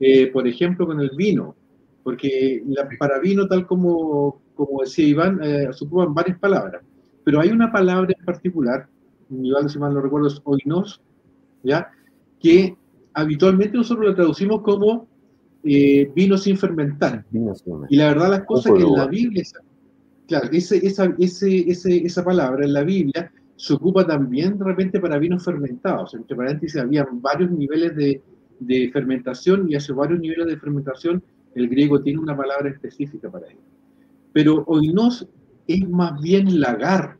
eh, 0.00 0.26
por 0.28 0.46
ejemplo, 0.46 0.86
con 0.86 1.00
el 1.00 1.10
vino, 1.16 1.56
porque 2.02 2.62
para 2.98 3.18
vino, 3.18 3.46
tal 3.46 3.66
como, 3.66 4.40
como 4.54 4.82
decía 4.82 5.06
Iván, 5.06 5.40
eh, 5.42 5.68
se 5.72 5.84
ocupan 5.84 6.14
varias 6.14 6.38
palabras, 6.38 6.82
pero 7.24 7.40
hay 7.40 7.50
una 7.50 7.72
palabra 7.72 8.14
en 8.18 8.24
particular, 8.24 8.86
Iván, 9.30 9.68
si 9.68 9.78
mal 9.78 9.94
no 9.94 10.00
recuerdo, 10.00 10.28
es 10.28 10.40
oinos, 10.44 11.00
¿ya? 11.62 11.90
que 12.40 12.76
habitualmente 13.14 13.76
nosotros 13.76 14.08
la 14.08 14.14
traducimos 14.14 14.62
como 14.62 15.08
eh, 15.64 16.10
vino 16.14 16.36
sin 16.38 16.56
fermentar. 16.56 17.24
Y 17.88 17.96
la 17.96 18.08
verdad 18.08 18.30
las 18.30 18.44
cosas 18.44 18.72
que 18.74 18.82
en 18.82 18.92
la 18.92 19.06
Biblia 19.06 19.42
Claro, 20.28 20.46
ese, 20.52 20.86
esa, 20.86 21.06
ese, 21.18 22.06
esa 22.06 22.22
palabra 22.22 22.66
en 22.66 22.74
la 22.74 22.84
Biblia 22.84 23.32
se 23.56 23.72
ocupa 23.72 24.06
también 24.06 24.58
de 24.58 24.64
repente 24.64 25.00
para 25.00 25.18
vinos 25.18 25.42
fermentados. 25.42 26.12
Entre 26.12 26.36
paréntesis, 26.36 26.78
había 26.78 27.08
varios 27.10 27.50
niveles 27.50 27.96
de, 27.96 28.20
de 28.60 28.90
fermentación 28.92 29.70
y 29.70 29.74
hace 29.74 29.94
varios 29.94 30.20
niveles 30.20 30.46
de 30.46 30.58
fermentación 30.58 31.22
el 31.54 31.66
griego 31.70 32.02
tiene 32.02 32.20
una 32.20 32.36
palabra 32.36 32.68
específica 32.68 33.30
para 33.30 33.46
ello. 33.46 33.62
Pero 34.34 34.64
oinos 34.66 35.26
es 35.66 35.88
más 35.88 36.20
bien 36.20 36.60
lagar. 36.60 37.16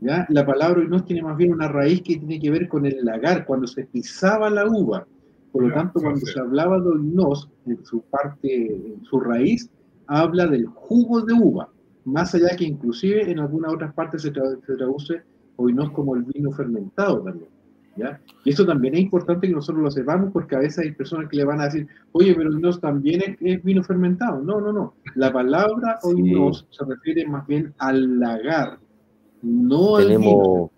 ¿ya? 0.00 0.24
La 0.28 0.46
palabra 0.46 0.80
oinos 0.80 1.04
tiene 1.06 1.22
más 1.22 1.36
bien 1.36 1.52
una 1.52 1.66
raíz 1.66 2.02
que 2.02 2.18
tiene 2.18 2.38
que 2.38 2.50
ver 2.50 2.68
con 2.68 2.86
el 2.86 3.04
lagar, 3.04 3.46
cuando 3.46 3.66
se 3.66 3.84
pisaba 3.84 4.48
la 4.48 4.64
uva. 4.64 5.04
Por 5.50 5.64
lo 5.64 5.74
tanto, 5.74 6.00
cuando 6.00 6.24
se 6.24 6.38
hablaba 6.38 6.80
de 6.80 6.88
oinos, 6.88 7.50
en 7.66 7.84
su 7.84 8.00
parte, 8.02 8.76
en 8.76 9.02
su 9.02 9.18
raíz, 9.18 9.68
habla 10.06 10.46
del 10.46 10.66
jugo 10.66 11.20
de 11.22 11.32
uva 11.32 11.68
más 12.04 12.34
allá 12.34 12.54
que 12.56 12.64
inclusive 12.64 13.30
en 13.30 13.40
algunas 13.40 13.72
otras 13.72 13.92
partes 13.94 14.22
se, 14.22 14.30
traduce 14.30 15.22
hoy 15.56 15.72
no 15.72 15.84
es 15.84 15.90
como 15.90 16.16
el 16.16 16.22
vino 16.24 16.50
fermentado 16.52 17.22
también. 17.22 17.50
¿ya? 17.96 18.20
Y 18.44 18.50
esto 18.50 18.66
también 18.66 18.94
es 18.94 19.00
importante 19.00 19.46
que 19.46 19.54
nosotros 19.54 19.82
lo 19.82 19.90
sepamos 19.90 20.32
porque 20.32 20.56
a 20.56 20.58
veces 20.58 20.80
hay 20.80 20.92
personas 20.92 21.28
que 21.28 21.36
le 21.36 21.44
van 21.44 21.60
a 21.60 21.66
decir, 21.66 21.86
oye, 22.12 22.34
pero 22.34 22.50
no 22.50 22.78
también 22.78 23.36
es, 23.40 23.62
vino 23.62 23.82
fermentado. 23.82 24.42
No, 24.42 24.60
no, 24.60 24.72
no. 24.72 24.94
La 25.14 25.32
palabra 25.32 25.98
hoy 26.02 26.22
no 26.22 26.52
se 26.52 26.84
refiere 26.84 27.26
más 27.26 27.46
bien 27.46 27.72
al 27.78 28.18
lagar, 28.18 28.78
no 29.42 29.96
al 29.96 30.18
vino. 30.18 30.70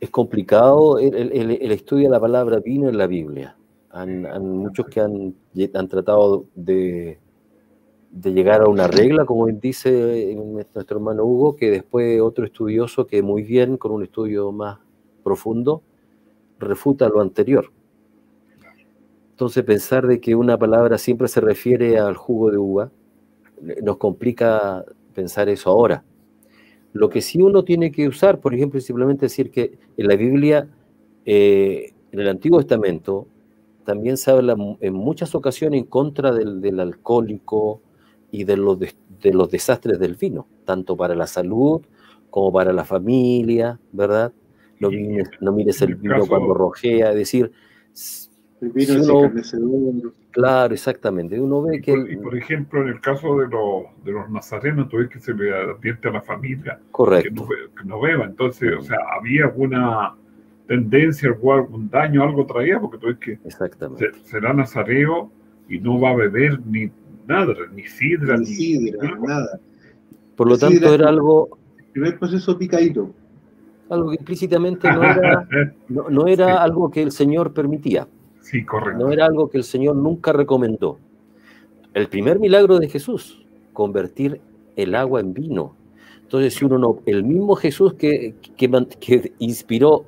Es 0.00 0.10
complicado 0.10 0.98
el, 0.98 1.32
el, 1.32 1.72
estudio 1.72 2.04
de 2.04 2.10
la 2.10 2.20
palabra 2.20 2.60
vino 2.60 2.90
en 2.90 2.98
la 2.98 3.06
Biblia. 3.06 3.56
Han, 3.90 4.22
muchos 4.42 4.86
que 4.86 5.00
han, 5.00 5.34
han 5.74 5.88
tratado 5.88 6.44
de 6.54 7.18
de 8.14 8.32
llegar 8.32 8.62
a 8.62 8.68
una 8.68 8.86
regla, 8.86 9.24
como 9.24 9.48
dice 9.48 10.36
nuestro 10.36 10.98
hermano 10.98 11.24
Hugo, 11.24 11.56
que 11.56 11.68
después 11.68 12.20
otro 12.20 12.44
estudioso 12.44 13.08
que 13.08 13.22
muy 13.22 13.42
bien, 13.42 13.76
con 13.76 13.90
un 13.90 14.04
estudio 14.04 14.52
más 14.52 14.78
profundo, 15.24 15.82
refuta 16.60 17.08
lo 17.08 17.20
anterior. 17.20 17.72
Entonces 19.32 19.64
pensar 19.64 20.06
de 20.06 20.20
que 20.20 20.36
una 20.36 20.56
palabra 20.56 20.96
siempre 20.96 21.26
se 21.26 21.40
refiere 21.40 21.98
al 21.98 22.16
jugo 22.16 22.52
de 22.52 22.58
uva, 22.58 22.92
nos 23.82 23.96
complica 23.96 24.84
pensar 25.12 25.48
eso 25.48 25.70
ahora. 25.70 26.04
Lo 26.92 27.08
que 27.10 27.20
sí 27.20 27.42
uno 27.42 27.64
tiene 27.64 27.90
que 27.90 28.06
usar, 28.06 28.38
por 28.38 28.54
ejemplo, 28.54 28.80
simplemente 28.80 29.26
decir 29.26 29.50
que 29.50 29.76
en 29.96 30.06
la 30.06 30.14
Biblia, 30.14 30.68
eh, 31.24 31.92
en 32.12 32.20
el 32.20 32.28
Antiguo 32.28 32.60
Testamento, 32.60 33.26
también 33.84 34.16
se 34.16 34.30
habla 34.30 34.54
en 34.78 34.94
muchas 34.94 35.34
ocasiones 35.34 35.80
en 35.80 35.86
contra 35.86 36.32
del 36.32 36.78
alcohólico, 36.78 37.80
y 38.34 38.42
de 38.42 38.56
los, 38.56 38.80
de, 38.80 39.32
los 39.32 39.48
desastres 39.48 40.00
del 40.00 40.16
vino, 40.16 40.48
tanto 40.64 40.96
para 40.96 41.14
la 41.14 41.28
salud 41.28 41.82
como 42.30 42.52
para 42.52 42.72
la 42.72 42.84
familia, 42.84 43.78
¿verdad? 43.92 44.32
No, 44.80 44.90
mires, 45.52 45.80
el 45.82 45.94
vino 45.94 46.26
cuando 46.26 46.52
rojea, 46.52 47.10
es 47.10 47.16
decir, 47.16 47.52
el 48.60 48.70
vino 48.70 49.30
Claro, 50.32 50.74
exactamente. 50.74 51.40
Uno 51.40 51.62
ve 51.62 51.80
que. 51.80 51.92
Y 51.92 52.16
por, 52.16 52.36
ejemplo, 52.36 52.82
en 52.82 52.88
el 52.88 53.00
caso 53.00 53.38
de, 53.38 53.46
los, 53.46 53.84
de 54.04 54.10
los 54.10 54.28
nazarenos, 54.28 54.88
tú 54.88 54.96
ves 54.96 55.08
que 55.08 55.20
se 55.20 55.32
le 55.32 55.54
advierte 55.56 56.08
a 56.08 56.10
la 56.10 56.22
familia 56.22 56.80
Correcto. 56.90 57.46
Que, 57.46 57.84
no, 57.84 58.00
beba. 58.00 58.24
Entonces, 58.24 58.72
o 58.76 58.82
sea, 58.82 58.98
había 59.16 59.44
alguna 59.44 60.16
tendencia, 60.66 61.28
algún 61.28 61.88
daño, 61.88 62.24
algo 62.24 62.44
traía, 62.46 62.80
porque 62.80 62.98
tú 62.98 63.06
ves 63.06 63.18
que 63.18 63.38
Exactamente. 63.44 64.10
será 64.24 64.52
nazareo 64.52 65.30
y 65.68 65.78
no 65.78 66.00
va 66.00 66.10
a 66.10 66.16
beber 66.16 66.58
ni 66.66 66.90
nada, 67.26 67.54
ni 67.72 67.86
sidra, 67.86 68.36
ni, 68.36 68.46
sidra, 68.46 69.16
nada. 69.20 69.60
Por 70.36 70.48
lo 70.48 70.58
tanto, 70.58 70.92
era 70.92 71.08
algo. 71.08 71.58
El 71.78 71.84
primer 71.92 72.18
proceso 72.18 72.58
picadito. 72.58 73.10
Algo 73.88 74.10
que 74.10 74.16
implícitamente 74.16 74.90
no 74.90 75.04
era, 75.04 75.48
no, 75.88 76.26
era 76.26 76.62
algo 76.62 76.90
que 76.90 77.02
el 77.02 77.12
Señor 77.12 77.52
permitía. 77.52 78.08
Sí, 78.40 78.64
correcto. 78.64 79.04
No 79.04 79.12
era 79.12 79.26
algo 79.26 79.48
que 79.48 79.58
el 79.58 79.64
Señor 79.64 79.96
nunca 79.96 80.32
recomendó. 80.32 80.98
El 81.92 82.08
primer 82.08 82.40
milagro 82.40 82.78
de 82.78 82.88
Jesús, 82.88 83.46
convertir 83.72 84.40
el 84.76 84.94
agua 84.94 85.20
en 85.20 85.32
vino. 85.32 85.76
Entonces, 86.22 86.54
si 86.54 86.64
uno 86.64 86.78
no, 86.78 86.98
el 87.06 87.22
mismo 87.22 87.54
Jesús 87.54 87.94
que, 87.94 88.34
que, 88.56 89.32
inspiró 89.38 90.04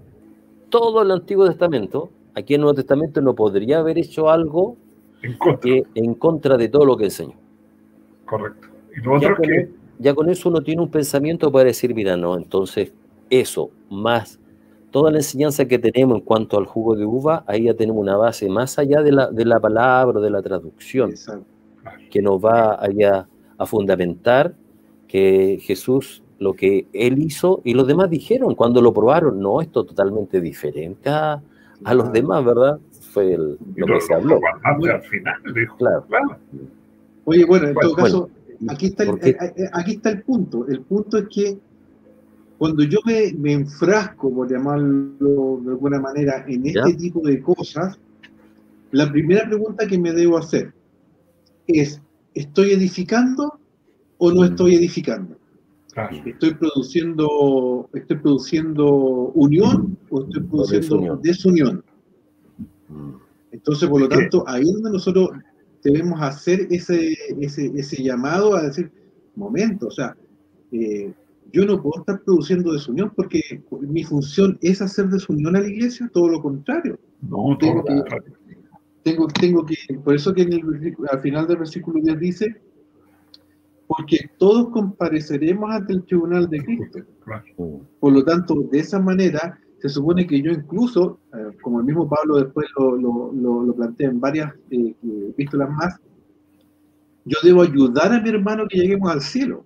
todo 0.70 1.02
el 1.02 1.10
Antiguo 1.10 1.46
Testamento, 1.46 2.10
aquí 2.34 2.54
en 2.54 2.60
el 2.60 2.62
Nuevo 2.62 2.74
Testamento 2.74 3.20
no 3.20 3.34
podría 3.34 3.78
haber 3.78 3.98
hecho 3.98 4.28
algo 4.30 4.76
en 5.22 6.14
contra. 6.14 6.56
de 6.56 6.68
todo 6.68 6.84
lo 6.84 6.96
que 6.96 7.04
enseñó. 7.04 7.34
Correcto. 8.24 8.68
Y 8.96 9.02
ya, 9.98 10.14
con, 10.14 10.28
eso 10.28 10.48
uno 10.48 10.62
tiene 10.62 10.82
un 10.82 10.90
pensamiento 10.90 11.50
para 11.50 11.64
decir, 11.64 11.94
mira, 11.94 12.16
no, 12.16 12.36
entonces 12.36 12.92
eso, 13.30 13.70
más 13.90 14.38
toda 14.96 15.10
la 15.10 15.18
enseñanza 15.18 15.66
que 15.66 15.78
tenemos 15.78 16.16
en 16.16 16.24
cuanto 16.24 16.56
al 16.56 16.64
jugo 16.64 16.96
de 16.96 17.04
uva, 17.04 17.44
ahí 17.46 17.64
ya 17.64 17.74
tenemos 17.74 18.00
una 18.00 18.16
base 18.16 18.48
más 18.48 18.78
allá 18.78 19.02
de 19.02 19.12
la, 19.12 19.30
de 19.30 19.44
la 19.44 19.60
palabra 19.60 20.18
o 20.18 20.22
de 20.22 20.30
la 20.30 20.40
traducción, 20.40 21.12
que 22.10 22.22
nos 22.22 22.42
va 22.42 22.82
allá 22.82 23.28
a 23.58 23.66
fundamentar 23.66 24.54
que 25.06 25.58
Jesús, 25.60 26.22
lo 26.38 26.54
que 26.54 26.86
él 26.94 27.18
hizo 27.18 27.60
y 27.62 27.74
los 27.74 27.86
demás 27.86 28.08
dijeron 28.08 28.54
cuando 28.54 28.80
lo 28.80 28.94
probaron, 28.94 29.38
no, 29.38 29.60
esto 29.60 29.82
es 29.82 29.88
totalmente 29.88 30.40
diferente 30.40 31.10
a, 31.10 31.42
los 31.92 32.10
demás, 32.10 32.42
¿verdad? 32.42 32.78
Fue 33.16 33.32
el, 33.32 33.56
lo, 33.76 33.86
que 33.86 34.00
se 34.02 34.12
habló. 34.12 34.38
al 34.62 35.02
final, 35.04 35.34
dijo. 35.54 35.74
Claro. 35.78 36.04
Oye, 37.24 37.46
bueno, 37.46 37.68
en 37.68 37.74
todo 37.74 37.94
caso, 37.94 38.30
aquí 38.68 38.88
está, 38.88 39.04
el, 39.04 39.18
eh, 39.22 39.36
eh, 39.56 39.70
aquí 39.72 39.92
está 39.92 40.10
el 40.10 40.22
punto. 40.22 40.68
El 40.68 40.82
punto 40.82 41.16
es 41.16 41.24
que 41.30 41.58
cuando 42.58 42.82
yo 42.82 42.98
me, 43.06 43.32
me 43.38 43.54
enfrasco, 43.54 44.30
por 44.34 44.50
llamarlo 44.50 45.62
de 45.64 45.70
alguna 45.70 45.98
manera, 45.98 46.44
en 46.46 46.66
este 46.66 46.92
tipo 46.92 47.22
de 47.26 47.40
cosas, 47.40 47.98
la 48.90 49.10
primera 49.10 49.46
pregunta 49.46 49.86
que 49.86 49.96
me 49.96 50.12
debo 50.12 50.36
hacer 50.36 50.74
es, 51.66 52.02
¿estoy 52.34 52.72
edificando 52.72 53.58
o 54.18 54.30
no 54.30 54.42
mm. 54.42 54.44
estoy 54.44 54.74
edificando? 54.74 55.38
¿Estoy 56.26 56.52
produciendo, 56.52 57.88
estoy 57.94 58.18
produciendo 58.18 58.86
unión 59.32 59.96
o 60.10 60.20
estoy 60.20 60.42
produciendo 60.42 61.16
desunión? 61.22 61.82
Entonces, 63.50 63.88
por 63.88 64.00
lo 64.00 64.08
tanto, 64.08 64.44
ahí 64.46 64.62
es 64.62 64.72
donde 64.72 64.90
nosotros 64.90 65.30
debemos 65.82 66.20
hacer 66.20 66.66
ese, 66.70 67.16
ese, 67.40 67.72
ese 67.74 68.02
llamado 68.02 68.56
a 68.56 68.62
decir, 68.62 68.90
momento, 69.34 69.86
o 69.88 69.90
sea, 69.90 70.16
eh, 70.72 71.12
yo 71.52 71.64
no 71.64 71.80
puedo 71.80 72.00
estar 72.00 72.20
produciendo 72.22 72.72
desunión 72.72 73.12
porque 73.14 73.40
mi 73.80 74.02
función 74.04 74.58
es 74.62 74.82
hacer 74.82 75.08
desunión 75.08 75.56
a 75.56 75.60
la 75.60 75.68
iglesia, 75.68 76.10
todo 76.12 76.28
lo 76.28 76.42
contrario. 76.42 76.98
No, 77.22 77.56
tengo, 77.58 77.84
que, 77.84 78.02
tengo, 79.02 79.28
tengo 79.28 79.64
que, 79.64 79.76
por 80.04 80.14
eso 80.14 80.34
que 80.34 80.42
en 80.42 80.52
el, 80.54 80.96
al 81.10 81.20
final 81.20 81.46
del 81.46 81.58
versículo 81.58 82.00
10 82.02 82.18
dice, 82.18 82.60
porque 83.86 84.30
todos 84.38 84.70
compareceremos 84.70 85.70
ante 85.70 85.92
el 85.92 86.04
tribunal 86.04 86.48
de 86.48 86.64
Cristo. 86.64 86.98
Por 88.00 88.12
lo 88.12 88.24
tanto, 88.24 88.62
de 88.70 88.80
esa 88.80 89.00
manera, 89.00 89.60
se 89.78 89.88
supone 89.88 90.26
que 90.26 90.40
yo 90.40 90.52
incluso, 90.52 91.20
eh, 91.34 91.56
como 91.62 91.80
el 91.80 91.86
mismo 91.86 92.08
Pablo 92.08 92.36
después 92.36 92.66
lo, 92.78 92.96
lo, 92.96 93.32
lo, 93.62 93.74
plantea 93.74 94.08
en 94.08 94.20
varias 94.20 94.54
eh, 94.70 94.94
epístolas 95.30 95.70
más, 95.70 96.00
yo 97.24 97.36
debo 97.42 97.62
ayudar 97.62 98.12
a 98.12 98.20
mi 98.20 98.28
hermano 98.28 98.66
que 98.68 98.78
lleguemos 98.78 99.10
al 99.10 99.20
cielo. 99.20 99.64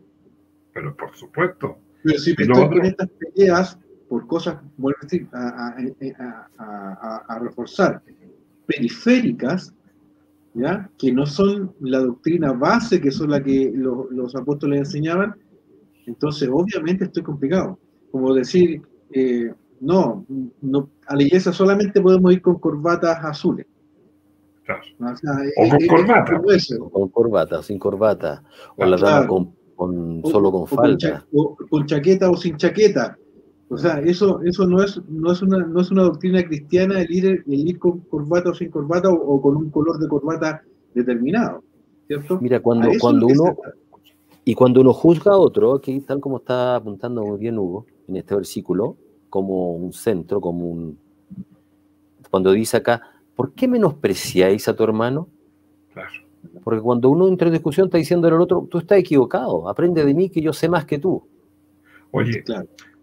Pero 0.72 0.96
por 0.96 1.14
supuesto. 1.14 1.78
Pero 2.02 2.18
si 2.18 2.34
me 2.36 2.44
estoy 2.44 2.68
con 2.68 2.84
estas 2.84 3.08
peleas 3.10 3.78
por 4.08 4.26
cosas, 4.26 4.58
bueno, 4.76 4.96
a, 5.32 5.74
a, 6.58 7.16
a, 7.28 7.38
reforzar, 7.38 8.02
periféricas, 8.66 9.72
¿ya? 10.54 10.90
que 10.98 11.12
no 11.12 11.26
son 11.26 11.72
la 11.80 12.00
doctrina 12.00 12.52
base, 12.52 13.00
que 13.00 13.10
son 13.10 13.30
la 13.30 13.42
que 13.42 13.70
los 13.72 14.34
apóstoles 14.34 14.80
enseñaban, 14.80 15.34
entonces 16.06 16.48
obviamente 16.50 17.04
estoy 17.04 17.22
complicado. 17.22 17.78
Como 18.10 18.34
decir, 18.34 18.82
eh, 19.12 19.52
no, 19.80 20.24
no, 20.60 20.88
a 21.06 21.16
la 21.16 21.22
iglesia 21.22 21.52
solamente 21.52 22.00
podemos 22.00 22.32
ir 22.32 22.42
con 22.42 22.58
corbatas 22.58 23.24
azules. 23.24 23.66
Claro. 24.64 24.82
O, 25.56 25.68
con 25.68 25.86
corbata. 25.88 26.40
Con 26.92 27.08
corbata, 27.08 27.62
sin 27.62 27.78
corbata. 27.78 28.42
O 28.76 28.84
la 28.84 28.96
dama 28.96 29.26
con 29.26 29.60
con, 29.80 30.22
solo 30.26 30.52
con 30.52 30.66
falta. 30.66 31.24
Con, 31.70 31.86
chaqueta 31.86 32.30
o 32.30 32.36
sin 32.36 32.58
chaqueta. 32.58 33.16
O 33.70 33.78
sea, 33.78 33.98
eso, 34.00 34.42
eso 34.42 34.66
no, 34.66 34.82
es, 34.82 35.00
no, 35.08 35.32
es 35.32 35.40
una, 35.40 35.56
no 35.64 35.80
es 35.80 35.90
una 35.90 36.02
doctrina 36.02 36.44
cristiana 36.44 37.00
el 37.00 37.10
ir, 37.10 37.44
el 37.46 37.68
ir 37.68 37.78
con 37.78 38.00
corbata 38.00 38.50
o 38.50 38.54
sin 38.54 38.70
corbata 38.70 39.08
o, 39.08 39.40
con 39.40 39.56
un 39.56 39.70
color 39.70 39.98
de 39.98 40.06
corbata 40.06 40.62
determinado. 40.92 41.62
¿cierto? 42.06 42.38
Mira, 42.42 42.60
cuando, 42.60 42.90
cuando 43.00 43.26
uno... 43.26 43.56
Y 44.44 44.54
cuando 44.54 44.80
uno 44.80 44.92
juzga 44.92 45.32
a 45.32 45.38
otro, 45.38 45.74
aquí 45.74 45.98
tal 46.00 46.20
como 46.20 46.38
está 46.38 46.76
apuntando 46.76 47.22
muy 47.24 47.38
bien 47.38 47.58
Hugo 47.58 47.86
en 48.08 48.16
este 48.16 48.34
versículo, 48.34 48.96
como 49.30 49.72
un 49.74 49.92
centro, 49.92 50.40
como 50.40 50.66
un... 50.66 50.98
Cuando 52.30 52.52
dice 52.52 52.76
acá, 52.76 53.00
¿por 53.34 53.54
qué 53.54 53.66
menospreciáis 53.66 54.68
a 54.68 54.76
tu 54.76 54.84
hermano? 54.84 55.28
Claro. 55.92 56.10
Porque 56.62 56.80
cuando 56.80 57.08
uno 57.08 57.28
entra 57.28 57.48
en 57.48 57.54
discusión 57.54 57.86
está 57.86 57.98
diciendo 57.98 58.28
al 58.28 58.40
otro, 58.40 58.66
tú 58.70 58.78
estás 58.78 58.98
equivocado, 58.98 59.68
aprende 59.68 60.04
de 60.04 60.14
mí 60.14 60.28
que 60.28 60.40
yo 60.40 60.52
sé 60.52 60.68
más 60.68 60.84
que 60.84 60.98
tú. 60.98 61.26
Oye, 62.10 62.44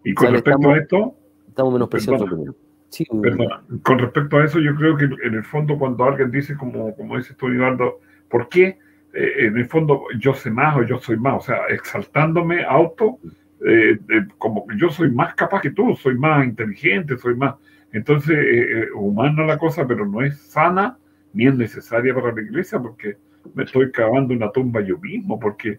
y 0.04 0.14
con 0.14 0.32
respecto 0.32 0.70
a 0.70 0.76
esto... 0.76 1.14
Estamos 1.48 1.72
menospreciando 1.72 2.54
sí, 2.90 3.04
perdona. 3.20 3.62
Con 3.82 3.98
respecto 3.98 4.38
a 4.38 4.44
eso, 4.44 4.60
yo 4.60 4.74
creo 4.74 4.96
que 4.96 5.04
en 5.04 5.34
el 5.34 5.44
fondo 5.44 5.78
cuando 5.78 6.04
alguien 6.04 6.30
dice, 6.30 6.56
como, 6.56 6.94
como 6.94 7.16
dice 7.16 7.34
tú, 7.34 7.48
Eduardo, 7.48 8.00
¿por 8.28 8.48
qué 8.48 8.78
eh, 9.12 9.46
en 9.46 9.56
el 9.56 9.66
fondo 9.66 10.04
yo 10.18 10.34
sé 10.34 10.50
más 10.50 10.76
o 10.76 10.82
yo 10.84 10.98
soy 10.98 11.16
más? 11.16 11.42
O 11.42 11.46
sea, 11.46 11.66
exaltándome 11.68 12.64
auto, 12.64 13.18
eh, 13.66 13.98
como 14.38 14.66
que 14.66 14.76
yo 14.78 14.90
soy 14.90 15.10
más 15.10 15.34
capaz 15.34 15.60
que 15.60 15.70
tú, 15.70 15.96
soy 15.96 16.16
más 16.16 16.44
inteligente, 16.44 17.16
soy 17.18 17.34
más... 17.34 17.56
Entonces, 17.92 18.36
eh, 18.38 18.88
humana 18.94 19.44
la 19.46 19.58
cosa, 19.58 19.86
pero 19.86 20.06
no 20.06 20.22
es 20.22 20.38
sana 20.38 20.98
ni 21.32 21.46
es 21.46 21.54
necesaria 21.54 22.14
para 22.14 22.32
la 22.32 22.42
iglesia 22.42 22.78
porque 22.78 23.16
me 23.54 23.64
estoy 23.64 23.90
cavando 23.92 24.34
una 24.34 24.50
tumba 24.50 24.80
yo 24.80 24.98
mismo, 24.98 25.38
porque 25.38 25.78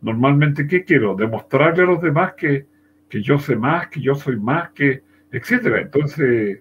normalmente, 0.00 0.66
¿qué 0.66 0.84
quiero? 0.84 1.14
Demostrarle 1.14 1.82
a 1.82 1.86
los 1.86 2.02
demás 2.02 2.34
que, 2.34 2.66
que 3.08 3.22
yo 3.22 3.38
sé 3.38 3.56
más, 3.56 3.88
que 3.88 4.00
yo 4.00 4.14
soy 4.14 4.36
más, 4.36 4.70
que, 4.72 5.02
etcétera. 5.32 5.80
Entonces, 5.80 6.60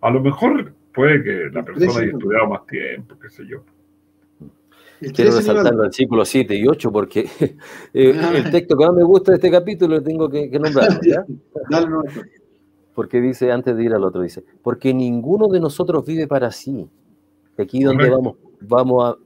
a 0.00 0.10
lo 0.10 0.20
mejor 0.20 0.74
puede 0.92 1.22
que 1.22 1.50
la 1.52 1.64
persona 1.64 2.00
haya 2.00 2.12
estudiado 2.12 2.48
más 2.48 2.66
tiempo, 2.66 3.18
qué 3.18 3.28
sé 3.28 3.46
yo. 3.46 3.64
Quiero 5.14 5.36
resaltar 5.36 5.72
el 5.72 5.78
versículo 5.78 6.24
7 6.24 6.54
y 6.54 6.66
8 6.66 6.92
porque 6.92 7.20
eh, 7.94 8.20
ah. 8.20 8.32
el 8.34 8.50
texto 8.50 8.76
que 8.76 8.84
más 8.84 8.94
me 8.94 9.02
gusta 9.02 9.32
de 9.32 9.36
este 9.36 9.50
capítulo 9.50 10.02
tengo 10.02 10.28
que, 10.28 10.50
que 10.50 10.58
nombrarlo. 10.58 11.00
Porque 12.92 13.20
dice, 13.20 13.50
antes 13.52 13.76
de 13.76 13.84
ir 13.84 13.94
al 13.94 14.04
otro, 14.04 14.20
dice, 14.20 14.44
porque 14.62 14.92
ninguno 14.92 15.46
de 15.48 15.60
nosotros 15.60 16.04
vive 16.04 16.26
para 16.26 16.50
sí, 16.50 16.90
Aquí 17.60 17.82
donde 17.82 18.08
vamos, 18.08 18.36
vamos 18.60 19.04
a, 19.04 19.18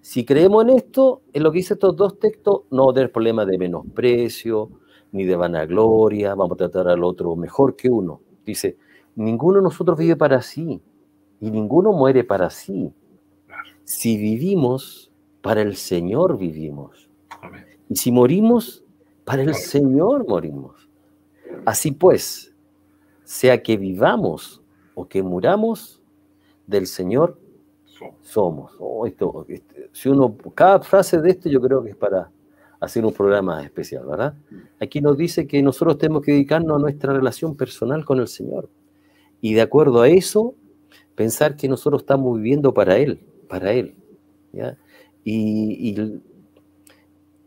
si 0.00 0.24
creemos 0.24 0.64
en 0.64 0.70
esto, 0.70 1.22
en 1.32 1.42
lo 1.42 1.52
que 1.52 1.58
dice 1.58 1.74
estos 1.74 1.96
dos 1.96 2.18
textos, 2.18 2.62
no 2.70 2.86
va 2.86 2.92
a 2.92 2.94
tener 2.94 3.12
problema 3.12 3.44
de 3.44 3.58
menosprecio, 3.58 4.70
ni 5.12 5.24
de 5.24 5.36
vanagloria, 5.36 6.34
vamos 6.34 6.52
a 6.52 6.68
tratar 6.68 6.88
al 6.88 7.04
otro 7.04 7.36
mejor 7.36 7.76
que 7.76 7.88
uno. 7.88 8.20
Dice, 8.44 8.76
ninguno 9.16 9.58
de 9.58 9.64
nosotros 9.64 9.98
vive 9.98 10.16
para 10.16 10.40
sí, 10.42 10.80
y 11.40 11.50
ninguno 11.50 11.92
muere 11.92 12.24
para 12.24 12.50
sí. 12.50 12.90
Si 13.84 14.16
vivimos, 14.16 15.12
para 15.44 15.60
el 15.60 15.76
Señor 15.76 16.38
vivimos. 16.38 17.10
Y 17.90 17.96
si 17.96 18.10
morimos, 18.10 18.82
para 19.26 19.42
el 19.42 19.54
Señor 19.54 20.26
morimos. 20.26 20.88
Así 21.66 21.92
pues, 21.92 22.54
sea 23.24 23.62
que 23.62 23.76
vivamos 23.76 24.62
o 24.94 25.06
que 25.06 25.22
muramos, 25.22 26.00
del 26.66 26.86
Señor 26.86 27.38
somos. 28.22 28.72
Oh, 28.78 29.06
esto, 29.06 29.44
este, 29.46 29.90
si 29.92 30.08
uno, 30.08 30.34
cada 30.54 30.80
frase 30.80 31.20
de 31.20 31.32
esto 31.32 31.50
yo 31.50 31.60
creo 31.60 31.82
que 31.82 31.90
es 31.90 31.96
para 31.96 32.30
hacer 32.80 33.04
un 33.04 33.12
programa 33.12 33.62
especial, 33.62 34.06
¿verdad? 34.06 34.34
Aquí 34.80 35.02
nos 35.02 35.18
dice 35.18 35.46
que 35.46 35.62
nosotros 35.62 35.98
tenemos 35.98 36.22
que 36.22 36.32
dedicarnos 36.32 36.78
a 36.78 36.80
nuestra 36.80 37.12
relación 37.12 37.54
personal 37.54 38.06
con 38.06 38.18
el 38.18 38.28
Señor. 38.28 38.70
Y 39.42 39.52
de 39.52 39.60
acuerdo 39.60 40.00
a 40.00 40.08
eso, 40.08 40.54
pensar 41.14 41.54
que 41.54 41.68
nosotros 41.68 42.00
estamos 42.00 42.38
viviendo 42.38 42.72
para 42.72 42.96
Él, 42.96 43.20
para 43.46 43.74
Él. 43.74 43.94
Y, 45.24 45.94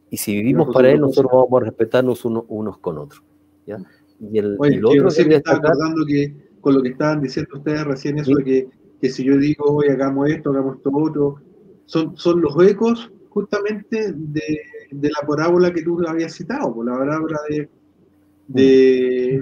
y, 0.09 0.17
si 0.17 0.33
vivimos 0.33 0.73
para 0.73 0.89
Él, 0.91 0.99
nosotros 1.01 1.31
vamos 1.31 1.61
a 1.61 1.65
respetarnos 1.65 2.25
unos 2.25 2.77
con 2.79 2.97
otros. 2.97 3.23
¿ya? 3.65 3.77
Y 4.19 4.39
el, 4.39 4.55
otro 4.55 5.09
que 5.09 5.35
está 5.35 5.55
acordando 5.55 6.05
que 6.05 6.33
con 6.61 6.73
lo 6.73 6.81
que 6.81 6.89
estaban 6.89 7.21
diciendo 7.21 7.51
ustedes 7.55 7.85
recién, 7.85 8.17
eso 8.17 8.33
de 8.35 8.43
que 8.43 8.67
que 8.99 9.09
si 9.09 9.23
yo 9.23 9.37
digo, 9.37 9.65
hoy 9.65 9.89
hagamos 9.89 10.29
esto, 10.29 10.51
hagamos 10.51 10.77
esto 10.77 10.91
otro, 10.93 11.41
son, 11.85 12.17
son 12.17 12.41
los 12.41 12.55
ecos 12.63 13.11
justamente 13.29 14.11
de, 14.13 14.61
de 14.91 15.09
la 15.09 15.27
parábola 15.27 15.71
que 15.71 15.83
tú 15.83 16.01
habías 16.07 16.33
citado, 16.33 16.73
por 16.73 16.85
la 16.85 16.97
parábola 16.97 17.39
de, 17.49 17.69
de, 18.47 19.41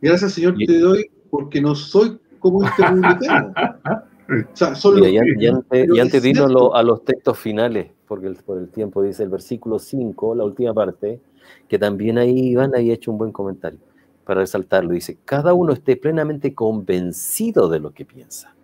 Gracias, 0.00 0.32
Señor, 0.32 0.56
te 0.64 0.78
doy 0.78 1.10
porque 1.30 1.60
no 1.60 1.74
soy 1.74 2.18
como 2.38 2.64
este 2.64 2.82
publicano. 2.84 3.52
O 4.28 4.56
sea, 4.56 4.74
solo 4.74 5.06
y, 5.08 5.16
antes, 5.16 6.22
de 6.22 6.28
irnos 6.28 6.70
a 6.74 6.82
los 6.82 7.04
textos 7.04 7.38
finales, 7.38 7.90
porque 8.06 8.30
por 8.44 8.58
el 8.58 8.68
tiempo 8.68 9.02
dice 9.02 9.22
el 9.22 9.30
versículo 9.30 9.78
5, 9.78 10.34
la 10.34 10.44
última 10.44 10.74
parte, 10.74 11.20
que 11.66 11.78
también 11.78 12.18
ahí 12.18 12.50
Iván 12.50 12.74
había 12.74 12.94
hecho 12.94 13.10
un 13.10 13.18
buen 13.18 13.32
comentario 13.32 13.78
para 14.24 14.40
resaltarlo, 14.40 14.92
dice, 14.92 15.16
cada 15.24 15.54
uno 15.54 15.72
esté 15.72 15.96
plenamente 15.96 16.54
convencido 16.54 17.70
de 17.70 17.80
lo 17.80 17.92
que 17.92 18.04
piensa. 18.04 18.54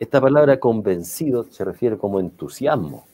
Esta 0.00 0.20
palabra 0.20 0.58
convencido 0.58 1.44
se 1.44 1.64
refiere 1.64 1.96
como 1.96 2.18
entusiasmo. 2.18 3.04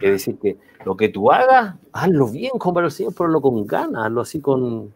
Es 0.00 0.10
decir, 0.10 0.38
que 0.38 0.56
lo 0.84 0.96
que 0.96 1.08
tú 1.08 1.32
hagas, 1.32 1.74
hazlo 1.92 2.28
bien 2.28 2.52
como 2.58 2.74
para 2.74 2.86
el 2.86 2.92
Señor, 2.92 3.14
pero 3.16 3.28
lo 3.28 3.40
con 3.40 3.66
ganas, 3.66 4.06
hazlo 4.06 4.20
así 4.20 4.40
con, 4.40 4.92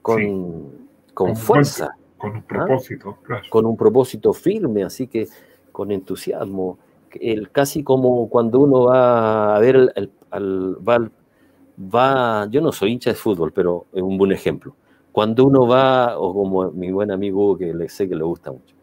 con, 0.00 0.70
con, 1.12 1.36
fuerza. 1.36 1.90
Con 2.20 2.32
un 2.32 2.38
¿ah? 2.38 2.44
propósito, 2.46 3.18
Con 3.48 3.64
un 3.64 3.76
propósito 3.76 4.32
firme, 4.34 4.84
así 4.84 5.06
que 5.06 5.26
con 5.72 5.90
entusiasmo. 5.90 6.78
el, 7.12 7.50
casi 7.50 7.82
como 7.82 8.28
cuando 8.28 8.60
uno 8.60 8.84
va 8.84 9.56
a 9.56 9.58
ver 9.58 9.76
el, 9.96 10.12
al, 10.30 10.76
va, 10.86 11.10
va, 11.78 12.46
yo 12.50 12.60
no 12.60 12.72
soy 12.72 12.92
hincha 12.92 13.10
de 13.10 13.16
fútbol, 13.16 13.52
pero 13.52 13.86
es 13.92 14.02
un 14.02 14.18
buen 14.18 14.32
ejemplo. 14.32 14.74
Cuando 15.12 15.46
uno 15.46 15.66
va, 15.66 16.18
o 16.18 16.34
como 16.34 16.70
mi 16.72 16.92
buen 16.92 17.10
amigo 17.10 17.56
que 17.56 17.72
le 17.72 17.88
sé 17.88 18.06
que 18.06 18.14
le 18.14 18.22
gusta 18.22 18.52
mucho, 18.52 18.74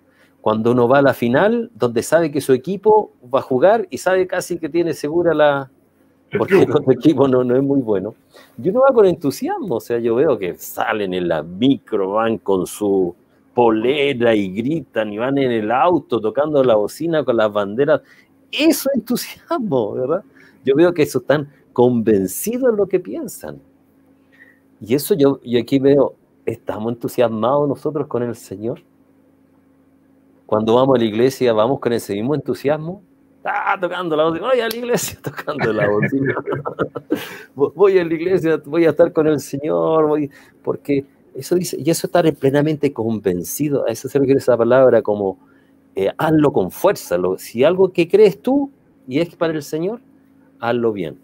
cuando 0.42 0.72
uno 0.72 0.88
va 0.88 0.98
a 0.98 1.02
la 1.04 1.14
final, 1.14 1.70
donde 1.76 2.02
sabe 2.02 2.32
que 2.32 2.42
su 2.42 2.54
equipo 2.54 3.12
va 3.34 3.40
a 3.40 3.44
jugar 3.44 3.88
y 3.92 4.00
sabe 4.00 4.26
casi 4.26 4.58
que 4.58 4.68
tiene 4.68 4.94
segura 4.94 5.36
la, 5.36 5.70
porque 6.36 6.56
el 6.64 6.92
equipo 6.92 7.28
no, 7.28 7.44
no 7.44 7.56
es 7.56 7.62
muy 7.62 7.82
bueno. 7.82 8.16
Y 8.62 8.70
uno 8.70 8.82
va 8.82 8.94
con 8.94 9.06
entusiasmo, 9.06 9.76
o 9.76 9.80
sea, 9.80 10.00
yo 10.00 10.16
veo 10.16 10.40
que 10.40 10.56
salen 10.56 11.14
en 11.14 11.28
la 11.28 11.44
micro, 11.44 12.14
van 12.14 12.40
con 12.40 12.66
su 12.66 13.16
polera 13.58 14.36
y 14.36 14.52
gritan 14.52 15.12
y 15.12 15.18
van 15.18 15.36
en 15.40 15.52
el 15.52 15.72
auto 15.72 16.22
tocando 16.22 16.64
la 16.64 16.76
bocina 16.76 17.26
con 17.26 17.38
las 17.38 17.52
banderas. 17.52 18.02
Eso 18.52 18.88
es 18.92 18.98
entusiasmo, 18.98 19.94
¿verdad? 19.96 20.24
Yo 20.64 20.76
veo 20.76 20.94
que 20.94 21.02
eso 21.02 21.18
están 21.18 21.50
convencidos 21.74 22.70
en 22.70 22.78
lo 22.78 22.86
que 22.86 23.00
piensan. 23.00 23.60
Y 24.80 24.94
eso 24.94 25.16
yo, 25.16 25.40
yo 25.44 25.60
aquí 25.60 25.80
veo, 25.80 26.14
¿estamos 26.46 26.94
entusiasmados 26.94 27.68
nosotros 27.68 28.06
con 28.06 28.22
el 28.22 28.36
Señor? 28.36 28.84
Cuando 30.46 30.76
vamos 30.76 30.96
a 30.96 31.00
la 31.00 31.06
iglesia, 31.06 31.52
¿vamos 31.52 31.80
con 31.80 31.94
ese 31.94 32.14
mismo 32.14 32.36
entusiasmo? 32.36 33.02
Ah, 33.44 33.76
tocando 33.82 34.16
la 34.16 34.26
bocina, 34.26 34.50
voy 34.50 34.60
a 34.60 34.70
la 34.70 34.76
iglesia 34.76 35.18
tocando 35.24 35.74
la 35.74 35.90
bocina. 35.90 36.36
voy 37.56 37.98
a 37.98 38.06
la 38.06 38.14
iglesia, 38.14 38.62
voy 38.64 38.86
a 38.86 38.92
estar 38.92 39.12
con 39.12 39.26
el 39.26 39.40
Señor, 39.40 40.06
voy, 40.06 40.30
porque 40.62 41.08
eso 41.38 41.56
dice, 41.56 41.78
y 41.80 41.90
eso 41.90 42.08
estar 42.08 42.32
plenamente 42.36 42.92
convencido, 42.92 43.86
a 43.88 43.92
eso 43.92 44.10
se 44.10 44.18
refiere 44.18 44.40
esa 44.40 44.58
palabra 44.58 45.02
como 45.02 45.38
eh, 45.96 46.12
hazlo 46.18 46.52
con 46.52 46.72
fuerza. 46.72 47.18
si 47.38 47.64
algo 47.64 47.92
que 47.92 48.08
crees 48.08 48.42
tú 48.42 48.72
y 49.08 49.20
es 49.20 49.36
para 49.36 49.54
el 49.54 49.64
Señor, 49.64 50.00
hazlo 50.60 50.94
bien, 50.94 51.18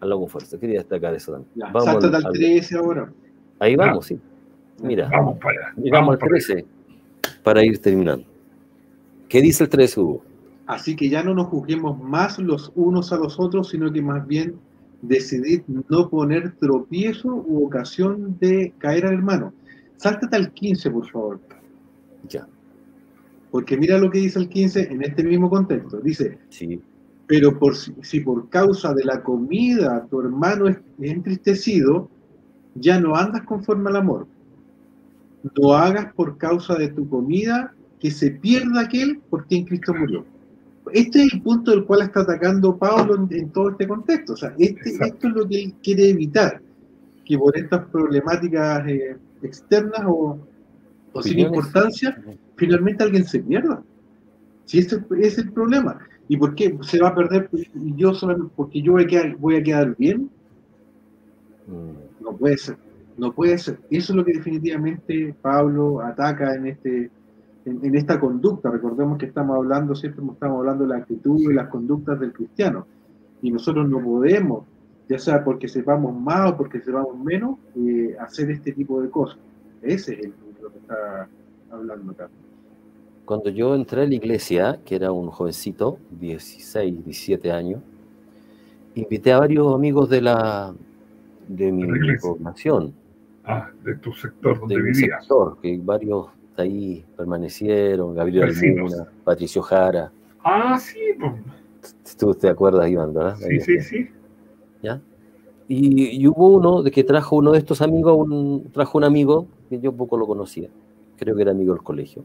hazlo 0.00 0.20
con 0.20 0.28
fuerza. 0.28 0.58
Quería 0.58 0.78
destacar 0.78 1.14
eso 1.14 1.32
también. 1.32 1.72
vamos 1.72 2.04
al, 2.04 2.32
13 2.32 2.76
ahora. 2.76 3.12
Ahí 3.58 3.76
vamos, 3.76 4.06
sí. 4.06 4.18
Mira, 4.82 5.08
vamos 5.08 5.38
para 5.38 5.70
allá. 5.70 5.90
Vamos, 5.90 6.14
al 6.14 6.28
13 6.28 6.64
para 7.42 7.64
ir 7.64 7.78
terminando. 7.80 8.24
¿Qué 9.28 9.42
dice 9.42 9.64
el 9.64 9.70
13, 9.70 10.00
Hugo? 10.00 10.22
Así 10.66 10.96
que 10.96 11.08
ya 11.08 11.22
no 11.22 11.34
nos 11.34 11.46
juzguemos 11.48 11.98
más 11.98 12.38
los 12.38 12.72
unos 12.74 13.12
a 13.12 13.16
los 13.16 13.38
otros, 13.40 13.70
sino 13.70 13.92
que 13.92 14.02
más 14.02 14.26
bien 14.26 14.56
decidir 15.02 15.64
no 15.88 16.08
poner 16.08 16.52
tropiezo 16.56 17.28
u 17.46 17.66
ocasión 17.66 18.36
de 18.40 18.72
caer 18.78 19.06
al 19.06 19.14
hermano. 19.14 19.52
Sáltate 19.96 20.36
al 20.36 20.52
15, 20.52 20.90
por 20.90 21.08
favor. 21.08 21.40
Ya. 22.28 22.46
Porque 23.50 23.76
mira 23.76 23.98
lo 23.98 24.10
que 24.10 24.18
dice 24.18 24.38
el 24.38 24.48
15 24.48 24.92
en 24.92 25.02
este 25.02 25.22
mismo 25.22 25.48
contexto. 25.48 25.98
Dice, 26.00 26.38
sí. 26.48 26.80
pero 27.26 27.58
por, 27.58 27.74
si 27.76 28.20
por 28.20 28.48
causa 28.48 28.92
de 28.94 29.04
la 29.04 29.22
comida 29.22 30.06
tu 30.10 30.20
hermano 30.20 30.68
es 30.68 30.78
entristecido, 31.00 32.08
ya 32.74 33.00
no 33.00 33.14
andas 33.14 33.42
conforme 33.42 33.90
al 33.90 33.96
amor. 33.96 34.26
No 35.56 35.72
hagas 35.72 36.12
por 36.14 36.36
causa 36.36 36.74
de 36.74 36.88
tu 36.88 37.08
comida 37.08 37.74
que 38.00 38.10
se 38.10 38.30
pierda 38.30 38.82
aquel 38.82 39.20
por 39.30 39.46
quien 39.46 39.64
Cristo 39.64 39.94
murió. 39.94 40.24
Este 40.92 41.22
es 41.22 41.34
el 41.34 41.42
punto 41.42 41.70
del 41.70 41.84
cual 41.84 42.02
está 42.02 42.20
atacando 42.20 42.76
Pablo 42.76 43.28
en, 43.30 43.50
todo 43.50 43.70
este 43.70 43.86
contexto. 43.86 44.34
O 44.34 44.36
sea, 44.36 44.54
este, 44.58 44.90
esto 44.90 45.28
es 45.28 45.34
lo 45.34 45.48
que 45.48 45.64
él 45.64 45.74
quiere 45.82 46.10
evitar, 46.10 46.60
que 47.24 47.38
por 47.38 47.56
estas 47.56 47.86
problemáticas 47.86 48.86
eh, 48.88 49.16
externas 49.42 50.02
o, 50.06 50.38
sin 51.22 51.40
importancia, 51.40 52.22
finalmente 52.56 53.02
alguien 53.04 53.24
se 53.24 53.40
pierda. 53.40 53.82
Si 54.64 54.78
ese 54.78 55.02
es 55.18 55.38
el 55.38 55.52
problema. 55.52 55.98
¿Y 56.28 56.36
por 56.36 56.54
qué 56.54 56.76
se 56.82 57.00
va 57.00 57.08
a 57.08 57.14
perder? 57.14 57.48
Yo 57.96 58.12
solamente 58.12 58.52
porque 58.54 58.82
yo 58.82 58.92
voy 58.92 59.04
a 59.04 59.06
quedar, 59.06 59.36
voy 59.36 59.56
a 59.56 59.62
quedar 59.62 59.96
bien. 59.96 60.30
Mm. 61.66 62.22
No 62.24 62.36
puede 62.36 62.58
ser. 62.58 62.76
No 63.16 63.32
puede 63.32 63.56
ser. 63.58 63.80
Eso 63.90 64.12
es 64.12 64.16
lo 64.16 64.24
que 64.24 64.34
definitivamente 64.34 65.34
Pablo 65.40 66.02
ataca 66.02 66.54
en 66.54 66.66
este 66.66 67.10
en, 67.68 67.94
esta 67.94 68.18
conducta. 68.18 68.70
Recordemos 68.70 69.18
que 69.18 69.26
estamos 69.26 69.56
hablando, 69.56 69.94
siempre 69.94 70.24
estamos 70.32 70.58
hablando 70.58 70.84
de 70.84 70.90
la 70.90 70.96
actitud 70.96 71.38
y 71.40 71.52
las 71.52 71.68
conductas 71.68 72.18
del 72.20 72.32
cristiano. 72.32 72.86
Y 73.42 73.50
nosotros 73.50 73.88
no 73.88 74.02
podemos, 74.02 74.64
ya 75.08 75.18
sea 75.18 75.44
porque 75.44 75.68
sepamos 75.68 76.18
más 76.18 76.52
o 76.52 76.56
porque 76.56 76.80
sepamos 76.80 77.16
menos, 77.18 77.58
eh, 77.76 78.16
hacer 78.20 78.50
este 78.50 78.72
tipo 78.72 79.00
de 79.00 79.10
cosas. 79.10 79.38
Ese 79.82 80.14
es 80.14 80.20
el, 80.20 80.34
lo 80.60 80.70
que 80.70 80.78
está 80.78 81.28
hablando 81.70 82.12
acá. 82.12 82.28
Cuando 83.24 83.50
yo 83.50 83.74
entré 83.74 84.02
a 84.02 84.06
la 84.06 84.14
iglesia, 84.14 84.80
que 84.84 84.96
era 84.96 85.12
un 85.12 85.28
jovencito, 85.28 85.98
16, 86.18 87.04
17 87.04 87.52
años, 87.52 87.82
invité 88.94 89.32
a 89.32 89.38
varios 89.38 89.74
amigos 89.74 90.08
de 90.08 90.22
la 90.22 90.74
de 91.46 91.72
mi 91.72 92.16
formación. 92.18 92.94
Ah, 93.44 93.70
de 93.82 93.96
tu 93.96 94.12
sector 94.12 94.60
donde 94.60 94.76
de 94.76 94.82
vivías. 94.82 94.98
Mi 94.98 95.20
sector, 95.20 95.58
que 95.60 95.78
varios 95.82 96.26
ahí 96.62 97.04
permanecieron, 97.16 98.14
Gabriel 98.14 98.54
Almuna, 98.56 99.06
Patricio 99.24 99.62
Jara. 99.62 100.10
Ah, 100.44 100.78
sí. 100.78 100.98
Tú 102.18 102.34
te 102.34 102.48
acuerdas, 102.48 102.88
Iván, 102.88 103.14
¿verdad? 103.14 103.36
Sí, 103.36 103.60
sí, 103.60 103.80
sí. 103.80 104.08
¿Ya? 104.82 105.00
Y, 105.68 106.26
hubo 106.26 106.48
uno 106.48 106.82
de 106.82 106.90
que 106.90 107.04
trajo 107.04 107.36
uno 107.36 107.52
de 107.52 107.58
estos 107.58 107.82
amigos, 107.82 108.16
un, 108.18 108.70
trajo 108.72 108.96
un 108.96 109.04
amigo 109.04 109.46
que 109.68 109.78
yo 109.78 109.92
poco 109.92 110.16
lo 110.16 110.26
conocía, 110.26 110.70
creo 111.18 111.36
que 111.36 111.42
era 111.42 111.50
amigo 111.50 111.74
del 111.74 111.82
colegio. 111.82 112.24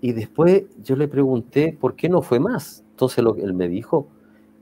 Y 0.00 0.12
después 0.12 0.64
yo 0.82 0.96
le 0.96 1.08
pregunté 1.08 1.76
por 1.78 1.94
qué 1.94 2.08
no 2.08 2.22
fue 2.22 2.40
más. 2.40 2.84
Entonces 2.92 3.22
lo, 3.22 3.36
él 3.36 3.52
me 3.52 3.68
dijo 3.68 4.06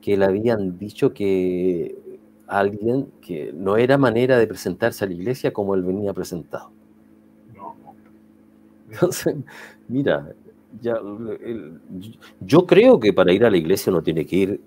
que 0.01 0.17
le 0.17 0.25
habían 0.25 0.79
dicho 0.79 1.13
que 1.13 1.97
alguien 2.49 3.09
que 3.21 3.53
no 3.53 3.77
era 3.77 3.99
manera 3.99 4.39
de 4.39 4.47
presentarse 4.47 5.05
a 5.05 5.09
la 5.09 5.15
iglesia 5.15 5.53
como 5.53 5.75
él 5.75 5.83
venía 5.83 6.13
presentado. 6.13 6.71
Entonces, 8.91 9.37
mira, 9.89 10.33
ya, 10.81 10.99
yo 12.41 12.67
creo 12.67 13.01
que 13.01 13.13
para 13.13 13.33
ir 13.33 13.45
a 13.45 13.51
la 13.51 13.57
iglesia 13.57 13.91
uno 13.91 14.03
tiene 14.03 14.27
que 14.27 14.37
ir 14.37 14.61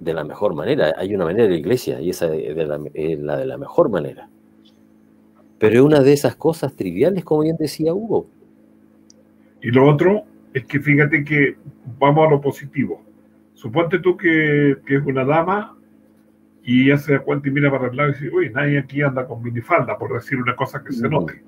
de 0.00 0.14
la 0.14 0.24
mejor 0.24 0.54
manera. 0.54 0.92
Hay 0.96 1.14
una 1.14 1.24
manera 1.24 1.44
de 1.44 1.50
la 1.50 1.56
iglesia 1.56 2.00
y 2.00 2.10
esa 2.10 2.34
es, 2.34 2.56
la, 2.56 3.36
de 3.36 3.46
la 3.46 3.58
mejor 3.58 3.90
manera. 3.90 4.28
Pero 5.58 5.74
es 5.74 5.80
una 5.80 6.00
de 6.00 6.12
esas 6.12 6.34
cosas 6.36 6.74
triviales, 6.74 7.24
como 7.24 7.42
bien 7.42 7.56
decía 7.56 7.94
Hugo. 7.94 8.26
Y 9.60 9.70
lo 9.70 9.88
otro 9.88 10.24
es 10.52 10.64
que 10.64 10.80
fíjate 10.80 11.24
que 11.24 11.56
vamos 11.98 12.26
a 12.26 12.30
lo 12.30 12.40
positivo. 12.40 13.02
Suponte 13.54 14.00
tú 14.00 14.16
que, 14.16 14.76
que 14.84 14.96
es 14.96 15.06
una 15.06 15.24
dama 15.24 15.76
y 16.64 16.86
ella 16.86 16.98
se 16.98 17.12
da 17.12 17.20
cuenta 17.20 17.48
y 17.48 17.52
mira 17.52 17.70
para 17.70 17.88
el 17.88 17.96
lado 17.96 18.10
y 18.10 18.12
dice, 18.14 18.30
uy, 18.34 18.50
nadie 18.50 18.78
aquí 18.78 19.02
anda 19.02 19.26
con 19.26 19.42
minifalda, 19.42 19.96
por 19.98 20.12
decir 20.14 20.38
una 20.38 20.56
cosa 20.56 20.82
que 20.82 20.92
se 20.92 21.08
note 21.08 21.42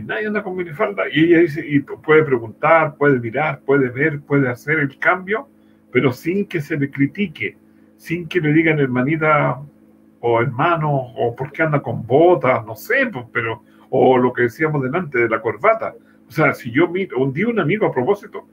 nadie 0.00 0.26
anda 0.26 0.42
con 0.42 0.56
minifalda. 0.56 1.04
Y 1.12 1.24
ella 1.24 1.38
dice, 1.40 1.66
y 1.66 1.80
puede 1.80 2.24
preguntar, 2.24 2.96
puede 2.96 3.20
mirar, 3.20 3.60
puede 3.60 3.90
ver, 3.90 4.20
puede 4.20 4.48
hacer 4.48 4.78
el 4.78 4.98
cambio, 4.98 5.48
pero 5.90 6.12
sin 6.12 6.46
que 6.46 6.60
se 6.60 6.76
le 6.76 6.90
critique, 6.90 7.56
sin 7.96 8.26
que 8.26 8.40
le 8.40 8.52
digan 8.52 8.78
hermanita 8.78 9.60
o 10.20 10.40
hermano, 10.40 10.90
o 10.90 11.34
por 11.36 11.52
qué 11.52 11.62
anda 11.62 11.82
con 11.82 12.06
botas, 12.06 12.64
no 12.64 12.76
sé, 12.76 13.10
pero, 13.32 13.62
o 13.90 14.16
lo 14.16 14.32
que 14.32 14.42
decíamos 14.42 14.82
delante 14.82 15.18
de 15.18 15.28
la 15.28 15.40
corbata. 15.40 15.94
O 16.28 16.30
sea, 16.30 16.54
si 16.54 16.70
yo 16.70 16.88
miro, 16.88 17.18
un 17.18 17.32
día 17.32 17.48
un 17.48 17.60
amigo 17.60 17.86
a 17.86 17.92
propósito 17.92 18.46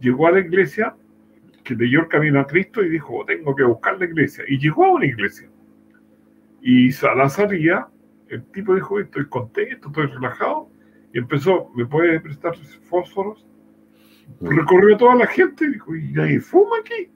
llegó 0.00 0.26
a 0.26 0.32
la 0.32 0.40
iglesia, 0.40 0.94
que 1.62 1.74
leyó 1.74 2.00
el 2.00 2.08
camino 2.08 2.40
a 2.40 2.46
Cristo 2.46 2.82
y 2.82 2.90
dijo, 2.90 3.24
tengo 3.24 3.54
que 3.54 3.62
buscar 3.62 3.98
la 3.98 4.04
iglesia. 4.04 4.44
Y 4.48 4.58
llegó 4.58 4.84
a 4.84 4.90
una 4.90 5.06
iglesia. 5.06 5.48
Y 6.60 6.90
a 7.06 7.14
la 7.14 7.28
salida, 7.28 7.88
el 8.28 8.42
tipo 8.46 8.74
dijo, 8.74 9.00
estoy 9.00 9.26
contento, 9.28 9.88
estoy 9.88 10.06
relajado, 10.06 10.68
y 11.12 11.18
empezó, 11.18 11.70
¿me 11.74 11.86
puede 11.86 12.20
prestar 12.20 12.56
fósforos? 12.84 13.46
Recorrió 14.40 14.96
toda 14.96 15.14
la 15.14 15.26
gente 15.26 15.64
y 15.64 15.72
dijo, 15.72 15.94
¿y 15.94 16.12
nadie 16.12 16.40
fuma 16.40 16.76
aquí? 16.80 17.10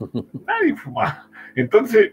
Nadie 0.46 0.76
fuma. 0.76 1.28
Entonces, 1.54 2.12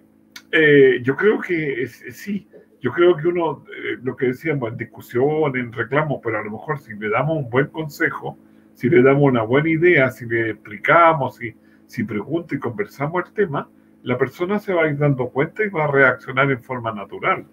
eh, 0.52 1.00
yo 1.04 1.16
creo 1.16 1.40
que 1.40 1.88
sí, 1.88 2.48
yo 2.82 2.92
creo 2.92 3.16
que 3.16 3.28
uno, 3.28 3.64
eh, 3.70 3.98
lo 4.04 4.16
que 4.16 4.28
decíamos 4.28 4.72
en 4.72 4.78
discusión, 4.78 5.56
en 5.56 5.72
reclamo, 5.72 6.20
pero 6.22 6.40
a 6.40 6.44
lo 6.44 6.52
mejor 6.52 6.80
si 6.80 6.94
le 6.96 7.10
damos 7.10 7.38
un 7.38 7.50
buen 7.50 7.68
consejo, 7.68 8.38
si 8.74 8.90
le 8.90 9.02
damos 9.02 9.24
una 9.24 9.44
buena 9.44 9.70
idea, 9.70 10.12
si 10.12 10.26
le 10.26 10.52
explicamos, 10.52 11.38
si, 11.38 11.56
si 11.86 12.04
pregunta 12.04 12.56
y 12.56 12.60
conversamos 12.60 13.24
el 13.26 13.34
tema, 13.34 13.70
la 14.04 14.18
persona 14.18 14.60
se 14.60 14.74
va 14.74 14.84
a 14.84 14.88
ir 14.88 14.98
dando 14.98 15.30
cuenta 15.30 15.64
y 15.64 15.70
va 15.70 15.86
a 15.86 15.92
reaccionar 15.92 16.52
en 16.52 16.62
forma 16.64 16.92
natural. 16.92 17.46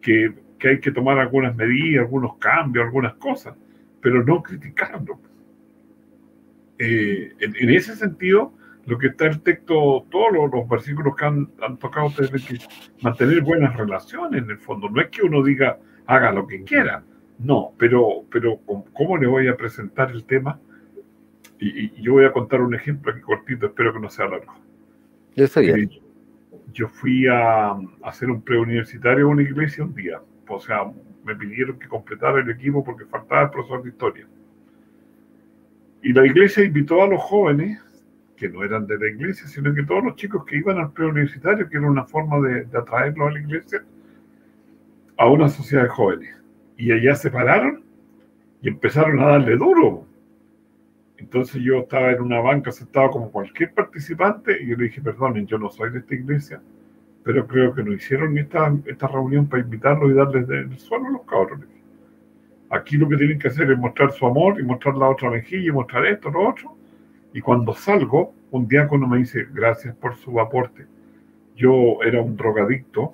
Que 0.00 0.32
que 0.58 0.68
hay 0.68 0.80
que 0.80 0.90
tomar 0.90 1.18
algunas 1.18 1.54
medidas, 1.54 2.04
algunos 2.04 2.36
cambios, 2.38 2.84
algunas 2.84 3.14
cosas, 3.14 3.54
pero 4.00 4.24
no 4.24 4.42
criticarlo. 4.42 5.18
Eh, 6.78 7.32
en, 7.40 7.70
ese 7.70 7.96
sentido, 7.96 8.52
lo 8.86 8.98
que 8.98 9.08
está 9.08 9.26
el 9.26 9.40
texto, 9.40 10.06
todos 10.10 10.32
los, 10.32 10.68
versículos 10.68 11.16
que 11.16 11.24
han, 11.24 11.48
tocado 11.78 12.06
ustedes, 12.06 12.30
que 12.44 12.58
mantener 13.02 13.40
buenas 13.42 13.76
relaciones 13.76 14.42
en 14.42 14.50
el 14.50 14.58
fondo. 14.58 14.88
No 14.88 15.00
es 15.00 15.08
que 15.08 15.22
uno 15.22 15.42
diga, 15.42 15.78
haga 16.06 16.32
lo 16.32 16.46
que 16.46 16.62
quiera, 16.64 17.02
no, 17.38 17.72
pero, 17.78 18.24
pero 18.30 18.60
¿cómo 18.92 19.16
le 19.18 19.26
voy 19.26 19.48
a 19.48 19.56
presentar 19.56 20.10
el 20.10 20.24
tema? 20.24 20.58
Y, 21.58 22.02
yo 22.02 22.12
voy 22.12 22.24
a 22.24 22.32
contar 22.32 22.60
un 22.60 22.74
ejemplo 22.74 23.12
aquí 23.12 23.20
cortito, 23.20 23.66
espero 23.66 23.92
que 23.92 24.00
no 24.00 24.10
sea 24.10 24.26
largo. 24.26 24.54
Yo, 25.34 25.44
eh, 25.44 25.88
yo 26.72 26.88
fui 26.88 27.26
a, 27.26 27.76
hacer 28.02 28.30
un 28.30 28.42
preuniversitario 28.42 29.26
en 29.26 29.32
una 29.32 29.42
iglesia 29.42 29.84
un 29.84 29.94
día. 29.94 30.20
O 30.48 30.60
sea, 30.60 30.90
me 31.24 31.34
pidieron 31.34 31.78
que 31.78 31.88
completara 31.88 32.40
el 32.40 32.50
equipo 32.50 32.84
porque 32.84 33.04
faltaba 33.04 33.42
el 33.42 33.50
profesor 33.50 33.82
de 33.82 33.88
historia. 33.90 34.26
Y 36.02 36.12
la 36.12 36.24
iglesia 36.24 36.64
invitó 36.64 37.02
a 37.02 37.08
los 37.08 37.20
jóvenes, 37.22 37.82
que 38.36 38.48
no 38.48 38.62
eran 38.62 38.86
de 38.86 38.98
la 38.98 39.08
iglesia, 39.08 39.46
sino 39.48 39.74
que 39.74 39.82
todos 39.82 40.04
los 40.04 40.16
chicos 40.16 40.44
que 40.44 40.56
iban 40.56 40.78
al 40.78 40.92
preuniversitario, 40.92 41.68
que 41.68 41.78
era 41.78 41.90
una 41.90 42.04
forma 42.04 42.38
de, 42.46 42.64
de 42.64 42.78
atraerlos 42.78 43.28
a 43.28 43.32
la 43.32 43.40
iglesia, 43.40 43.84
a 45.16 45.26
una 45.28 45.48
sociedad 45.48 45.84
de 45.84 45.88
jóvenes. 45.88 46.36
Y 46.76 46.92
allá 46.92 47.14
se 47.14 47.30
pararon 47.30 47.82
y 48.60 48.68
empezaron 48.68 49.18
a 49.20 49.26
darle 49.28 49.56
duro. 49.56 50.06
Entonces 51.16 51.62
yo 51.62 51.78
estaba 51.78 52.12
en 52.12 52.20
una 52.20 52.40
banca 52.40 52.70
sentado 52.70 53.10
como 53.10 53.30
cualquier 53.30 53.72
participante 53.72 54.62
y 54.62 54.68
yo 54.68 54.76
le 54.76 54.84
dije, 54.84 55.00
perdonen, 55.00 55.46
yo 55.46 55.58
no 55.58 55.70
soy 55.70 55.90
de 55.90 56.00
esta 56.00 56.14
iglesia, 56.14 56.60
pero 57.26 57.44
creo 57.44 57.74
que 57.74 57.82
no 57.82 57.92
hicieron 57.92 58.38
esta, 58.38 58.72
esta 58.86 59.08
reunión 59.08 59.48
para 59.48 59.60
invitarlos 59.60 60.12
y 60.12 60.14
darles 60.14 60.46
del 60.46 60.78
suelo 60.78 61.08
a 61.08 61.10
los 61.10 61.22
cabrones. 61.22 61.66
Aquí 62.70 62.96
lo 62.96 63.08
que 63.08 63.16
tienen 63.16 63.40
que 63.40 63.48
hacer 63.48 63.68
es 63.68 63.76
mostrar 63.76 64.12
su 64.12 64.24
amor 64.26 64.60
y 64.60 64.62
mostrar 64.62 64.94
la 64.94 65.08
otra 65.08 65.28
mejilla 65.30 65.66
y 65.66 65.72
mostrar 65.72 66.06
esto, 66.06 66.30
lo 66.30 66.48
otro. 66.48 66.76
Y 67.34 67.40
cuando 67.40 67.74
salgo, 67.74 68.32
un 68.52 68.68
diácono 68.68 69.08
me 69.08 69.18
dice, 69.18 69.44
gracias 69.52 69.96
por 69.96 70.14
su 70.14 70.38
aporte. 70.38 70.86
Yo 71.56 72.00
era 72.04 72.22
un 72.22 72.36
drogadicto 72.36 73.12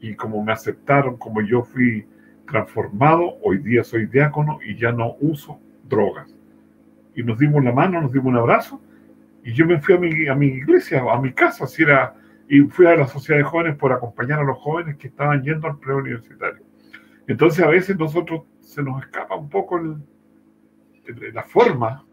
y 0.00 0.16
como 0.16 0.42
me 0.42 0.52
aceptaron, 0.52 1.16
como 1.16 1.40
yo 1.40 1.62
fui 1.62 2.04
transformado, 2.48 3.36
hoy 3.44 3.58
día 3.58 3.84
soy 3.84 4.06
diácono 4.06 4.58
y 4.66 4.74
ya 4.74 4.90
no 4.90 5.14
uso 5.20 5.60
drogas. 5.88 6.34
Y 7.14 7.22
nos 7.22 7.38
dimos 7.38 7.62
la 7.62 7.70
mano, 7.70 8.00
nos 8.00 8.12
dimos 8.12 8.26
un 8.26 8.38
abrazo 8.38 8.80
y 9.44 9.52
yo 9.52 9.66
me 9.66 9.80
fui 9.80 9.94
a 9.94 9.98
mi, 9.98 10.26
a 10.26 10.34
mi 10.34 10.46
iglesia, 10.46 11.04
a 11.08 11.20
mi 11.20 11.32
casa, 11.32 11.68
si 11.68 11.84
era, 11.84 12.16
y 12.50 12.62
fui 12.62 12.84
a 12.86 12.96
la 12.96 13.06
sociedad 13.06 13.38
de 13.38 13.44
jóvenes 13.44 13.76
por 13.76 13.92
acompañar 13.92 14.40
a 14.40 14.42
los 14.42 14.58
jóvenes 14.58 14.96
que 14.96 15.06
estaban 15.06 15.40
yendo 15.44 15.68
al 15.68 15.78
preuniversitario. 15.78 16.64
Entonces 17.28 17.64
a 17.64 17.68
veces 17.68 17.96
nosotros 17.96 18.42
se 18.60 18.82
nos 18.82 19.00
escapa 19.04 19.36
un 19.36 19.48
poco 19.48 19.80
la 21.32 21.42
forma 21.44 22.04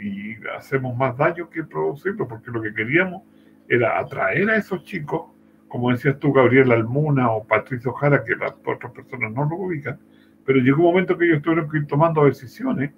y 0.00 0.34
hacemos 0.56 0.96
más 0.96 1.14
daño 1.18 1.50
que 1.50 1.62
producirlo, 1.62 2.26
porque 2.26 2.50
lo 2.50 2.62
que 2.62 2.72
queríamos 2.72 3.22
era 3.68 3.98
atraer 3.98 4.48
a 4.48 4.56
esos 4.56 4.82
chicos 4.82 5.26
como 5.68 5.90
decías 5.90 6.18
tú, 6.18 6.34
Gabriel 6.34 6.70
Almuna 6.70 7.30
o 7.30 7.44
Patricio 7.44 7.94
Jara, 7.94 8.22
que 8.24 8.36
las 8.36 8.52
otras 8.66 8.92
personas 8.92 9.32
no 9.32 9.48
lo 9.48 9.56
ubican, 9.56 9.98
pero 10.44 10.58
llegó 10.58 10.82
un 10.82 10.88
momento 10.88 11.16
que 11.16 11.24
ellos 11.24 11.40
tuvieron 11.40 11.70
que 11.70 11.78
ir 11.78 11.86
tomando 11.86 12.26
decisiones 12.26 12.92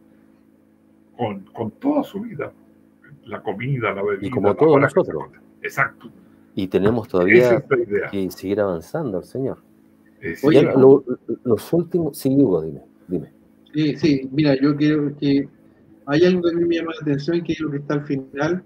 con, 1.17 1.45
con 1.53 1.71
toda 1.71 2.03
su 2.03 2.21
vida. 2.21 2.53
La 3.27 3.41
comida, 3.43 3.93
la 3.93 4.03
bebida. 4.03 4.27
Y 4.27 4.31
como 4.31 4.57
todos 4.57 4.81
nosotros. 4.81 5.31
Exacto. 5.63 6.11
Y 6.55 6.69
tenemos 6.69 7.09
todavía 7.09 7.65
que 8.11 8.31
seguir 8.31 8.61
avanzando 8.61 9.19
al 9.19 9.25
Señor. 9.25 9.59
Oye, 10.43 10.69
los 11.45 11.73
últimos, 11.73 12.17
sí, 12.17 12.31
Hugo, 12.31 12.63
dime, 12.63 12.81
dime. 13.09 13.33
Sí, 13.75 13.97
sí, 13.97 14.29
mira, 14.33 14.55
yo 14.61 14.77
quiero 14.77 15.17
que 15.17 15.49
hay 16.07 16.25
algo 16.25 16.43
que 16.43 16.57
me 16.57 16.77
llama 16.77 16.93
la 16.95 17.03
atención, 17.03 17.43
que 17.43 17.53
es 17.53 17.61
lo 17.61 17.71
que 17.71 17.79
está 17.79 17.95
al 17.95 18.05
final, 18.05 18.63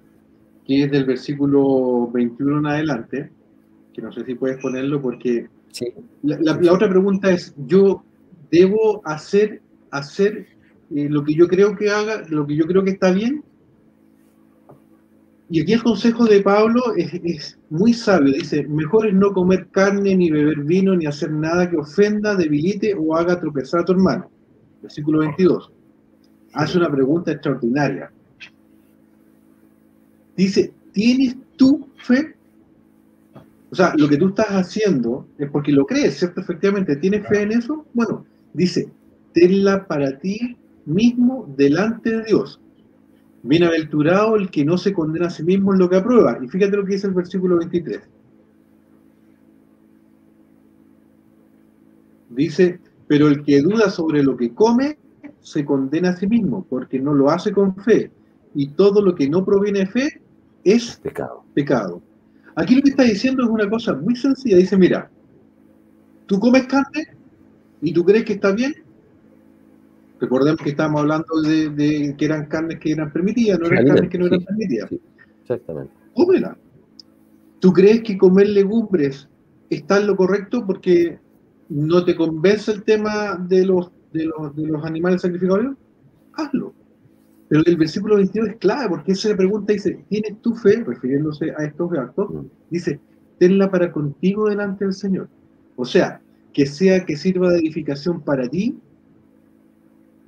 que 0.66 0.84
es 0.84 0.90
del 0.90 1.04
versículo 1.04 2.10
21 2.12 2.58
en 2.58 2.66
adelante, 2.66 3.30
que 3.94 4.02
no 4.02 4.12
sé 4.12 4.24
si 4.24 4.34
puedes 4.34 4.58
ponerlo 4.58 5.00
porque 5.00 5.48
la, 6.22 6.72
otra 6.72 6.88
pregunta 6.88 7.30
es, 7.30 7.54
¿yo 7.66 8.02
debo 8.50 9.02
hacer, 9.04 9.62
hacer 9.90 10.46
eh, 10.94 11.08
lo 11.08 11.24
que 11.24 11.34
yo 11.34 11.48
creo 11.48 11.76
que 11.76 11.90
haga, 11.90 12.22
lo 12.28 12.46
que 12.46 12.56
yo 12.56 12.66
creo 12.66 12.84
que 12.84 12.90
está 12.90 13.12
bien? 13.12 13.42
Y 15.50 15.62
aquí 15.62 15.72
el 15.72 15.82
consejo 15.82 16.26
de 16.26 16.42
Pablo 16.42 16.82
es, 16.96 17.58
muy 17.70 17.94
sabio. 17.94 18.34
Dice, 18.34 18.66
mejor 18.66 19.06
es 19.06 19.14
no 19.14 19.32
comer 19.32 19.68
carne, 19.70 20.14
ni 20.14 20.30
beber 20.30 20.60
vino, 20.60 20.94
ni 20.94 21.06
hacer 21.06 21.30
nada 21.30 21.70
que 21.70 21.76
ofenda, 21.76 22.34
debilite 22.34 22.94
o 22.94 23.16
haga 23.16 23.40
tropezar 23.40 23.80
a 23.80 23.84
tu 23.84 23.92
hermano. 23.92 24.30
Versículo 24.82 25.20
22. 25.20 25.70
Hace 26.52 26.78
una 26.78 26.90
pregunta 26.90 27.32
extraordinaria. 27.32 28.10
Dice, 30.36 30.72
¿tienes 30.92 31.36
tú 31.56 31.88
fe? 31.96 32.34
O 33.70 33.74
sea, 33.74 33.94
lo 33.96 34.08
que 34.08 34.16
tú 34.16 34.28
estás 34.28 34.48
haciendo 34.48 35.26
es 35.38 35.50
porque 35.50 35.72
lo 35.72 35.86
crees, 35.86 36.18
¿cierto? 36.18 36.40
Efectivamente, 36.40 36.96
¿tienes 36.96 37.26
fe 37.26 37.42
en 37.42 37.52
eso? 37.52 37.86
Bueno, 37.94 38.24
dice, 38.52 38.88
tenla 39.32 39.86
para 39.86 40.18
ti 40.18 40.56
mismo 40.84 41.52
delante 41.56 42.18
de 42.18 42.24
Dios. 42.24 42.60
Bienaventurado 43.42 44.36
el 44.36 44.50
que 44.50 44.64
no 44.64 44.76
se 44.76 44.92
condena 44.92 45.28
a 45.28 45.30
sí 45.30 45.42
mismo 45.42 45.72
en 45.72 45.78
lo 45.78 45.88
que 45.88 45.96
aprueba. 45.96 46.38
Y 46.42 46.48
fíjate 46.48 46.76
lo 46.76 46.84
que 46.84 46.94
dice 46.94 47.06
el 47.06 47.14
versículo 47.14 47.58
23. 47.58 48.00
Dice, 52.30 52.80
pero 53.06 53.28
el 53.28 53.42
que 53.42 53.62
duda 53.62 53.90
sobre 53.90 54.22
lo 54.22 54.36
que 54.36 54.52
come, 54.52 54.98
se 55.40 55.64
condena 55.64 56.10
a 56.10 56.16
sí 56.16 56.26
mismo, 56.26 56.66
porque 56.68 56.98
no 56.98 57.14
lo 57.14 57.30
hace 57.30 57.52
con 57.52 57.74
fe. 57.76 58.10
Y 58.54 58.68
todo 58.68 59.00
lo 59.00 59.14
que 59.14 59.28
no 59.28 59.44
proviene 59.44 59.80
de 59.80 59.86
fe 59.86 60.20
es 60.64 60.96
pecado. 60.96 61.44
pecado. 61.54 62.02
Aquí 62.54 62.74
lo 62.74 62.82
que 62.82 62.90
está 62.90 63.04
diciendo 63.04 63.44
es 63.44 63.48
una 63.48 63.68
cosa 63.70 63.94
muy 63.94 64.16
sencilla. 64.16 64.56
Dice, 64.56 64.76
mira, 64.76 65.10
tú 66.26 66.38
comes 66.38 66.66
carne 66.66 67.06
y 67.80 67.92
tú 67.92 68.04
crees 68.04 68.24
que 68.24 68.34
está 68.34 68.52
bien. 68.52 68.74
Recordemos 70.20 70.60
que 70.60 70.70
estamos 70.70 71.00
hablando 71.00 71.40
de, 71.42 72.14
que 72.18 72.24
eran 72.24 72.46
carnes 72.46 72.78
que 72.80 72.92
eran 72.92 73.12
permitidas, 73.12 73.58
no 73.60 73.66
eran 73.66 73.86
carnes 73.86 74.10
que 74.10 74.18
no 74.18 74.26
eran 74.26 74.44
permitidas. 74.44 74.90
exactamente. 75.42 75.92
Cómela. 76.14 76.56
¿Tú 77.60 77.72
crees 77.72 78.02
que 78.02 78.18
comer 78.18 78.48
legumbres 78.48 79.28
está 79.70 79.98
en 79.98 80.06
lo 80.06 80.16
correcto 80.16 80.64
porque 80.66 81.18
no 81.68 82.04
te 82.04 82.16
convence 82.16 82.72
el 82.72 82.82
tema 82.84 83.36
de 83.36 83.66
los, 83.66 83.90
de 84.12 84.26
los, 84.26 84.54
de 84.56 84.66
los 84.66 84.84
animales 84.84 85.22
sacrificados? 85.22 85.76
Hazlo. 86.34 86.72
Pero 87.48 87.62
el 87.64 87.76
versículo 87.76 88.16
22 88.16 88.48
es 88.48 88.56
clave 88.56 88.88
porque 88.90 89.12
esa 89.12 89.34
pregunta 89.36 89.72
dice, 89.72 90.04
¿tienes 90.08 90.40
tu 90.42 90.54
fe? 90.54 90.84
Refiriéndose 90.84 91.52
a 91.56 91.64
estos 91.64 91.92
actos, 91.92 92.30
mm. 92.30 92.46
dice, 92.70 93.00
tenla 93.38 93.70
para 93.70 93.90
contigo 93.90 94.48
delante 94.48 94.84
del 94.84 94.94
Señor. 94.94 95.28
O 95.76 95.84
sea, 95.84 96.20
que 96.52 96.66
sea 96.66 97.04
que 97.04 97.16
sirva 97.16 97.50
de 97.50 97.58
edificación 97.58 98.20
para 98.20 98.48
ti, 98.48 98.76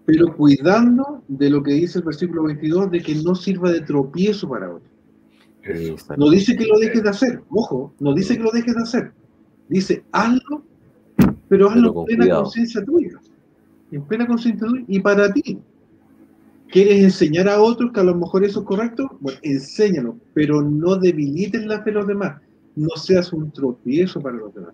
pero 0.04 0.34
cuidando 0.36 1.22
de 1.28 1.50
lo 1.50 1.62
que 1.62 1.72
dice 1.72 1.98
el 1.98 2.04
versículo 2.04 2.44
22, 2.44 2.90
de 2.90 3.00
que 3.00 3.14
no 3.14 3.34
sirva 3.34 3.70
de 3.70 3.80
tropiezo 3.80 4.48
para 4.48 4.74
otro. 4.74 4.88
No 6.16 6.30
dice 6.30 6.56
que 6.56 6.66
lo 6.66 6.78
dejes 6.78 7.02
de 7.02 7.10
hacer, 7.10 7.42
ojo, 7.50 7.92
no 8.00 8.14
dice 8.14 8.36
que 8.36 8.42
lo 8.42 8.50
dejes 8.50 8.74
de 8.74 8.82
hacer. 8.82 9.12
Dice, 9.68 10.02
hazlo, 10.12 10.64
pero 11.48 11.68
hazlo 11.68 12.06
en 12.08 12.16
plena 12.16 12.36
conciencia 12.36 12.84
tuya. 12.84 13.20
En 13.92 14.02
plena 14.02 14.26
conciencia 14.26 14.66
tuya 14.66 14.84
y 14.88 15.00
para 15.00 15.32
ti. 15.32 15.58
¿Quieres 16.68 17.02
enseñar 17.02 17.48
a 17.48 17.60
otros 17.60 17.92
que 17.92 18.00
a 18.00 18.04
lo 18.04 18.14
mejor 18.14 18.44
eso 18.44 18.60
es 18.60 18.66
correcto? 18.66 19.16
Bueno, 19.20 19.38
enséñalo, 19.42 20.16
pero 20.34 20.62
no 20.62 20.96
debilites 20.96 21.66
la 21.66 21.82
fe 21.82 21.90
de 21.90 21.96
los 21.96 22.06
demás. 22.06 22.40
No 22.76 22.90
seas 22.96 23.32
un 23.32 23.50
tropiezo 23.50 24.20
para 24.20 24.36
los 24.36 24.54
demás. 24.54 24.72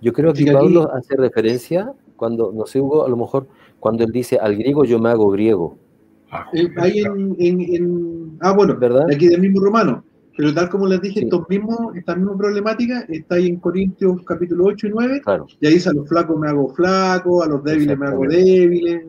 Yo 0.00 0.12
creo 0.12 0.32
que 0.32 0.50
Pablo 0.50 0.90
hace 0.92 1.16
referencia 1.16 1.92
cuando, 2.16 2.50
no 2.52 2.66
sé, 2.66 2.80
Hugo, 2.80 3.04
a 3.04 3.08
lo 3.08 3.16
mejor 3.16 3.46
cuando 3.86 4.02
él 4.02 4.10
dice 4.10 4.36
al 4.36 4.56
griego 4.56 4.84
yo 4.84 4.98
me 4.98 5.10
hago 5.10 5.30
griego. 5.30 5.78
Ah, 6.32 6.44
eh, 6.52 6.68
ahí 6.78 7.04
en, 7.38 8.36
ah 8.40 8.52
bueno, 8.52 8.76
¿verdad? 8.76 9.06
aquí 9.08 9.28
del 9.28 9.40
mismo 9.40 9.60
romano. 9.60 10.02
Pero 10.36 10.52
tal 10.52 10.68
como 10.68 10.88
les 10.88 11.00
dije, 11.00 11.20
estos 11.20 11.48
mismos, 11.48 11.94
esta 11.94 12.16
misma 12.16 12.36
problemática 12.36 13.06
está 13.08 13.36
ahí 13.36 13.46
en 13.46 13.60
Corintios 13.60 14.22
capítulo 14.24 14.64
8 14.64 14.88
y 14.88 14.90
9. 14.90 15.20
Claro. 15.22 15.46
Y 15.60 15.66
ahí 15.68 15.74
dice 15.74 15.90
a 15.90 15.92
los 15.92 16.08
flacos 16.08 16.36
me 16.36 16.48
hago 16.48 16.74
flaco, 16.74 17.44
a 17.44 17.46
los 17.46 17.62
débiles 17.62 17.96
me 17.96 18.06
hago 18.08 18.26
débiles 18.26 19.04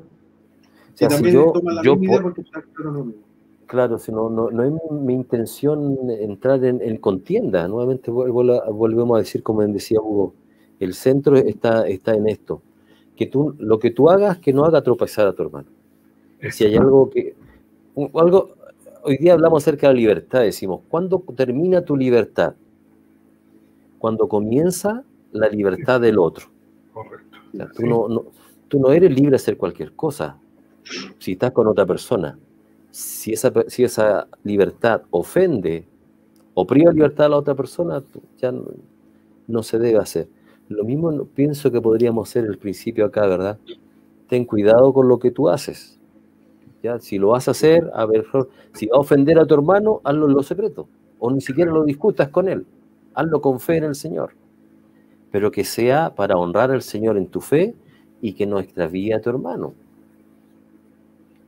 claro, 3.66 3.98
si 3.98 4.12
no, 4.12 4.30
no, 4.30 4.64
es 4.64 4.72
mi 4.92 5.14
intención 5.16 5.98
entrar 6.08 6.64
en, 6.64 6.98
contienda. 6.98 7.68
Nuevamente 7.68 8.12
volvemos 8.12 9.16
a 9.16 9.20
decir, 9.22 9.42
como 9.42 9.66
decía 9.66 10.00
Hugo, 10.00 10.36
el 10.80 10.94
centro 10.94 11.36
está, 11.36 11.88
está 11.88 12.14
en 12.14 12.28
esto. 12.28 12.62
Que 13.18 13.26
tú, 13.26 13.56
lo 13.60 13.80
que 13.80 13.92
tú 13.92 14.10
hagas, 14.10 14.38
que 14.38 14.54
no 14.54 14.64
haga 14.64 14.82
tropezar 14.82 15.28
a 15.28 15.34
tu 15.34 15.44
hermano. 15.44 15.68
Si 16.52 16.64
hay 16.64 16.76
algo 16.78 17.10
que... 17.10 17.36
Algo, 18.14 18.52
hoy 19.04 19.18
día 19.18 19.34
hablamos 19.34 19.64
acerca 19.64 19.88
de 19.88 19.96
la 19.96 20.00
libertad, 20.00 20.42
decimos, 20.42 20.82
¿cuándo 20.88 21.22
termina 21.36 21.84
tu 21.84 21.98
libertad? 21.98 22.54
Cuando 23.98 24.30
comienza 24.30 25.04
la 25.32 25.50
libertad 25.50 26.00
del 26.00 26.20
otro. 26.20 26.46
Correcto. 26.94 27.38
tú, 27.76 27.86
no, 27.86 28.26
tú 28.68 28.80
no 28.80 28.92
eres 28.92 29.12
libre 29.12 29.32
de 29.32 29.36
hacer 29.38 29.58
cualquier 29.58 29.94
cosa 29.94 30.38
si 31.20 31.34
estás 31.34 31.52
con 31.52 31.68
otra 31.68 31.86
persona, 31.86 32.38
si 32.92 33.34
esa, 33.34 33.52
si 33.68 33.84
esa 33.84 34.28
libertad 34.44 35.02
ofende 35.12 35.86
o 36.54 36.66
priva 36.66 36.92
libertad 36.92 37.28
a 37.28 37.30
la 37.30 37.38
otra 37.38 37.56
persona, 37.56 38.04
ya 38.38 38.54
no, 39.48 39.64
se 39.64 39.80
debe 39.80 40.00
hacer. 40.00 40.28
Lo 40.70 40.84
mismo 40.84 41.26
pienso 41.34 41.72
que 41.72 41.82
podríamos 41.82 42.30
hacer 42.30 42.46
el 42.46 42.58
principio 42.58 43.06
acá, 43.06 43.26
¿verdad? 43.26 43.58
Ten 44.28 44.46
cuidado 44.46 44.94
con 44.94 45.08
lo 45.08 45.20
que 45.20 45.32
tú 45.32 45.50
haces. 45.50 45.98
¿ya? 46.84 47.00
Si 47.00 47.18
lo 47.18 47.30
vas 47.30 47.48
a 47.48 47.52
hacer, 47.52 47.90
a 47.94 48.06
ver, 48.06 48.26
si 48.74 48.88
va 48.88 48.98
a 48.98 49.00
ofender 49.00 49.40
a 49.40 49.46
tu 49.46 49.54
hermano, 49.54 50.02
hazlo 50.04 50.28
en 50.28 50.34
lo 50.34 50.44
secreto. 50.44 50.88
O 51.20 51.32
ni 51.32 51.42
siquiera 51.42 51.72
lo 51.72 51.84
discutas 51.86 52.30
con 52.30 52.50
él. 52.50 52.66
Hazlo 53.14 53.42
con 53.42 53.60
fe 53.60 53.78
en 53.78 53.86
el 53.86 53.96
Señor. 53.96 54.34
Pero 55.32 55.52
que 55.52 55.64
sea 55.64 56.14
para 56.16 56.38
honrar 56.38 56.72
al 56.72 56.82
Señor 56.82 57.18
en 57.18 57.28
tu 57.28 57.42
fe 57.42 57.74
y 58.22 58.34
que 58.34 58.46
no 58.46 58.60
extravíe 58.60 59.14
a 59.14 59.22
tu 59.22 59.30
hermano. 59.30 59.74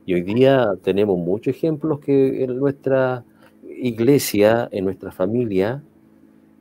Y 0.06 0.14
hoy 0.14 0.22
día 0.22 0.72
tenemos 0.82 1.18
muchos 1.18 1.54
ejemplos 1.54 2.00
que 2.00 2.42
en 2.42 2.58
nuestra 2.58 3.24
iglesia, 3.68 4.68
en 4.72 4.84
nuestra 4.84 5.12
familia, 5.12 5.82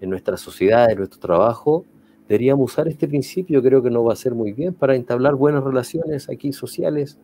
en 0.02 0.10
nuestra 0.10 0.38
sociedad, 0.38 0.92
en 0.92 0.98
nuestro 0.98 1.20
trabajo, 1.20 1.86
deberíamos 2.30 2.72
usar 2.72 2.88
este 2.88 3.08
principio, 3.08 3.62
creo 3.64 3.82
que 3.82 3.90
nos 3.90 4.08
va 4.08 4.14
a 4.14 4.16
ser 4.16 4.36
muy 4.36 4.54
bien 4.54 4.76
para 4.76 4.96
entablar 4.96 5.34
buenas 5.34 5.64
relaciones 5.64 6.30
aquí 6.30 6.54
sociales, 6.54 7.18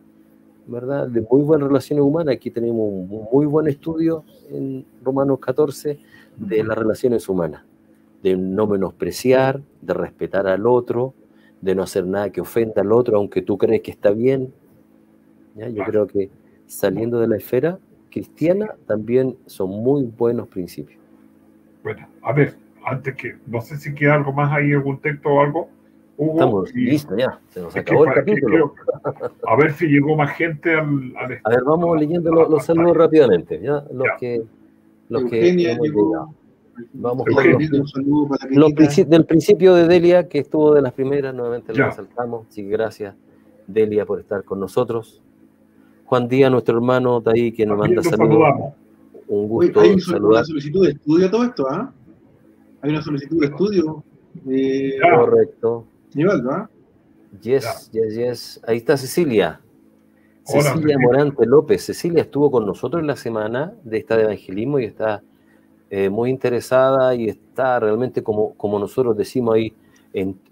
¿verdad? 0.66 1.06
De 1.06 1.20
muy 1.20 1.42
buenas 1.42 1.68
relaciones 1.68 2.04
humanas. 2.04 2.34
Aquí 2.34 2.50
tenemos 2.50 2.92
un 2.92 3.28
muy 3.32 3.46
buen 3.46 3.68
estudio 3.68 4.24
en 4.50 4.84
Romanos 5.04 5.38
14 5.38 6.00
de 6.36 6.64
las 6.64 6.76
relaciones 6.76 7.28
humanas, 7.28 7.62
de 8.20 8.36
no 8.36 8.66
menospreciar, 8.66 9.62
de 9.80 9.94
respetar 9.94 10.48
al 10.48 10.66
otro, 10.66 11.14
de 11.60 11.76
no 11.76 11.84
hacer 11.84 12.04
nada 12.04 12.30
que 12.30 12.40
ofenda 12.40 12.82
al 12.82 12.90
otro, 12.90 13.16
aunque 13.16 13.42
tú 13.42 13.56
crees 13.56 13.82
que 13.82 13.92
está 13.92 14.10
bien. 14.10 14.52
Yo 15.54 15.84
creo 15.84 16.08
que 16.08 16.30
saliendo 16.66 17.20
de 17.20 17.28
la 17.28 17.36
esfera 17.36 17.78
cristiana 18.10 18.74
también 18.86 19.36
son 19.46 19.70
muy 19.70 20.02
buenos 20.02 20.48
principios. 20.48 20.98
Bueno, 21.84 22.08
a 22.22 22.32
ver, 22.32 22.56
antes 22.86 23.16
que, 23.16 23.36
no 23.46 23.60
sé 23.60 23.76
si 23.76 23.92
queda 23.94 24.14
algo 24.14 24.32
más 24.32 24.52
ahí, 24.52 24.72
algún 24.72 24.98
texto 25.00 25.28
o 25.28 25.40
algo. 25.40 25.68
Estamos 26.16 26.72
listos 26.72 27.18
ya, 27.18 27.38
se 27.48 27.60
nos 27.60 27.76
acabó 27.76 28.06
el 28.06 28.14
capítulo. 28.14 28.74
a 29.46 29.56
ver 29.56 29.72
si 29.74 29.86
llegó 29.86 30.16
más 30.16 30.34
gente 30.34 30.72
al, 30.72 31.12
al 31.16 31.40
A 31.44 31.50
ver, 31.50 31.64
vamos 31.66 32.00
leyendo 32.00 32.30
los, 32.30 32.64
saludos 32.64 32.96
rápidamente, 32.96 33.60
¿ya? 33.60 33.84
Los 33.92 34.06
que... 34.18 34.42
Los 35.08 35.22
Eugenia 35.22 35.76
que 35.76 35.82
llegó. 35.82 36.34
Vamos 36.92 37.26
con 37.26 37.44
los, 38.50 38.74
del 39.08 39.24
principio 39.24 39.74
de 39.74 39.86
Delia, 39.86 40.28
que 40.28 40.38
estuvo 40.40 40.74
de 40.74 40.82
las 40.82 40.92
primeras, 40.92 41.34
nuevamente 41.34 41.74
lo 41.74 41.86
resaltamos. 41.86 42.46
Así 42.48 42.62
que 42.62 42.68
gracias, 42.68 43.14
Delia, 43.66 44.06
por 44.06 44.20
estar 44.20 44.44
con 44.44 44.60
nosotros. 44.60 45.22
Juan 46.06 46.28
Díaz, 46.28 46.50
nuestro 46.50 46.76
hermano, 46.76 47.18
está 47.18 47.32
ahí, 47.32 47.52
que 47.52 47.66
nos 47.66 47.78
manda 47.78 48.02
saludos. 48.02 48.72
Un 49.28 49.48
gusto 49.48 49.80
Hay 49.80 49.96
una 50.20 50.44
solicitud 50.44 50.86
de 50.86 50.92
estudio 50.92 51.30
todo 51.30 51.44
esto, 51.44 51.66
¿ah? 51.68 51.92
Hay 52.82 52.90
una 52.90 53.02
solicitud 53.02 53.40
de 53.40 53.46
estudio. 53.46 54.04
Correcto. 55.14 55.86
Nivaldo, 56.14 56.50
¿ah? 56.50 56.70
Yes, 57.40 57.90
yes, 57.92 58.14
yes. 58.14 58.60
Ahí 58.66 58.78
está 58.78 58.96
Cecilia. 58.96 59.60
Cecilia 60.44 60.96
Morante 60.98 61.44
López. 61.44 61.84
Cecilia 61.84 62.22
estuvo 62.22 62.50
con 62.50 62.66
nosotros 62.66 63.00
en 63.00 63.08
la 63.08 63.16
semana 63.16 63.74
de 63.82 63.98
esta 63.98 64.16
de 64.16 64.24
evangelismo 64.24 64.78
y 64.78 64.84
está 64.84 65.22
eh, 65.90 66.08
muy 66.08 66.30
interesada 66.30 67.14
y 67.14 67.28
está 67.28 67.80
realmente, 67.80 68.22
como, 68.22 68.54
como 68.54 68.78
nosotros 68.78 69.16
decimos 69.16 69.56
ahí, 69.56 69.74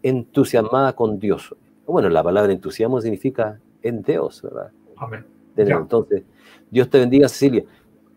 entusiasmada 0.03 0.95
con 0.95 1.19
Dios. 1.19 1.55
Bueno, 1.87 2.09
la 2.09 2.23
palabra 2.23 2.53
entusiasmo 2.53 3.01
significa 3.01 3.59
en 3.83 4.03
Dios, 4.03 4.43
¿verdad? 4.43 4.71
Amén. 4.97 5.25
Entonces, 5.57 6.25
Dios 6.71 6.91
te 6.91 6.99
bendiga, 6.99 7.29
Cecilia. 7.29 7.65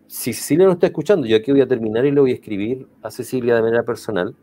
Si 0.08 0.32
Cecilia 0.32 0.64
no 0.64 0.72
está 0.72 0.86
escuchando, 0.86 1.26
yo 1.26 1.36
aquí 1.36 1.52
voy 1.52 1.60
a 1.60 1.68
terminar 1.68 2.06
y 2.06 2.10
le 2.10 2.20
voy 2.20 2.30
a 2.30 2.34
escribir 2.34 2.86
a 3.02 3.10
Cecilia 3.10 3.54
de 3.54 3.60
manera 3.60 3.82
personal, 3.82 4.34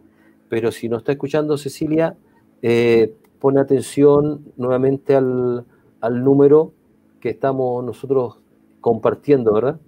pero 0.47 0.71
si 0.71 0.87
no 0.87 0.97
está 0.97 1.11
escuchando, 1.11 1.57
Cecilia, 1.57 2.15
eh, 2.61 3.15
pone 3.39 3.59
atención 3.59 4.45
nuevamente 4.57 5.15
al, 5.15 5.65
al 6.01 6.23
número 6.23 6.71
que 7.19 7.29
estamos 7.29 7.83
nosotros 7.83 8.37
compartiendo, 8.79 9.53
¿verdad? 9.53 9.79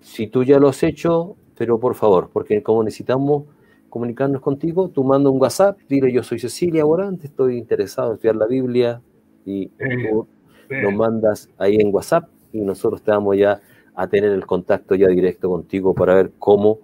Si 0.00 0.26
tú 0.26 0.42
ya 0.42 0.58
lo 0.58 0.68
has 0.68 0.82
hecho, 0.82 1.36
pero 1.54 1.78
por 1.78 1.94
favor, 1.94 2.30
porque 2.32 2.62
como 2.62 2.82
necesitamos 2.82 3.44
comunicarnos 3.90 4.40
contigo, 4.40 4.88
tú 4.88 5.04
manda 5.04 5.28
un 5.28 5.38
WhatsApp, 5.38 5.78
dile 5.86 6.10
yo 6.12 6.22
soy 6.22 6.38
Cecilia 6.38 6.82
Borante, 6.82 7.26
estoy 7.26 7.58
interesado 7.58 8.08
en 8.08 8.14
estudiar 8.14 8.36
la 8.36 8.46
Biblia 8.46 9.02
y 9.44 9.66
tú 9.68 10.26
nos 10.70 10.94
mandas 10.94 11.50
ahí 11.58 11.76
en 11.76 11.94
WhatsApp 11.94 12.30
y 12.54 12.60
nosotros 12.62 13.02
te 13.02 13.10
vamos 13.10 13.36
ya 13.36 13.60
a 13.94 14.06
tener 14.08 14.32
el 14.32 14.46
contacto 14.46 14.94
ya 14.94 15.08
directo 15.08 15.50
contigo 15.50 15.94
para 15.94 16.14
ver 16.14 16.32
cómo 16.38 16.78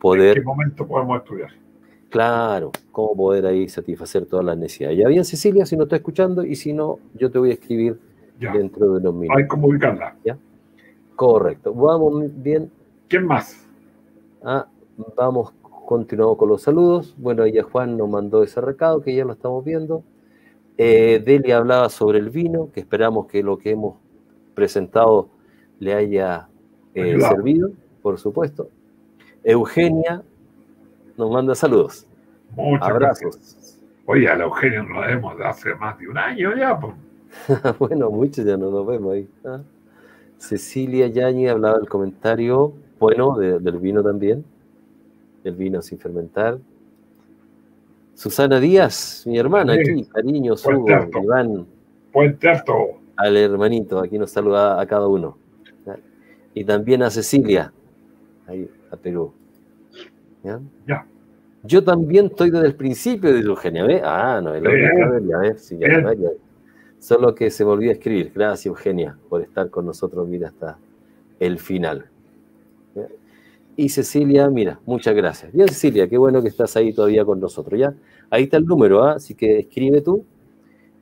poder... 0.00 0.38
¿En 0.38 0.42
qué 0.42 0.46
momento 0.46 0.86
podemos 0.86 1.18
estudiar? 1.18 1.50
Claro, 2.08 2.72
cómo 2.90 3.16
poder 3.16 3.46
ahí 3.46 3.68
satisfacer 3.68 4.26
todas 4.26 4.44
las 4.44 4.58
necesidades. 4.58 4.98
Ya 4.98 5.08
bien, 5.08 5.24
Cecilia, 5.24 5.64
si 5.64 5.76
no 5.76 5.84
está 5.84 5.96
escuchando 5.96 6.44
y 6.44 6.56
si 6.56 6.72
no, 6.72 6.98
yo 7.14 7.30
te 7.30 7.38
voy 7.38 7.50
a 7.50 7.54
escribir 7.54 7.98
dentro 8.38 8.92
de 8.92 8.98
unos 8.98 9.14
minutos. 9.14 9.36
Hay 9.42 9.48
que 9.48 9.66
ubicarla. 9.66 10.16
¿Ya? 10.24 10.36
Correcto. 11.16 11.72
Vamos 11.72 12.24
bien. 12.42 12.70
¿Quién 13.08 13.26
más? 13.26 13.66
Ah, 14.44 14.66
vamos, 15.16 15.52
continuamos 15.86 16.36
con 16.36 16.48
los 16.48 16.62
saludos. 16.62 17.14
Bueno, 17.16 17.46
ya 17.46 17.62
Juan 17.62 17.96
nos 17.96 18.08
mandó 18.08 18.42
ese 18.42 18.60
recado 18.60 19.00
que 19.00 19.14
ya 19.14 19.24
lo 19.24 19.32
estamos 19.32 19.64
viendo. 19.64 20.02
Eh, 20.78 21.22
Delia 21.24 21.58
hablaba 21.58 21.88
sobre 21.88 22.18
el 22.18 22.30
vino, 22.30 22.70
que 22.72 22.80
esperamos 22.80 23.26
que 23.26 23.42
lo 23.42 23.58
que 23.58 23.70
hemos 23.70 23.96
presentado 24.54 25.28
le 25.78 25.94
haya 25.94 26.48
eh, 26.94 27.20
servido, 27.20 27.70
por 28.02 28.18
supuesto. 28.18 28.68
Eugenia 29.44 30.22
nos 31.16 31.30
manda 31.30 31.54
saludos. 31.54 32.06
Muchas 32.54 32.88
Abrazos. 32.88 33.78
Oye, 34.06 34.28
a 34.28 34.36
la 34.36 34.44
Eugenia 34.44 34.82
nos 34.82 35.00
la 35.00 35.06
vemos 35.06 35.38
de 35.38 35.44
hace 35.44 35.74
más 35.74 35.98
de 35.98 36.08
un 36.08 36.18
año 36.18 36.56
ya. 36.56 36.78
bueno, 37.78 38.10
muchos 38.10 38.44
ya 38.44 38.56
no 38.56 38.70
nos 38.70 38.86
vemos 38.86 39.14
ahí. 39.14 39.28
¿ah? 39.44 39.60
Cecilia 40.38 41.06
Yañi 41.06 41.48
hablaba 41.48 41.78
del 41.78 41.88
comentario 41.88 42.74
bueno, 43.02 43.36
del 43.36 43.78
vino 43.78 44.00
también, 44.00 44.44
el 45.42 45.56
vino 45.56 45.82
sin 45.82 45.98
fermentar. 45.98 46.58
Susana 48.14 48.60
Díaz, 48.60 49.24
mi 49.26 49.38
hermana 49.38 49.72
aquí, 49.72 50.04
cariño, 50.04 50.54
Hugo, 50.54 50.86
Iván. 51.20 51.66
Puente 52.12 52.48
Alto. 52.48 53.00
Al 53.16 53.36
hermanito, 53.36 53.98
aquí 53.98 54.18
nos 54.18 54.30
saluda 54.30 54.80
a 54.80 54.86
cada 54.86 55.08
uno. 55.08 55.36
Y 56.54 56.64
también 56.64 57.02
a 57.02 57.10
Cecilia, 57.10 57.72
ahí, 58.46 58.68
a 58.90 58.96
Perú. 58.96 59.32
¿Ya? 60.44 60.60
Yo 61.64 61.84
también 61.84 62.26
estoy 62.26 62.50
desde 62.50 62.66
el 62.66 62.74
principio 62.74 63.32
de 63.32 63.40
Eugenia, 63.40 63.84
¿ves? 63.84 64.02
Ah, 64.04 64.40
no, 64.42 64.52
el 64.54 64.62
ves, 64.62 65.62
sí, 65.62 65.78
ya, 65.78 66.12
ya, 66.14 66.30
Solo 66.98 67.34
que 67.34 67.50
se 67.50 67.62
volvió 67.62 67.90
a 67.90 67.94
escribir. 67.94 68.32
Gracias, 68.34 68.66
Eugenia, 68.66 69.16
por 69.28 69.42
estar 69.42 69.70
con 69.70 69.86
nosotros, 69.86 70.26
mira, 70.28 70.48
hasta 70.48 70.78
el 71.38 71.58
final. 71.58 72.06
Y 73.76 73.88
Cecilia, 73.88 74.50
mira, 74.50 74.80
muchas 74.84 75.14
gracias. 75.14 75.52
Bien, 75.52 75.68
Cecilia, 75.68 76.08
qué 76.08 76.18
bueno 76.18 76.42
que 76.42 76.48
estás 76.48 76.76
ahí 76.76 76.92
todavía 76.92 77.24
con 77.24 77.40
nosotros, 77.40 77.78
¿ya? 77.78 77.94
Ahí 78.28 78.44
está 78.44 78.56
el 78.56 78.66
número, 78.66 79.02
¿ah? 79.02 79.12
Así 79.12 79.34
que 79.34 79.60
escribe 79.60 80.00
tú 80.02 80.24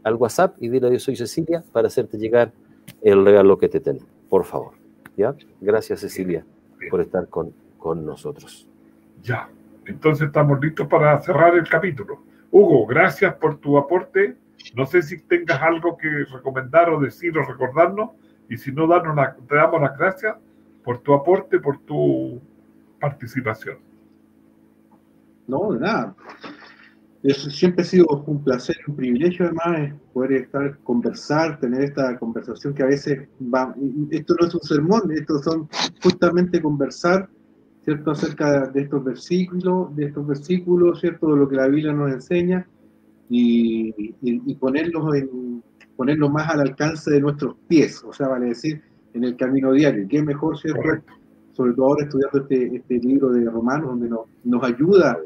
al 0.02 0.14
WhatsApp 0.14 0.56
y 0.60 0.68
dile 0.68 0.90
yo 0.92 0.98
soy 0.98 1.16
Cecilia 1.16 1.64
para 1.72 1.88
hacerte 1.88 2.16
llegar 2.18 2.52
el 3.02 3.24
regalo 3.24 3.58
que 3.58 3.68
te 3.68 3.80
tengo, 3.80 4.04
por 4.28 4.44
favor, 4.44 4.72
¿ya? 5.20 5.34
Gracias, 5.60 6.00
Cecilia, 6.00 6.44
por 6.90 7.00
estar 7.00 7.28
con, 7.28 7.52
con 7.78 8.04
nosotros. 8.04 8.66
Ya, 9.22 9.48
entonces 9.84 10.28
estamos 10.28 10.60
listos 10.60 10.86
para 10.86 11.20
cerrar 11.20 11.54
el 11.54 11.68
capítulo. 11.68 12.22
Hugo, 12.50 12.86
gracias 12.86 13.34
por 13.34 13.58
tu 13.58 13.78
aporte. 13.78 14.36
No 14.74 14.86
sé 14.86 15.02
si 15.02 15.20
tengas 15.20 15.60
algo 15.62 15.96
que 15.96 16.08
recomendar 16.32 16.90
o 16.90 17.00
decir 17.00 17.36
o 17.38 17.44
recordarnos. 17.44 18.10
Y 18.48 18.56
si 18.56 18.72
no, 18.72 18.86
danos 18.86 19.16
te 19.48 19.54
damos 19.54 19.80
las 19.80 19.96
gracias 19.96 20.36
por 20.82 20.98
tu 20.98 21.14
aporte, 21.14 21.60
por 21.60 21.78
tu 21.78 22.40
participación. 22.98 23.78
No, 25.46 25.72
de 25.72 25.80
nada. 25.80 26.14
Eso 27.22 27.50
siempre 27.50 27.82
ha 27.82 27.86
sido 27.86 28.06
un 28.26 28.42
placer, 28.42 28.76
un 28.88 28.96
privilegio 28.96 29.44
además 29.44 29.92
poder 30.14 30.32
estar, 30.32 30.78
conversar, 30.78 31.60
tener 31.60 31.82
esta 31.82 32.18
conversación 32.18 32.72
que 32.72 32.82
a 32.82 32.86
veces 32.86 33.28
va, 33.42 33.74
esto 34.10 34.34
no 34.40 34.46
es 34.46 34.54
un 34.54 34.62
sermón, 34.62 35.12
esto 35.12 35.38
son 35.42 35.68
justamente 36.02 36.62
conversar, 36.62 37.28
¿cierto? 37.84 38.12
Acerca 38.12 38.68
de 38.68 38.80
estos 38.82 39.04
versículos, 39.04 39.94
de 39.96 40.06
estos 40.06 40.26
versículos, 40.26 41.00
¿cierto? 41.00 41.34
De 41.34 41.36
lo 41.36 41.48
que 41.48 41.56
la 41.56 41.68
Biblia 41.68 41.92
nos 41.92 42.10
enseña 42.10 42.66
y, 43.28 44.14
y, 44.22 44.54
ponerlos, 44.54 45.14
en, 45.14 45.62
ponerlos 45.96 46.30
más 46.30 46.48
al 46.48 46.60
alcance 46.60 47.10
de 47.10 47.20
nuestros 47.20 47.54
pies, 47.68 48.02
o 48.02 48.14
sea, 48.14 48.28
vale 48.28 48.46
decir, 48.46 48.82
en 49.12 49.24
el 49.24 49.36
camino 49.36 49.72
diario. 49.72 50.06
¿Qué 50.08 50.22
mejor, 50.22 50.58
¿cierto? 50.58 50.80
sobre 51.52 51.74
todo 51.74 51.86
ahora 51.86 52.04
estudiando 52.04 52.38
este, 52.38 52.76
este 52.76 52.98
libro 53.06 53.30
de 53.30 53.44
Romanos, 53.44 53.90
donde 53.90 54.08
nos, 54.08 54.20
nos 54.44 54.64
ayuda 54.64 55.18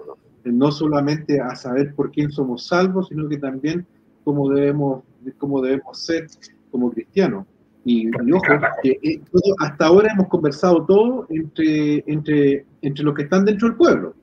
no 0.45 0.71
solamente 0.71 1.41
a 1.41 1.55
saber 1.57 1.95
por 1.95 2.11
quién 2.11 2.31
somos 2.31 2.67
salvos, 2.67 3.09
sino 3.09 3.29
que 3.29 3.39
también 3.39 3.87
cómo 4.25 4.49
debemos, 4.51 5.03
cómo 5.39 5.61
debemos 5.63 5.99
ser 5.99 6.27
como 6.71 6.91
cristianos. 6.91 7.47
Y, 7.87 8.09
ojo, 8.33 8.43
que 8.83 8.99
eh, 9.03 9.21
hasta 9.59 9.87
ahora 9.87 10.13
hemos 10.13 10.29
conversado 10.29 10.85
todo 10.87 11.27
entre, 11.29 12.03
entre, 12.07 12.65
entre 12.81 13.05
los 13.05 13.15
que 13.15 13.23
están 13.23 13.45
dentro 13.45 13.69
del 13.69 13.77
pueblo. 13.77 14.15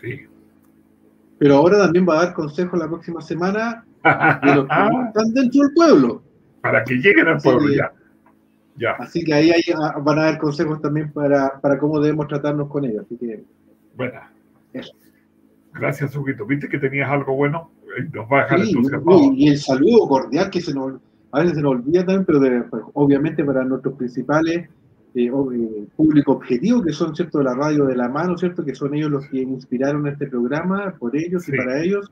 Sí. 0.00 0.20
Pero 1.38 1.56
ahora 1.56 1.78
también 1.78 2.06
va 2.08 2.14
a 2.20 2.24
dar 2.26 2.34
consejos 2.34 2.78
la 2.78 2.86
próxima 2.86 3.20
semana 3.20 3.84
de 4.04 4.54
los 4.54 4.68
que 4.68 4.74
están 5.08 5.34
dentro 5.34 5.62
del 5.62 5.74
pueblo. 5.74 6.22
Para 6.60 6.84
que 6.84 6.94
lleguen 6.94 7.26
al 7.26 7.38
pueblo 7.38 7.68
ya. 7.74 7.92
Ya. 8.76 8.92
Así 8.92 9.24
que 9.24 9.34
ahí 9.34 9.50
ah, 9.76 9.98
van 10.00 10.18
a 10.18 10.28
haber 10.28 10.38
consejos 10.38 10.80
también 10.80 11.12
para, 11.12 11.60
para 11.60 11.78
cómo 11.78 12.00
debemos 12.00 12.26
tratarnos 12.28 12.68
con 12.68 12.84
ellos. 12.84 13.04
Así 13.04 13.16
que. 13.16 13.44
Bueno. 13.96 14.20
Gracias, 15.74 16.16
Huguito. 16.16 16.46
¿Viste 16.46 16.68
que 16.68 16.78
tenías 16.78 17.10
algo 17.10 17.34
bueno? 17.34 17.70
Nos 18.12 18.26
va 18.26 18.40
a 18.40 18.42
dejar 18.44 18.60
sí, 18.64 18.74
y 19.34 19.48
el 19.48 19.58
saludo 19.58 20.08
cordial 20.08 20.50
que 20.50 20.60
se 20.60 20.72
nos, 20.74 20.94
a 21.32 21.40
veces 21.40 21.56
se 21.56 21.62
nos 21.62 21.72
olvida 21.72 22.04
también, 22.04 22.24
pero 22.24 22.70
pues, 22.70 22.82
obviamente 22.94 23.44
para 23.44 23.64
nuestros 23.64 23.94
principales 23.94 24.68
eh, 25.14 25.26
eh, 25.26 25.86
público 25.96 26.32
objetivo, 26.32 26.82
que 26.82 26.92
son, 26.92 27.14
¿cierto?, 27.14 27.38
de 27.38 27.44
la 27.44 27.54
radio 27.54 27.84
de 27.84 27.96
la 27.96 28.08
mano, 28.08 28.36
¿cierto?, 28.36 28.64
que 28.64 28.74
son 28.74 28.94
ellos 28.94 29.10
los 29.10 29.28
que 29.28 29.42
inspiraron 29.42 30.06
este 30.08 30.26
programa, 30.26 30.94
por 30.98 31.16
ellos 31.16 31.48
y 31.48 31.56
para 31.56 31.80
ellos. 31.82 32.10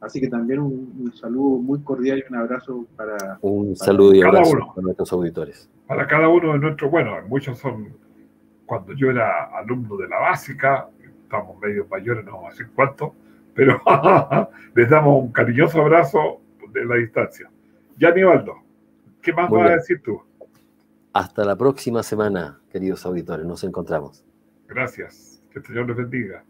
Así 0.00 0.20
que 0.20 0.28
también 0.28 0.60
un, 0.60 1.12
saludo 1.14 1.58
muy 1.58 1.80
cordial 1.80 2.18
y 2.18 2.32
un 2.32 2.40
abrazo 2.40 2.86
para... 2.96 3.38
Un 3.42 3.76
saludo 3.76 4.14
y 4.14 4.22
abrazo 4.22 4.72
para 4.74 4.82
nuestros 4.82 5.12
auditores. 5.12 5.68
Para 5.86 6.06
cada 6.06 6.28
uno 6.28 6.54
de 6.54 6.58
nuestros, 6.58 6.90
bueno, 6.90 7.12
muchos 7.28 7.58
son, 7.58 7.88
cuando 8.66 8.94
yo 8.94 9.10
era 9.10 9.50
alumno 9.58 9.96
de 9.96 10.08
la 10.08 10.18
básica, 10.18 10.88
estamos 11.30 11.56
medio 11.60 11.86
mayores, 11.88 12.24
no 12.24 12.32
vamos 12.32 12.48
a 12.48 12.50
decir 12.50 12.70
cuánto, 12.74 13.14
pero 13.54 13.80
les 14.74 14.90
damos 14.90 15.22
un 15.22 15.30
cariñoso 15.30 15.80
abrazo 15.80 16.40
de 16.72 16.84
la 16.84 16.96
distancia. 16.96 17.48
Ya, 17.96 18.10
Nivaldo, 18.10 18.56
¿qué 19.22 19.32
más 19.32 19.48
vas 19.48 19.70
a 19.70 19.74
decir 19.76 20.02
tú? 20.02 20.20
Hasta 21.12 21.44
la 21.44 21.54
próxima 21.56 22.02
semana, 22.02 22.58
queridos 22.72 23.06
auditores. 23.06 23.46
Nos 23.46 23.62
encontramos. 23.62 24.24
Gracias. 24.66 25.40
Que 25.52 25.60
el 25.60 25.64
Señor 25.64 25.86
les 25.86 25.96
bendiga. 25.96 26.42